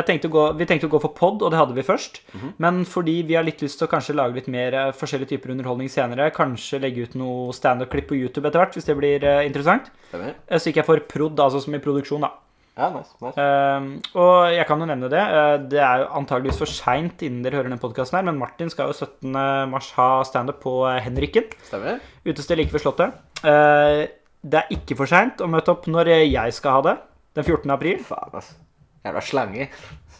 tenkte 0.05 0.29
gå, 0.29 0.41
vi 0.59 0.65
tenkte 0.67 0.85
å 0.85 0.91
gå 0.91 0.99
for 1.01 1.15
pod, 1.15 1.41
og 1.41 1.49
det 1.49 1.57
hadde 1.57 1.73
vi 1.73 1.83
først. 1.87 2.19
Mhm. 2.35 2.51
Men 2.61 2.81
fordi 2.85 3.15
vi 3.25 3.37
har 3.39 3.45
litt 3.47 3.63
lyst 3.63 3.79
til 3.79 3.87
å 3.87 3.91
kanskje 3.91 4.13
lage 4.13 4.35
litt 4.35 4.49
mer 4.51 4.75
forskjellige 4.93 5.31
typer 5.31 5.55
underholdning 5.55 5.89
senere, 5.89 6.27
kanskje 6.35 6.81
legge 6.83 7.07
ut 7.07 7.15
noe 7.15 7.55
standup-klipp 7.55 8.11
på 8.11 8.19
YouTube 8.19 8.45
etter 8.45 8.61
hvert, 8.61 8.75
hvis 8.77 8.85
det 8.85 8.97
blir 8.99 9.25
interessant, 9.47 9.89
Stemmer? 10.11 10.35
så 10.51 10.69
gikk 10.69 10.81
jeg 10.83 10.89
for 10.91 10.99
prod, 10.99 11.39
altså 11.39 11.63
som 11.63 11.73
i 11.73 11.81
produksjon, 11.81 12.27
da. 12.27 12.35
Ja, 12.77 12.91
nice. 12.93 13.15
nice. 13.23 13.33
Uh, 13.41 14.19
og 14.21 14.51
jeg 14.53 14.67
kan 14.69 14.81
jo 14.83 14.87
nevne 14.89 15.09
det. 15.09 15.23
Uh, 15.33 15.55
det 15.71 15.81
er 15.81 16.03
jo 16.03 16.11
antageligvis 16.19 16.61
for 16.61 16.69
seint 16.69 17.23
innen 17.25 17.41
dere 17.45 17.57
hører 17.59 17.73
den 17.73 17.81
podkasten 17.81 18.19
her, 18.19 18.27
men 18.29 18.37
Martin 18.37 18.69
skal 18.69 18.91
jo 18.91 18.97
17. 18.97 19.33
mars 19.71 19.89
ha 19.97 20.09
standup 20.29 20.61
på 20.63 20.79
Henrikken. 20.85 21.17
Henriken. 21.17 21.49
Stemmer? 21.65 21.99
Utested 22.27 22.59
like 22.59 22.73
ved 22.73 22.83
Slottet. 22.83 23.17
Uh, 23.41 24.05
det 24.47 24.61
er 24.61 24.73
ikke 24.77 24.97
for 24.99 25.09
seint 25.09 25.41
å 25.41 25.49
møte 25.49 25.73
opp 25.73 25.87
når 25.89 26.13
jeg 26.13 26.53
skal 26.55 26.77
ha 26.77 26.85
det. 26.91 26.97
Den 27.37 27.45
14. 27.45 27.71
april. 27.73 28.03
Faen, 28.05 28.37
altså. 28.37 28.57
Jævla 29.05 29.23
slange. 29.23 29.69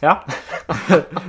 Ja. 0.02 0.14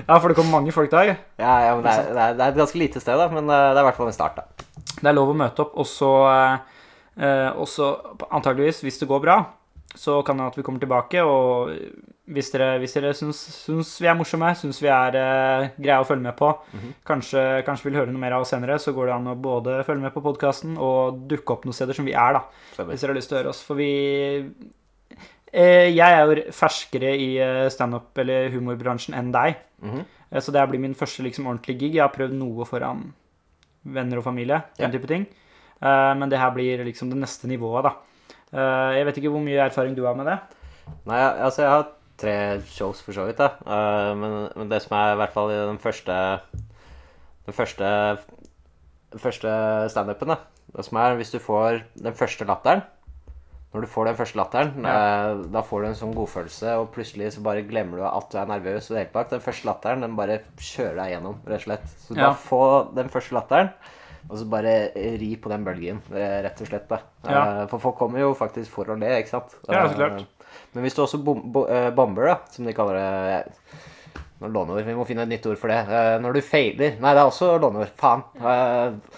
ja, 0.08 0.18
for 0.20 0.30
det 0.30 0.36
kommer 0.38 0.60
mange 0.60 0.74
folk 0.74 0.92
da. 0.92 1.06
Ja, 1.10 1.54
ja, 1.66 1.76
men 1.76 1.86
det 1.86 1.94
er, 1.94 2.10
det, 2.14 2.22
er, 2.22 2.36
det 2.38 2.44
er 2.46 2.52
et 2.52 2.60
ganske 2.60 2.82
lite 2.82 3.02
sted, 3.02 3.18
da, 3.18 3.26
men 3.34 3.50
eh, 3.50 3.70
det 3.74 3.80
er 3.80 3.82
i 3.82 3.88
hvert 3.88 3.98
fall 3.98 4.12
en 4.12 4.16
start, 4.16 4.38
da. 4.38 4.68
Det 5.00 5.10
er 5.10 5.16
lov 5.18 5.32
å 5.32 5.38
møte 5.38 5.64
opp, 5.66 5.74
og 5.80 5.88
så 5.90 6.12
eh, 6.30 6.84
eh, 7.18 7.50
og 7.56 7.66
så 7.70 7.90
antageligvis, 8.30 8.84
hvis 8.86 9.02
det 9.02 9.10
går 9.10 9.24
bra, 9.26 9.40
så 10.00 10.22
kan 10.24 10.38
det 10.40 10.46
at 10.48 10.56
vi 10.60 10.64
kommer 10.64 10.80
tilbake. 10.80 11.20
Og 11.28 11.74
hvis 12.30 12.52
dere, 12.54 12.78
hvis 12.80 12.94
dere 12.96 13.10
syns, 13.18 13.40
syns 13.66 13.90
vi 14.00 14.08
er 14.08 14.16
morsomme, 14.16 14.54
syns 14.56 14.80
vi 14.80 14.88
er 14.94 15.18
eh, 15.20 15.70
greie 15.82 16.00
å 16.00 16.06
følge 16.08 16.24
med 16.24 16.38
på, 16.40 16.54
kanskje, 17.10 17.44
kanskje 17.68 17.90
vil 17.90 17.98
høre 18.00 18.14
noe 18.14 18.22
mer 18.22 18.38
av 18.38 18.46
oss 18.46 18.54
senere, 18.54 18.78
så 18.80 18.94
går 18.96 19.10
det 19.10 19.16
an 19.18 19.32
å 19.34 19.36
både 19.44 19.80
følge 19.88 20.06
med 20.06 20.14
på 20.16 20.24
podkasten 20.24 20.78
og 20.80 21.26
dukke 21.32 21.58
opp 21.58 21.66
noen 21.68 21.76
steder 21.76 21.98
som 21.98 22.08
vi 22.08 22.14
er, 22.16 22.38
da. 22.40 22.44
Stemmer. 22.78 22.94
Hvis 22.96 23.04
dere 23.04 23.12
har 23.16 23.20
lyst 23.20 23.32
til 23.34 23.38
å 23.38 23.42
høre 23.42 23.52
oss. 23.56 23.64
For 23.66 23.80
vi 23.82 23.90
eh, 25.52 25.90
Jeg 25.92 26.00
er 26.20 26.26
jo 26.30 26.44
ferskere 26.56 27.12
i 27.18 27.30
eh, 27.42 27.66
standup- 27.74 28.18
eller 28.24 28.50
humorbransjen 28.54 29.18
enn 29.18 29.32
deg. 29.36 29.58
Mhm. 29.84 30.06
Eh, 30.32 30.40
Så 30.46 30.52
det 30.54 30.68
blir 30.70 30.80
min 30.80 30.96
første 30.96 31.24
liksom, 31.26 31.48
ordentlige 31.50 31.80
gig. 31.80 31.96
Jeg 31.98 32.06
har 32.06 32.14
prøvd 32.16 32.38
noe 32.38 32.66
foran 32.70 33.10
venner 33.86 34.20
og 34.22 34.24
familie, 34.28 34.64
den 34.78 34.92
Ja. 34.92 34.98
type 34.98 35.08
ting. 35.08 35.26
Eh, 35.82 36.14
men 36.16 36.30
det 36.30 36.38
her 36.40 36.52
blir 36.52 36.84
liksom 36.86 37.10
det 37.10 37.18
neste 37.18 37.48
nivået, 37.48 37.84
da. 37.84 37.96
Eh, 38.54 38.92
jeg 38.98 39.06
vet 39.06 39.18
ikke 39.22 39.32
hvor 39.34 39.44
mye 39.46 39.62
erfaring 39.68 39.96
du 39.98 40.06
har 40.08 40.16
med 40.18 40.26
det. 40.32 40.38
Nei, 41.06 41.20
altså 41.46 41.62
jeg 41.64 41.70
har 41.72 41.88
tre 42.20 42.36
shows 42.66 43.02
for 43.06 43.14
så 43.16 43.28
vidt, 43.30 43.38
da. 43.38 43.52
Eh, 43.66 44.14
men, 44.18 44.38
men 44.58 44.70
det 44.72 44.82
som 44.84 44.96
er 44.98 45.14
i 45.14 45.20
hvert 45.22 45.34
fall 45.36 45.52
i 45.54 45.60
den 45.70 45.78
første 45.82 46.16
Den 47.46 47.54
første 47.56 47.92
Den 49.12 49.20
første 49.24 49.52
standupen, 49.90 50.34
da. 50.34 50.40
Det 50.76 50.86
som 50.86 50.98
er 51.02 51.16
hvis 51.18 51.32
du 51.34 51.40
får 51.42 51.80
den 51.98 52.14
første 52.14 52.46
latteren 52.46 52.84
Når 53.74 53.82
du 53.86 53.88
får 53.90 54.06
den 54.10 54.18
første 54.18 54.38
latteren, 54.38 54.74
Ja. 54.86 54.96
eh, 55.32 55.44
da 55.54 55.62
får 55.62 55.82
du 55.82 55.88
en 55.92 55.98
sånn 55.98 56.14
godfølelse, 56.18 56.72
og 56.82 56.92
plutselig 56.96 57.32
så 57.36 57.42
bare 57.46 57.62
glemmer 57.70 57.98
du 58.02 58.06
at 58.10 58.30
du 58.32 58.38
er 58.42 58.48
nervøs 58.50 58.88
og 58.90 58.96
det 58.96 59.04
hele 59.04 59.14
tatt. 59.14 59.30
Den 59.36 59.44
første 59.46 59.66
latteren, 59.70 60.02
den 60.02 60.16
bare 60.18 60.40
kjører 60.58 60.96
deg 60.98 61.12
gjennom, 61.14 61.36
rett 61.46 61.60
og 61.62 61.66
slett. 61.68 61.86
Så 62.02 62.16
Ja. 62.18 62.24
bare 62.32 62.40
få 62.48 62.62
den 62.96 63.10
første 63.14 63.36
latteren. 63.38 63.70
Og 64.30 64.38
så 64.38 64.46
bare 64.50 64.92
ri 65.20 65.36
på 65.42 65.50
den 65.50 65.64
bølgen, 65.66 66.02
eh, 66.14 66.42
rett 66.44 66.60
og 66.62 66.68
slett. 66.68 66.88
da. 66.90 67.00
Ja. 67.26 67.44
Eh, 67.64 67.68
For 67.72 67.80
folk 67.80 67.98
kommer 67.98 68.20
jo 68.20 68.34
faktisk 68.38 68.70
for 68.70 68.86
å 68.86 68.98
le, 69.00 69.08
ikke 69.22 69.30
sant? 69.30 69.56
Ja, 69.70 69.88
så 69.88 69.96
klart. 69.96 70.20
Eh, 70.20 70.26
Men 70.74 70.84
hvis 70.84 70.96
du 70.96 71.02
også 71.04 71.24
bom 71.24 71.42
bo 71.54 71.64
bomber, 71.96 72.26
da, 72.26 72.38
som 72.52 72.66
de 72.66 72.74
kaller 72.74 72.94
det 73.00 73.54
Nå 74.40 74.48
låneord, 74.54 74.86
vi 74.86 74.94
må 74.96 75.04
finne 75.06 75.24
et 75.26 75.28
nytt 75.34 75.46
ord 75.52 75.58
for 75.60 75.68
det. 75.68 75.82
Når 76.24 76.34
du 76.34 76.40
feiler 76.42 76.94
Nei, 77.02 77.12
det 77.14 77.20
er 77.20 77.28
også 77.28 77.60
låneord. 77.60 77.90
Faen. 78.00 78.22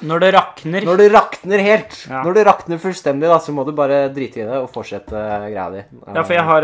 Når 0.01 0.19
det 0.23 0.31
rakner 0.33 0.81
Når 0.87 0.97
du 0.97 1.09
rakner 1.13 1.59
helt, 1.61 2.07
Ja. 2.09 2.23
når 2.23 2.33
du 2.33 2.43
rakner 2.43 2.79
fullstendig, 2.81 3.29
da, 3.29 3.37
så 3.37 3.53
må 3.53 3.63
du 3.63 3.71
bare 3.71 4.09
drite 4.09 4.41
i 4.41 4.45
det 4.49 4.57
og 4.57 4.71
fortsette 4.73 5.11
greia 5.13 5.69
di. 5.71 5.83
Ja, 6.15 6.23
for 6.23 6.33
jeg 6.33 6.43
har, 6.43 6.61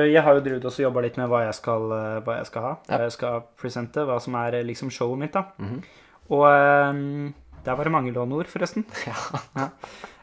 jeg 0.00 0.22
har 0.22 0.34
jo 0.34 0.40
drevet 0.40 0.64
og 0.64 0.72
jobba 0.80 1.02
litt 1.02 1.18
med 1.18 1.28
hva 1.28 1.42
jeg 1.44 1.54
skal, 1.54 1.80
hva 2.24 2.38
jeg 2.38 2.46
skal 2.46 2.62
ha. 2.62 2.72
Hva 2.88 3.00
jeg 3.04 3.12
skal 3.12 3.42
presente, 3.60 4.06
hva 4.08 4.18
som 4.18 4.34
er 4.40 4.62
liksom 4.64 4.90
showet 4.90 5.18
mitt, 5.18 5.32
da. 5.32 5.44
Mhm. 5.60 5.82
Og 6.30 6.40
um, 6.48 7.34
der 7.64 7.76
var 7.76 7.84
det 7.88 7.92
mange 7.92 8.12
låneord, 8.14 8.46
forresten. 8.50 8.84
Ja. 9.56 9.68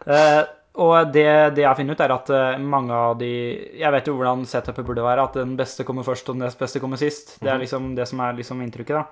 Uh, 0.07 0.43
og 0.81 1.11
det, 1.11 1.25
det 1.57 1.65
jeg 1.65 1.67
har 1.67 1.75
funnet 1.75 1.97
ut, 1.99 2.01
er 2.05 2.13
at 2.15 2.29
eh, 2.31 2.61
mange 2.63 2.95
av 2.95 3.17
de 3.19 3.27
Jeg 3.75 3.91
vet 3.91 4.05
jo 4.07 4.13
hvordan 4.15 4.45
setupet 4.47 4.85
burde 4.87 5.03
være. 5.03 5.25
At 5.27 5.33
den 5.35 5.57
beste 5.59 5.83
kommer 5.83 6.05
først, 6.07 6.29
og 6.31 6.37
den 6.37 6.45
nest 6.45 6.57
beste 6.61 6.79
kommer 6.79 6.95
sist. 6.97 7.33
Det 7.41 7.49
er 7.49 7.57
Mhm. 7.57 7.61
liksom 7.65 7.89
det 7.97 8.07
som 8.07 8.21
er 8.23 8.37
liksom 8.37 8.61
inntrykket, 8.63 8.95
da. 8.95 9.03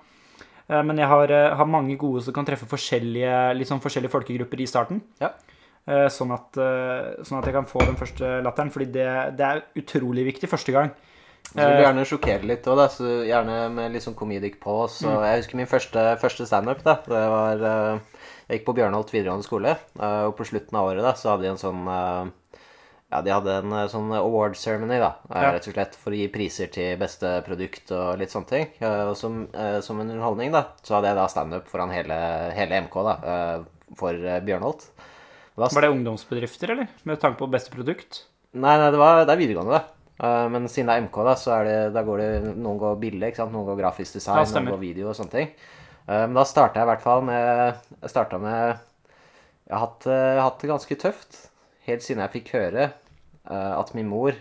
Uh, 0.72 0.84
men 0.88 0.98
jeg 0.98 1.08
har, 1.12 1.28
har 1.60 1.66
mange 1.68 1.98
gode 2.00 2.24
som 2.24 2.34
kan 2.34 2.46
treffe 2.48 2.66
forskjellige, 2.66 3.68
sånn 3.68 3.82
forskjellige 3.84 4.14
folkegrupper 4.14 4.62
i 4.64 4.70
starten. 4.72 5.02
Ja. 5.20 5.34
Uh, 5.84 6.08
sånn, 6.08 6.32
at, 6.32 6.54
sånn 7.28 7.40
at 7.42 7.46
jeg 7.46 7.54
kan 7.60 7.68
få 7.68 7.84
den 7.84 8.00
første 8.00 8.40
latteren. 8.42 8.72
Fordi 8.72 8.86
det, 8.96 9.10
det 9.36 9.46
er 9.52 9.64
utrolig 9.76 10.26
viktig 10.32 10.48
første 10.50 10.72
gang. 10.72 10.92
Så 11.50 11.56
vil 11.58 11.66
du 11.66 11.80
Eh, 11.80 11.86
gjerne 11.88 12.06
sjokkere 12.06 12.46
litt 12.46 12.68
òg. 12.70 12.80
Gjerne 13.26 13.72
med 13.74 13.92
litt 13.94 14.04
sånn 14.06 14.16
comedic 14.16 14.60
på. 14.62 14.88
Så 14.88 15.08
Mm. 15.10 15.24
jeg 15.26 15.38
husker 15.42 15.56
min 15.58 15.66
første, 15.66 16.04
første 16.22 16.46
standup. 16.46 16.84
Det 16.84 17.08
var 17.08 17.64
eh, 17.64 18.00
Jeg 18.50 18.60
gikk 18.60 18.66
på 18.66 18.76
Bjørnholt 18.76 19.12
videregående 19.12 19.46
skole, 19.46 19.76
eh, 20.00 20.24
og 20.26 20.36
på 20.38 20.46
slutten 20.46 20.74
av 20.78 20.88
året 20.90 21.02
da, 21.06 21.14
så 21.14 21.30
hadde 21.32 21.44
de 21.44 21.50
en 21.50 21.58
sånn 21.58 22.32
Ja, 23.12 23.22
de 23.26 23.32
hadde 23.32 23.50
en 23.64 23.72
sånn 23.90 24.12
award 24.14 24.56
ceremony, 24.56 25.00
da, 25.00 25.16
Ja. 25.34 25.52
rett 25.54 25.68
og 25.68 25.74
slett 25.74 25.96
for 25.96 26.12
å 26.12 26.16
gi 26.16 26.28
priser 26.30 26.68
til 26.72 26.96
beste 26.98 27.44
produkt 27.44 27.90
og 27.92 28.20
litt 28.20 28.30
sånne 28.30 28.48
ting. 28.48 28.68
Og 28.82 29.16
som, 29.18 29.48
som 29.82 30.00
en 30.00 30.12
underholdning, 30.12 30.52
da, 30.52 30.66
så 30.84 30.96
hadde 31.00 31.08
jeg 31.10 31.16
da 31.18 31.26
standup 31.28 31.68
foran 31.68 31.90
hele, 31.90 32.52
hele 32.54 32.82
MK, 32.86 32.94
da, 33.04 33.64
for 33.98 34.14
Bjørnholt. 34.14 34.86
Da 35.58 35.68
var 35.74 35.82
det 35.82 35.90
ungdomsbedrifter, 35.90 36.70
eller? 36.70 36.88
Med 37.04 37.20
tanke 37.20 37.40
på 37.42 37.50
beste 37.50 37.72
produkt? 37.74 38.26
Nei, 38.54 38.78
nei, 38.78 38.92
det, 38.92 38.98
var, 39.02 39.26
det 39.26 39.34
er 39.34 39.42
videregående, 39.42 39.72
da. 39.72 39.84
Eh, 40.20 40.46
men 40.52 40.68
siden 40.68 40.90
det 40.92 40.98
er 40.98 41.06
MK, 41.08 41.20
da, 41.30 41.36
så 41.40 41.54
er 41.60 41.68
det, 41.68 41.78
da 41.96 42.04
går 42.08 42.22
det 42.22 42.30
Noen 42.60 42.80
går 42.82 43.00
bilde. 43.02 43.32
Noen 43.40 43.68
går 43.72 43.80
grafisk 43.80 44.20
design, 44.20 44.44
ja, 44.44 44.60
noen 44.60 44.74
går 44.76 44.82
video 44.84 45.12
og 45.12 45.18
sånne 45.18 45.36
ting. 45.36 45.52
Eh, 46.06 46.26
men 46.26 46.38
da 46.38 46.46
starta 46.48 46.82
jeg 46.82 46.88
i 46.88 46.92
hvert 46.92 47.06
fall 47.06 47.26
med 47.28 47.94
Jeg 48.02 48.12
starta 48.12 48.40
med 48.42 48.58
Jeg 49.70 49.76
har 49.76 49.86
hatt, 49.86 50.08
eh, 50.10 50.42
hatt 50.44 50.64
det 50.64 50.72
ganske 50.74 51.00
tøft 51.06 51.46
helt 51.90 52.06
siden 52.06 52.22
jeg 52.26 52.36
fikk 52.36 52.52
høre 52.54 52.92
at 53.50 53.94
min 53.98 54.06
mor 54.06 54.36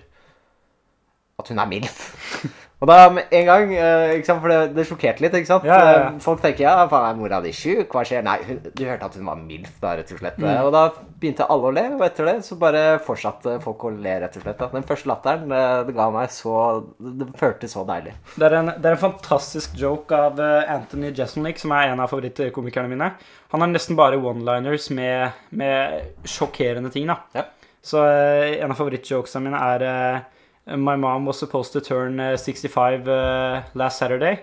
At 1.41 1.49
hun 1.49 1.61
er 1.63 1.69
MILF. 1.71 2.01
Og 2.79 2.87
da 2.87 3.09
med 3.11 3.33
en 3.35 3.47
gang 3.49 3.73
eh, 3.75 4.21
For 4.29 4.51
det, 4.53 4.59
det 4.77 4.85
sjokkerte 4.87 5.25
litt, 5.25 5.35
ikke 5.35 5.49
sant? 5.51 5.65
Ja, 5.67 5.79
ja, 5.83 5.95
ja. 5.97 6.03
Eh, 6.13 6.19
Folk 6.23 6.43
tenker 6.45 6.63
ja, 6.63 6.75
faen, 6.91 7.09
er 7.09 7.19
mora 7.19 7.41
di 7.43 7.51
sjuk? 7.55 7.89
Hva 7.91 8.05
skjer? 8.07 8.23
Nei, 8.27 8.37
hun, 8.47 8.61
du 8.63 8.83
hørte 8.87 9.09
at 9.09 9.17
hun 9.19 9.27
var 9.27 9.41
MILF, 9.41 9.73
da, 9.83 9.97
rett 9.99 10.13
og 10.15 10.21
slett. 10.23 10.39
Mm. 10.39 10.53
Og 10.63 10.71
da 10.77 10.85
begynte 11.19 11.49
alle 11.51 11.73
å 11.73 11.75
le, 11.75 11.85
og 11.97 12.05
etter 12.07 12.31
det 12.31 12.37
så 12.47 12.59
bare 12.61 12.85
fortsatte 13.03 13.57
folk 13.65 13.89
å 13.89 13.93
le, 13.97 14.15
rett 14.23 14.39
og 14.39 14.47
slett. 14.47 14.63
Den 14.77 14.87
første 14.87 15.11
latteren, 15.11 15.51
det, 15.51 15.65
det 15.89 15.97
ga 15.99 16.09
meg 16.15 16.31
så 16.35 16.55
Det 17.03 17.29
føltes 17.41 17.75
så 17.75 17.83
deilig. 17.89 18.15
Det 18.37 18.47
er, 18.47 18.59
en, 18.61 18.73
det 18.77 18.93
er 18.93 18.95
en 18.95 19.05
fantastisk 19.09 19.75
joke 19.81 20.15
av 20.15 20.39
eh, 20.43 20.71
Anthony 20.79 21.11
Jeselnik, 21.11 21.59
som 21.59 21.75
er 21.75 21.91
en 21.91 22.05
av 22.05 22.15
favorittkomikerne 22.15 22.95
mine. 22.95 23.13
Han 23.55 23.65
har 23.65 23.75
nesten 23.75 23.99
bare 23.99 24.23
one-liners 24.23 24.91
med, 24.95 25.35
med 25.51 26.27
sjokkerende 26.31 26.95
ting, 26.95 27.11
da. 27.11 27.25
Ja. 27.35 27.49
Så 27.83 28.07
eh, 28.07 28.59
en 28.63 28.71
av 28.71 28.79
favorittjokesene 28.79 29.49
mine 29.49 29.67
er 29.75 29.89
eh, 29.91 30.27
My 30.77 30.97
mom 30.97 31.25
was 31.25 31.39
supposed 31.39 31.73
to 31.73 31.81
turn 31.81 32.21
uh, 32.21 32.37
65 32.37 33.09
uh, 33.09 33.63
last 33.75 33.99
Saturday, 33.99 34.41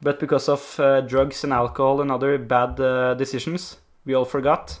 but 0.00 0.20
because 0.20 0.48
of 0.48 0.78
uh, 0.78 1.00
drugs 1.00 1.42
and 1.44 1.52
alcohol 1.52 2.00
and 2.00 2.10
other 2.12 2.38
bad 2.38 2.78
eh, 2.78 3.14
decisions, 3.14 3.76
we 4.04 4.14
all 4.14 4.24
forgot. 4.24 4.78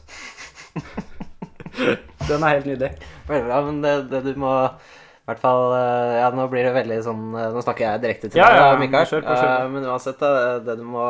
Den 2.28 2.42
er 2.42 2.48
helt 2.56 2.66
nydelig. 2.66 2.92
Veldig 3.28 3.46
bra, 3.48 3.58
men 3.66 3.82
det, 3.82 3.94
det 4.10 4.20
du 4.26 4.38
må 4.40 4.52
i 4.66 5.28
hvert 5.28 5.42
fall 5.42 5.72
eh, 5.74 6.16
Ja, 6.20 6.30
nå 6.34 6.46
blir 6.52 6.66
det 6.68 6.72
veldig 6.76 6.96
sånn 7.02 7.24
eh, 7.34 7.48
Nå 7.54 7.62
snakker 7.64 7.84
jeg 7.86 8.02
direkte 8.04 8.30
til 8.30 8.38
Ja, 8.40 8.46
deg, 8.52 8.60
ja, 8.62 8.76
Mikael. 8.80 9.08
kjør 9.10 9.24
på, 9.26 9.36
kjør 9.40 9.50
på. 9.52 9.70
Men 9.74 9.88
uansett, 9.90 10.22
det, 10.22 10.64
det 10.68 10.76
du 10.80 10.84
må 10.86 11.06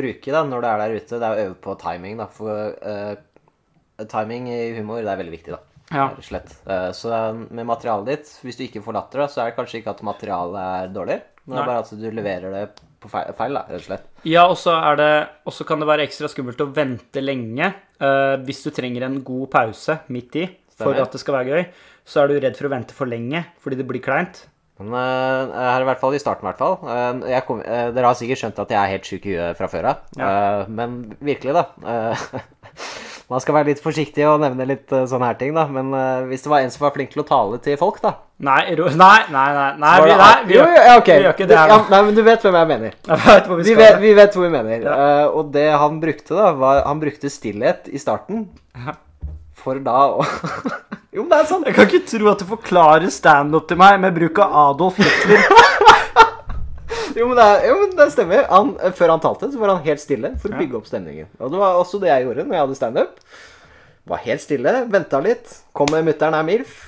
bruke 0.00 0.32
da, 0.34 0.42
når 0.48 0.64
du 0.64 0.68
er 0.70 0.82
der 0.84 0.94
ute, 0.96 1.18
det 1.20 1.26
er 1.28 1.34
å 1.36 1.44
øve 1.50 1.58
på 1.66 1.76
timing. 1.80 2.16
da, 2.20 2.26
For 2.32 2.48
timing 4.08 4.48
i 4.52 4.60
humor 4.78 5.02
det 5.04 5.12
er 5.12 5.20
veldig 5.20 5.34
viktig, 5.36 5.52
da. 5.56 5.60
Ja. 5.90 6.06
Rett 6.08 6.20
og 6.22 6.26
slett. 6.26 6.52
Eh, 6.70 6.90
Så 6.94 7.10
med 7.50 7.66
materialet 7.66 8.06
ditt, 8.06 8.30
hvis 8.44 8.56
du 8.58 8.64
ikke 8.66 8.82
får 8.84 8.94
latter, 8.94 9.24
så 9.28 9.42
er 9.42 9.50
det 9.50 9.56
kanskje 9.58 9.80
ikke 9.80 9.90
at 9.96 10.02
materialet 10.06 10.60
er 10.62 10.92
dårlig, 10.94 11.18
men 11.46 11.56
det 11.56 11.62
er 11.64 11.70
bare 11.72 11.82
at 11.84 11.90
du 11.90 12.06
leverer 12.14 12.54
det 12.54 12.62
på 13.00 13.08
feil, 13.10 13.32
feil 13.34 13.56
da, 13.56 13.64
rett 13.66 13.80
og 13.80 13.86
slett. 13.88 14.06
Ja, 14.28 14.44
og 14.46 14.58
så 14.60 14.74
er 14.76 14.96
det 15.00 15.10
Og 15.48 15.52
så 15.56 15.64
kan 15.66 15.80
det 15.80 15.88
være 15.88 16.04
ekstra 16.04 16.28
skummelt 16.28 16.60
å 16.60 16.68
vente 16.76 17.22
lenge. 17.24 17.72
uh, 18.00 18.36
hvis 18.44 18.62
du 18.64 18.70
trenger 18.70 19.02
en 19.08 19.22
god 19.24 19.50
pause 19.50 19.98
midt 20.08 20.36
i 20.36 20.46
for 20.80 20.94
at 20.96 21.12
det 21.12 21.20
skal 21.20 21.34
være 21.34 21.48
gøy, 21.52 21.66
så 22.08 22.22
er 22.22 22.28
du 22.28 22.38
redd 22.40 22.56
for 22.56 22.68
å 22.68 22.72
vente 22.72 22.94
for 22.96 23.06
lenge 23.06 23.44
fordi 23.60 23.76
det 23.76 23.86
blir 23.88 24.00
kleint. 24.04 24.46
Men 24.80 24.94
uh, 24.96 25.52
her 25.52 25.82
i 25.82 25.88
hvert 25.90 26.00
fall 26.00 26.14
i 26.16 26.20
starten, 26.22 26.46
i 26.46 26.48
hvert 26.48 26.60
fall. 26.60 26.78
Uh, 26.84 27.28
jeg 27.28 27.44
kom, 27.44 27.58
eh, 27.60 27.90
dere 27.92 28.06
har 28.08 28.16
sikkert 28.16 28.40
skjønt 28.40 28.60
at 28.62 28.70
jeg 28.72 28.80
er 28.80 28.92
helt 28.94 29.04
sjuk 29.10 29.26
i 29.28 29.34
huet 29.36 29.58
fra 29.58 29.68
før 29.68 29.88
av. 29.90 30.06
Eh, 30.16 30.62
men 30.72 30.94
virkelig, 31.20 31.52
da. 31.52 31.66
man 33.30 33.42
skal 33.42 33.54
være 33.54 33.70
litt 33.70 33.82
forsiktig 33.82 34.24
og 34.26 34.40
nevne 34.42 34.66
litt 34.66 34.90
uh, 34.90 35.04
sånne 35.08 35.28
her 35.30 35.38
ting, 35.38 35.52
da. 35.54 35.66
Men 35.70 35.92
uh, 35.94 36.26
hvis 36.26 36.42
det 36.42 36.50
var 36.50 36.64
en 36.64 36.72
som 36.74 36.82
var 36.82 36.94
flink 36.96 37.12
til 37.12 37.22
å 37.22 37.26
tale 37.28 37.60
til 37.62 37.78
folk, 37.80 38.00
da 38.02 38.16
Nei, 38.40 38.62
ro, 38.78 38.88
nei, 39.04 39.18
nei, 39.30 39.46
nei, 39.54 39.68
nei, 39.78 39.92
vi, 40.02 40.14
nei 40.18 40.30
vi, 40.48 40.56
jo, 40.56 40.64
gjør, 40.64 40.88
okay. 40.96 41.20
vi 41.20 41.26
gjør 41.28 41.36
ikke 41.36 41.50
det 41.50 41.60
her 41.60 41.74
Ja, 41.74 41.78
nei, 41.92 42.00
men 42.08 42.16
du 42.16 42.22
vet 42.26 42.46
hvem 42.46 42.58
jeg 42.58 42.70
mener. 42.72 42.96
Jeg 43.10 43.20
vet 43.26 43.52
Vi 43.68 43.76
vet, 43.78 44.00
vi 44.02 44.14
vet 44.18 44.34
hvor 44.34 44.46
vi 44.48 44.52
mener. 44.56 44.82
Ja. 44.82 44.96
Uh, 44.96 45.38
og 45.38 45.54
det 45.54 45.68
han 45.70 46.00
brukte, 46.02 46.34
da, 46.34 46.50
var 46.58 46.82
Han 46.88 47.02
brukte 47.02 47.30
stillhet 47.30 47.90
i 47.92 48.02
starten 48.02 48.48
for 49.60 49.78
da 49.84 49.98
å 50.16 50.24
Jo, 51.10 51.24
men 51.24 51.30
det 51.32 51.38
er 51.40 51.46
sant. 51.50 51.66
Jeg 51.66 51.74
kan 51.74 51.88
ikke 51.88 52.06
tro 52.06 52.28
at 52.30 52.42
du 52.42 52.46
forklarer 52.46 53.10
standup 53.10 53.64
til 53.66 53.78
meg 53.80 53.96
med 53.98 54.14
bruk 54.14 54.38
av 54.44 54.52
Adolf 54.68 55.00
Hitler. 55.02 55.42
Jo, 57.20 57.26
men 57.28 57.36
det, 57.36 57.44
er, 57.44 57.64
jo, 57.68 57.78
men 57.82 57.90
det 57.98 58.06
stemmer. 58.14 58.46
Han, 58.48 58.72
eh, 58.80 58.94
før 58.96 59.12
han 59.12 59.20
talte, 59.22 59.50
så 59.52 59.60
var 59.60 59.74
han 59.74 59.82
helt 59.84 60.00
stille 60.00 60.32
for 60.40 60.52
å 60.54 60.60
bygge 60.60 60.78
opp 60.78 60.88
stemningen. 60.88 61.28
Og 61.40 61.52
det 61.52 61.60
var 61.60 61.76
også 61.80 62.00
det 62.00 62.08
jeg 62.08 62.24
gjorde 62.26 62.46
når 62.46 62.56
jeg 62.56 62.64
hadde 62.64 62.78
standup. 62.78 63.18
Var 64.10 64.22
helt 64.24 64.44
stille, 64.46 64.72
venta 64.90 65.20
litt. 65.22 65.52
Kom 65.76 65.92
med 65.92 66.06
'mutter'n 66.06 66.38
er 66.38 66.46
MILF'. 66.48 66.78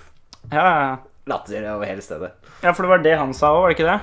Ja, 0.50 0.62
ja, 0.62 0.78
ja. 0.86 0.96
Latter 1.28 1.68
over 1.74 1.86
hele 1.86 2.02
stedet. 2.02 2.32
ja, 2.62 2.72
for 2.72 2.82
det 2.82 2.90
var 2.90 3.04
det 3.04 3.18
han 3.18 3.34
sa 3.36 3.52
òg, 3.54 3.60
var 3.62 3.70
det 3.70 3.76
ikke 3.78 3.90
det? 3.92 4.00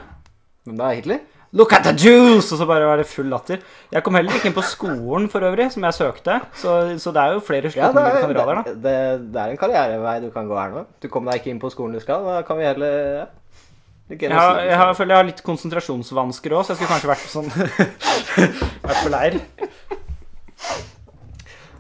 Men 0.70 0.78
da 0.78 0.94
Hitler? 0.94 1.20
Look 1.52 1.74
at 1.74 1.84
the 1.84 1.96
juice! 1.98 2.52
Og 2.54 2.60
så 2.60 2.66
bare 2.70 2.86
var 2.86 3.02
det 3.02 3.08
full 3.10 3.26
latter. 3.26 3.58
Jeg 3.92 4.04
kom 4.06 4.14
heller 4.16 4.36
ikke 4.38 4.52
inn 4.52 4.54
på 4.54 4.62
skolen 4.62 5.26
for 5.34 5.42
øvrig, 5.42 5.72
som 5.74 5.84
jeg 5.84 5.98
søkte. 5.98 6.36
Så, 6.54 6.76
så 7.02 7.12
det 7.16 7.24
er 7.24 7.34
jo 7.34 7.42
flere 7.42 7.72
Ja, 7.74 7.90
det 7.90 8.04
er, 8.06 8.28
det, 8.30 8.76
det, 8.84 8.94
det 9.34 9.42
er 9.42 9.56
en 9.56 9.58
karrierevei 9.58 10.20
du 10.22 10.30
kan 10.36 10.48
gå 10.48 10.60
her 10.60 10.70
nå. 10.76 10.86
Du 11.02 11.10
kom 11.10 11.26
deg 11.26 11.42
ikke 11.42 11.50
inn 11.50 11.62
på 11.62 11.72
skolen 11.74 11.98
du 11.98 12.04
skal. 12.04 12.22
Da 12.28 12.44
kan 12.46 12.60
vi 12.62 12.70
heller 12.70 13.26
Jeg, 14.10 14.32
har, 14.34 14.58
jeg, 14.66 14.74
har, 14.74 14.88
jeg 14.90 14.98
føler 14.98 15.14
jeg 15.14 15.20
har 15.22 15.28
litt 15.28 15.42
konsentrasjonsvansker 15.46 16.54
òg, 16.58 16.64
så 16.66 16.74
jeg 16.74 16.80
skulle 16.80 16.94
kanskje 16.96 17.10
vært 17.12 17.26
på 17.28 17.30
sånn 17.30 17.50
Vært 18.90 19.04
på 19.04 19.12
leir. 19.14 19.36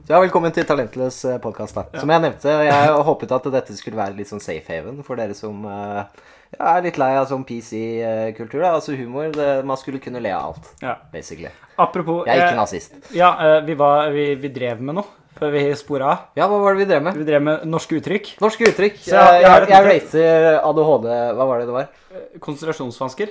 Så 0.06 0.14
ja, 0.14 0.20
velkommen 0.22 0.54
til 0.54 0.68
Talentløs 0.70 1.18
podkast. 1.42 1.80
Som 1.98 2.14
jeg 2.14 2.22
nevnte, 2.28 2.54
jeg 2.68 2.94
håpet 3.10 3.34
at 3.34 3.50
dette 3.58 3.78
skulle 3.78 3.98
være 3.98 4.14
litt 4.18 4.30
sånn 4.30 4.42
safe 4.46 4.70
haven 4.78 5.02
for 5.06 5.18
dere 5.18 5.34
som 5.38 5.66
eh, 5.70 6.22
ja, 6.54 6.76
er 6.76 6.86
litt 6.86 7.02
lei 7.02 7.10
av 7.18 7.26
sånn 7.30 7.46
PC-kultur. 7.50 8.62
da, 8.62 8.76
Altså 8.78 8.94
humor. 8.98 9.34
Det, 9.34 9.50
man 9.66 9.82
skulle 9.82 10.02
kunne 10.02 10.22
le 10.22 10.34
av 10.38 10.52
alt, 10.52 10.70
Ja. 10.86 11.00
basically. 11.14 11.50
Apropos 11.82 12.28
Jeg 12.30 12.36
er 12.38 12.46
ikke 12.46 12.54
eh, 12.56 12.62
nazist. 12.62 12.98
Ja, 13.18 13.34
eh, 13.42 13.60
vi, 13.66 13.78
var, 13.78 14.10
vi, 14.14 14.36
vi 14.38 14.54
drev 14.54 14.82
med 14.86 15.02
noe 15.02 15.18
før 15.40 15.52
vi 15.56 15.62
spora 15.80 16.12
av. 16.14 16.24
Ja, 16.38 16.48
hva 16.52 16.60
var 16.62 16.76
det 16.76 16.84
vi 16.84 16.88
drev 16.92 17.04
med? 17.06 17.18
Vi 17.20 17.28
drev 17.28 17.44
med 17.46 17.66
norske 17.70 17.98
uttrykk. 18.00 18.32
Norske 18.44 18.68
uttrykk. 18.70 18.98
Så 19.06 19.16
jeg- 19.16 19.42
jeg, 19.44 19.68
jeg 19.68 19.70
jeg, 19.70 19.86
racer 19.90 20.48
ADHD 20.60 21.08
Hva 21.38 21.46
var 21.48 21.60
det 21.60 21.68
det 21.70 21.76
var? 21.76 21.88
Eh, 22.12 22.40
Konsentrasjonsvansker. 22.40 23.30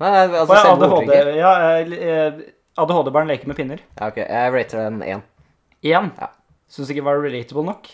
Nei, 0.00 0.10
altså 0.28 0.54
ja, 0.54 0.62
selve 0.62 0.84
ADHD. 0.86 0.96
ordtrykket. 0.98 1.36
Ja, 1.36 1.52
eh, 1.80 2.40
ADHD-barn 2.80 3.28
leker 3.28 3.48
med 3.50 3.56
pinner. 3.56 3.80
Ja, 3.98 4.08
ok. 4.08 4.16
Jeg 4.22 4.52
rater 4.54 4.84
den 4.86 5.00
én. 5.02 5.22
Én. 5.84 6.10
Ja. 6.20 6.28
Syns 6.70 6.88
ikke 6.92 7.02
det 7.02 7.08
var 7.10 7.20
relatable 7.20 7.64
nok. 7.66 7.88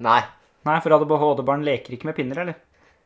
Nei. 0.00 0.20
Nei, 0.64 0.78
for 0.80 0.96
ADHD-barn 0.96 1.62
leker 1.66 1.92
ikke 1.98 2.08
med 2.08 2.16
pinner, 2.16 2.40
eller? 2.46 2.54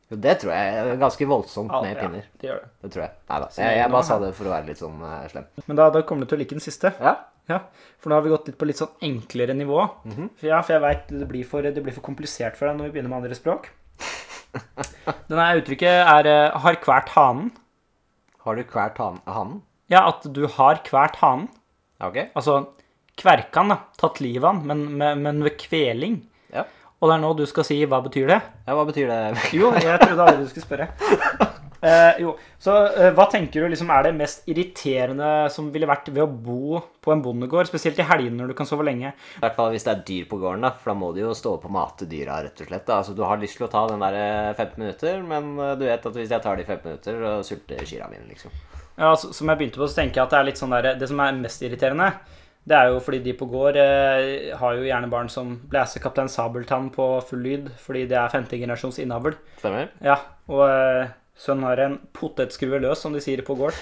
Jo, 0.09 0.17
det 0.17 0.39
tror 0.41 0.55
jeg 0.55 0.99
ganske 1.03 1.27
voldsomt 1.29 1.69
med 1.83 1.91
ja, 1.97 2.01
pinner. 2.01 2.23
det 2.41 2.49
gjør 2.49 2.61
det. 2.63 2.69
Det 2.81 2.91
tror 2.95 3.03
jeg. 3.03 3.11
Nei 3.29 3.41
da. 3.43 3.49
Jeg, 3.59 3.77
jeg 3.77 3.91
bare 3.93 4.07
sa 4.09 4.17
det 4.23 4.31
for 4.39 4.49
å 4.49 4.53
være 4.55 4.67
litt 4.71 4.79
sånn 4.81 5.03
uh, 5.05 5.27
slem. 5.29 5.49
Men 5.67 5.77
da, 5.77 5.89
da 5.93 6.01
kommer 6.09 6.25
du 6.25 6.31
til 6.31 6.39
å 6.39 6.41
like 6.41 6.57
den 6.57 6.65
siste. 6.65 6.95
Ja. 6.97 7.13
Ja, 7.49 7.59
For 7.99 8.11
nå 8.11 8.19
har 8.19 8.23
vi 8.27 8.31
gått 8.35 8.47
litt 8.51 8.59
på 8.61 8.67
litt 8.69 8.77
sånn 8.81 8.93
enklere 9.03 9.55
nivå. 9.57 9.81
for, 10.05 10.47
ja, 10.47 10.61
for 10.63 10.75
jeg 10.77 10.83
veit 10.85 11.07
det, 11.09 11.29
blir 11.29 11.45
for- 11.49 11.63
det 11.63 11.83
blir 11.83 11.95
for 11.97 12.05
komplisert 12.05 12.57
for 12.57 12.69
deg 12.69 12.77
når 12.77 12.91
vi 12.91 12.97
begynner 12.99 13.09
med 13.15 13.23
andre 13.25 13.35
språk. 13.39 13.71
Denne 15.29 15.47
uttrykket 15.61 16.05
er 16.09 16.27
eh, 16.29 16.51
'har 16.59 16.77
kvært 16.83 17.09
hanen'. 17.17 17.51
Har 18.45 18.57
du 18.57 18.63
kvært 18.65 18.97
han- 18.99 19.21
hanen? 19.27 19.63
Ja, 19.91 20.07
at 20.09 20.23
du 20.33 20.47
har 20.47 20.77
kvært 20.85 21.17
hanen. 21.17 21.49
Ja, 22.01 22.09
ok. 22.09 22.19
Altså 22.37 22.69
kverkan, 23.17 23.69
da. 23.69 23.79
Tatt 23.99 24.21
livet 24.21 24.45
av 24.45 24.55
han, 24.55 24.67
men, 24.67 24.97
men, 24.99 25.23
men 25.23 25.43
ved 25.43 25.57
kveling. 25.59 26.21
Ja. 26.55 26.65
Og 27.01 27.09
det 27.11 27.15
er 27.17 27.23
nå 27.23 27.33
du 27.37 27.45
skal 27.47 27.65
si 27.65 27.81
hva 27.87 28.01
betyr 28.05 28.27
det? 28.29 28.41
ja, 28.67 28.75
hva 28.75 28.85
betyr 28.87 29.09
det? 29.09 29.39
Jo, 29.53 29.73
jeg 29.73 30.01
trodde 30.01 30.25
aldri 30.25 30.45
du 30.45 30.49
skulle 30.49 30.67
spørre. 30.67 30.89
Eh, 31.79 32.21
jo, 32.25 32.33
så 32.59 32.75
eh, 32.89 33.13
hva 33.15 33.29
tenker 33.31 33.63
du 33.63 33.71
liksom 33.71 33.91
er 33.95 34.09
det 34.09 34.15
mest 34.19 34.49
irriterende 34.51 35.29
som 35.55 35.69
ville 35.75 35.87
vært 35.87 36.09
ved 36.11 36.25
å 36.25 36.31
bo 36.31 36.81
på 37.05 37.13
en 37.15 37.23
bondegård, 37.23 37.69
spesielt 37.71 38.01
i 38.03 38.07
helgene 38.09 38.41
når 38.41 38.51
du 38.51 38.57
kan 38.59 38.69
sove 38.69 38.87
lenge? 38.87 39.13
I 39.15 39.43
hvert 39.45 39.59
fall 39.59 39.71
hvis 39.75 39.87
det 39.87 39.93
er 39.95 40.03
dyr 40.09 40.27
på 40.31 40.41
gården, 40.43 40.67
da, 40.67 40.73
for 40.75 40.93
da 40.93 40.97
må 40.99 41.13
du 41.15 41.23
jo 41.23 41.37
stå 41.39 41.55
opp 41.59 41.69
og 41.69 41.75
mate 41.77 42.09
dyra, 42.11 42.41
rett 42.47 42.65
og 42.65 42.73
slett. 42.73 42.91
Altså, 42.97 43.15
du 43.15 43.23
har 43.27 43.39
lyst 43.43 43.61
til 43.61 43.69
å 43.69 43.71
ta 43.73 43.85
den 43.91 44.03
der 44.03 44.19
eh, 44.19 44.57
15 44.57 44.75
minutter, 44.83 45.23
men 45.31 45.55
eh, 45.55 45.77
du 45.79 45.87
vet 45.87 46.11
at 46.11 46.19
hvis 46.19 46.35
jeg 46.35 46.45
tar 46.45 46.59
de 46.59 46.67
15 46.67 46.89
minutter, 46.89 47.23
så 47.29 47.53
sulter 47.53 47.87
kyrne 47.87 48.11
mine, 48.15 48.27
liksom. 48.33 48.59
Ja, 48.99 49.13
så, 49.15 49.31
Som 49.31 49.53
jeg 49.53 49.61
begynte 49.61 49.79
på, 49.79 49.87
så 49.87 50.01
tenker 50.01 50.19
jeg 50.19 50.27
at 50.27 50.35
det 50.35 50.41
er 50.41 50.51
litt 50.51 50.61
sånn 50.61 50.75
der, 50.75 50.91
det 50.99 51.11
som 51.11 51.23
er 51.23 51.39
mest 51.39 51.63
irriterende, 51.63 52.11
det 52.69 52.77
er 52.77 52.91
jo 52.93 52.99
fordi 53.01 53.23
de 53.25 53.33
på 53.39 53.47
gård 53.49 53.79
eh, 53.81 54.51
har 54.59 54.77
jo 54.77 54.85
gjerne 54.85 55.09
barn 55.13 55.31
som 55.33 55.55
blæser 55.71 56.03
Kaptein 56.05 56.29
Sabeltann 56.29 56.91
på 56.93 57.07
full 57.29 57.41
lyd, 57.47 57.71
fordi 57.81 58.05
det 58.11 58.19
er 58.21 58.33
femte 58.33 58.59
generasjons 58.61 58.99
innavl. 59.01 59.39
Stemmer? 59.63 59.89
Ja, 60.05 60.19
og 60.51 60.65
eh, 60.67 61.15
sønnen 61.39 61.69
har 61.69 61.81
en 61.85 61.97
potetskrue 62.17 62.81
løs, 62.83 63.01
som 63.03 63.15
de 63.15 63.23
sier 63.23 63.45
på 63.47 63.57
gård. 63.59 63.77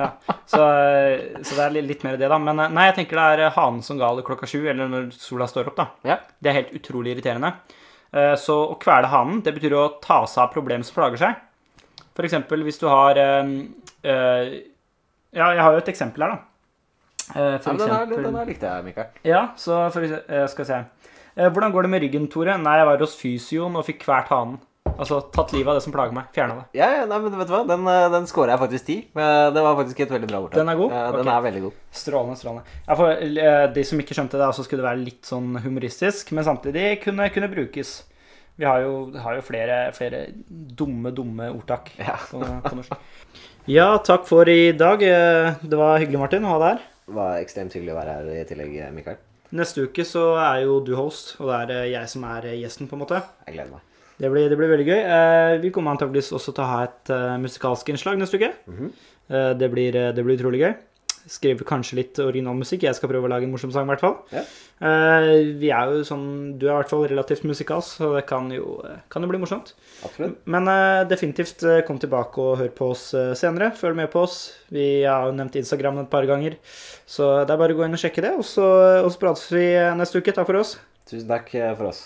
Ja, 0.00 0.12
så, 0.46 0.62
eh, 0.62 1.42
så 1.44 1.56
det 1.56 1.64
er 1.66 1.84
litt 1.84 2.04
mer 2.06 2.16
det, 2.20 2.28
da. 2.30 2.38
Men 2.40 2.62
eh, 2.62 2.72
nei, 2.72 2.86
jeg 2.88 3.00
tenker 3.00 3.18
det 3.18 3.26
er 3.34 3.42
eh, 3.48 3.54
hanen 3.56 3.82
som 3.84 3.98
galer 4.00 4.24
klokka 4.26 4.48
sju, 4.48 4.62
eller 4.70 4.90
når 4.90 5.10
sola 5.16 5.48
står 5.50 5.72
opp, 5.72 5.80
da. 5.80 5.86
Ja. 6.06 6.18
Det 6.38 6.52
er 6.52 6.58
helt 6.60 6.74
utrolig 6.78 7.16
irriterende. 7.16 7.54
Så 8.42 8.56
å 8.72 8.74
kvele 8.82 9.06
hanen, 9.06 9.36
det 9.46 9.52
betyr 9.54 9.76
å 9.78 9.84
ta 10.02 10.24
seg 10.26 10.40
av 10.42 10.48
problem 10.50 10.82
som 10.82 10.96
plager 10.96 11.20
seg. 11.20 11.42
Eksempel 12.26 12.64
hvis 12.66 12.76
du 12.76 12.88
har 12.90 13.16
øh, 13.16 13.52
Ja, 15.30 15.46
jeg 15.54 15.62
har 15.62 15.76
jo 15.76 15.78
et 15.78 15.90
eksempel 15.92 16.24
her, 16.26 16.32
da. 16.34 16.40
Ja, 17.30 17.60
For 17.62 17.78
men 17.78 18.10
den, 18.10 18.34
her 18.34 18.48
likte 18.48 18.66
jeg, 18.66 18.84
Mikael. 18.88 19.12
Ja, 19.24 19.44
så 19.56 19.84
for 19.94 20.02
skal 20.02 20.64
vi 20.64 20.68
se. 20.72 20.80
Hvordan 21.38 21.70
går 21.70 21.86
det 21.86 21.92
med 21.94 22.02
ryggen, 22.02 22.26
Tore? 22.32 22.58
Nei, 22.58 22.74
jeg 22.80 22.90
var 22.90 23.06
hos 23.06 23.14
fysioen 23.16 23.78
og 23.78 23.86
fikk 23.86 24.02
kvært 24.02 24.34
hanen. 24.34 24.58
Altså 25.00 25.18
tatt 25.32 25.54
livet 25.56 25.70
av 25.72 25.78
det 25.78 25.82
som 25.86 25.94
plager 25.94 26.12
meg. 26.12 26.26
Fjerna 26.36 26.58
det. 26.58 26.64
Ja, 26.76 26.90
ja, 26.98 27.04
nei, 27.08 27.18
men 27.24 27.32
vet 27.40 27.48
du 27.48 27.54
hva? 27.54 27.62
Den, 27.68 27.86
eh, 27.88 28.06
den 28.12 28.26
scorer 28.28 28.52
jeg 28.52 28.60
faktisk 28.60 28.86
ti. 28.90 28.96
Det 29.16 29.62
var 29.64 29.78
faktisk 29.78 30.02
et 30.04 30.12
veldig 30.12 30.28
bra 30.28 30.40
ordtak. 30.44 30.58
Den 30.60 30.68
er 30.68 30.76
god? 30.76 30.92
Ja, 30.92 31.06
den 31.14 31.22
okay. 31.24 31.32
er 31.38 31.46
veldig 31.46 31.62
god. 31.64 31.78
Strålende, 32.02 32.36
strålende. 32.36 32.76
Ja, 32.84 32.96
for 32.98 33.14
eh, 33.14 33.64
De 33.78 33.84
som 33.88 34.02
ikke 34.04 34.18
skjønte 34.18 34.40
det, 34.42 34.50
så 34.58 34.66
skulle 34.66 34.82
det 34.84 34.88
være 34.90 35.04
litt 35.06 35.24
sånn 35.30 35.56
humoristisk, 35.64 36.34
men 36.36 36.44
samtidig 36.44 36.84
kunne, 37.06 37.30
kunne 37.32 37.48
brukes. 37.54 37.94
Vi 38.60 38.68
har 38.68 38.82
jo, 38.84 38.92
har 39.24 39.38
jo 39.38 39.46
flere, 39.46 39.80
flere 39.96 40.26
dumme, 40.76 41.14
dumme 41.16 41.48
ordtak 41.54 41.94
Ja. 42.10 42.18
på, 42.28 42.42
på 42.66 42.76
norsk. 42.76 42.92
Ja, 43.70 43.88
takk 44.04 44.28
for 44.28 44.48
i 44.52 44.72
dag. 44.76 45.00
Eh, 45.06 45.54
Det 45.64 45.80
var 45.80 45.96
hyggelig, 46.02 46.20
Martin, 46.26 46.44
å 46.44 46.58
ha 46.58 46.62
deg 46.66 46.74
her. 46.74 46.88
Det 47.10 47.16
var 47.16 47.40
ekstremt 47.40 47.72
hyggelig 47.74 47.96
å 47.96 48.00
være 48.02 48.18
her 48.18 48.32
i 48.36 48.44
tillegg, 48.52 48.76
Mikael. 48.94 49.16
Neste 49.56 49.82
uke 49.88 50.04
så 50.06 50.36
er 50.38 50.60
jo 50.68 50.76
du 50.84 50.92
host, 50.94 51.38
og 51.40 51.48
det 51.66 51.74
er 51.86 51.88
jeg 51.96 52.12
som 52.12 52.22
er 52.28 52.52
gjesten, 52.54 52.86
på 52.86 52.94
en 52.98 53.02
måte. 53.02 53.18
Jeg 53.48 53.56
gleder 53.56 53.72
meg. 53.72 53.86
Det 54.20 54.28
blir, 54.28 54.50
det 54.52 54.58
blir 54.60 54.68
veldig 54.68 54.84
gøy. 54.84 55.00
Eh, 55.00 55.54
vi 55.62 55.72
kommer 55.72 55.94
antakeligvis 55.94 56.34
også 56.36 56.52
til 56.52 56.64
å 56.66 56.68
ha 56.68 56.84
et 56.84 57.12
eh, 57.14 57.38
musikalsk 57.40 57.88
innslag 57.92 58.20
neste 58.20 58.36
uke. 58.36 58.52
eh, 59.32 59.52
det, 59.56 59.70
blir, 59.72 59.96
det 59.96 60.24
blir 60.26 60.36
utrolig 60.36 60.60
gøy. 60.60 60.74
Skriver 61.30 61.64
kanskje 61.68 61.96
litt 61.98 62.18
original 62.20 62.56
musikk. 62.58 62.84
Jeg 62.84 62.96
skal 62.96 63.08
prøve 63.12 63.28
å 63.28 63.30
lage 63.32 63.46
en 63.48 63.52
morsom 63.52 63.72
sang, 63.72 63.86
i 63.88 63.92
hvert 63.92 64.02
fall. 64.02 64.18
Ja. 64.32 64.42
Vi 65.60 65.68
er 65.68 65.90
jo 65.92 65.98
sånn 66.08 66.22
Du 66.56 66.62
er 66.64 66.70
i 66.70 66.76
hvert 66.78 66.88
fall 66.88 67.02
relativt 67.10 67.44
musikalsk, 67.44 67.98
så 68.00 68.08
det 68.14 68.22
kan 68.28 68.48
jo, 68.54 68.78
kan 69.12 69.20
jo 69.22 69.28
bli 69.28 69.40
morsomt. 69.42 69.74
Absolutt. 70.08 70.38
Men 70.48 70.68
definitivt 71.10 71.60
kom 71.86 72.00
tilbake 72.00 72.40
og 72.40 72.62
hør 72.62 72.70
på 72.72 72.88
oss 72.94 73.10
senere. 73.38 73.68
Følg 73.76 73.98
med 74.00 74.08
på 74.14 74.24
oss. 74.24 74.38
Vi 74.72 75.02
har 75.04 75.28
jo 75.28 75.36
nevnt 75.36 75.60
Instagram 75.60 76.00
et 76.06 76.12
par 76.12 76.24
ganger, 76.28 76.56
så 77.04 77.42
det 77.44 77.52
er 77.52 77.60
bare 77.60 77.76
å 77.76 77.82
gå 77.82 77.84
inn 77.84 77.98
og 77.98 78.00
sjekke 78.00 78.24
det. 78.24 78.32
Og 78.40 78.48
så, 78.48 78.70
og 79.04 79.12
så 79.12 79.20
prates 79.20 79.44
vi 79.52 79.68
neste 80.00 80.24
uke. 80.24 80.32
Takk 80.32 80.48
for 80.48 80.62
oss. 80.64 80.78
Tusen 81.04 81.28
takk 81.28 81.52
for 81.76 81.92
oss. 81.92 82.00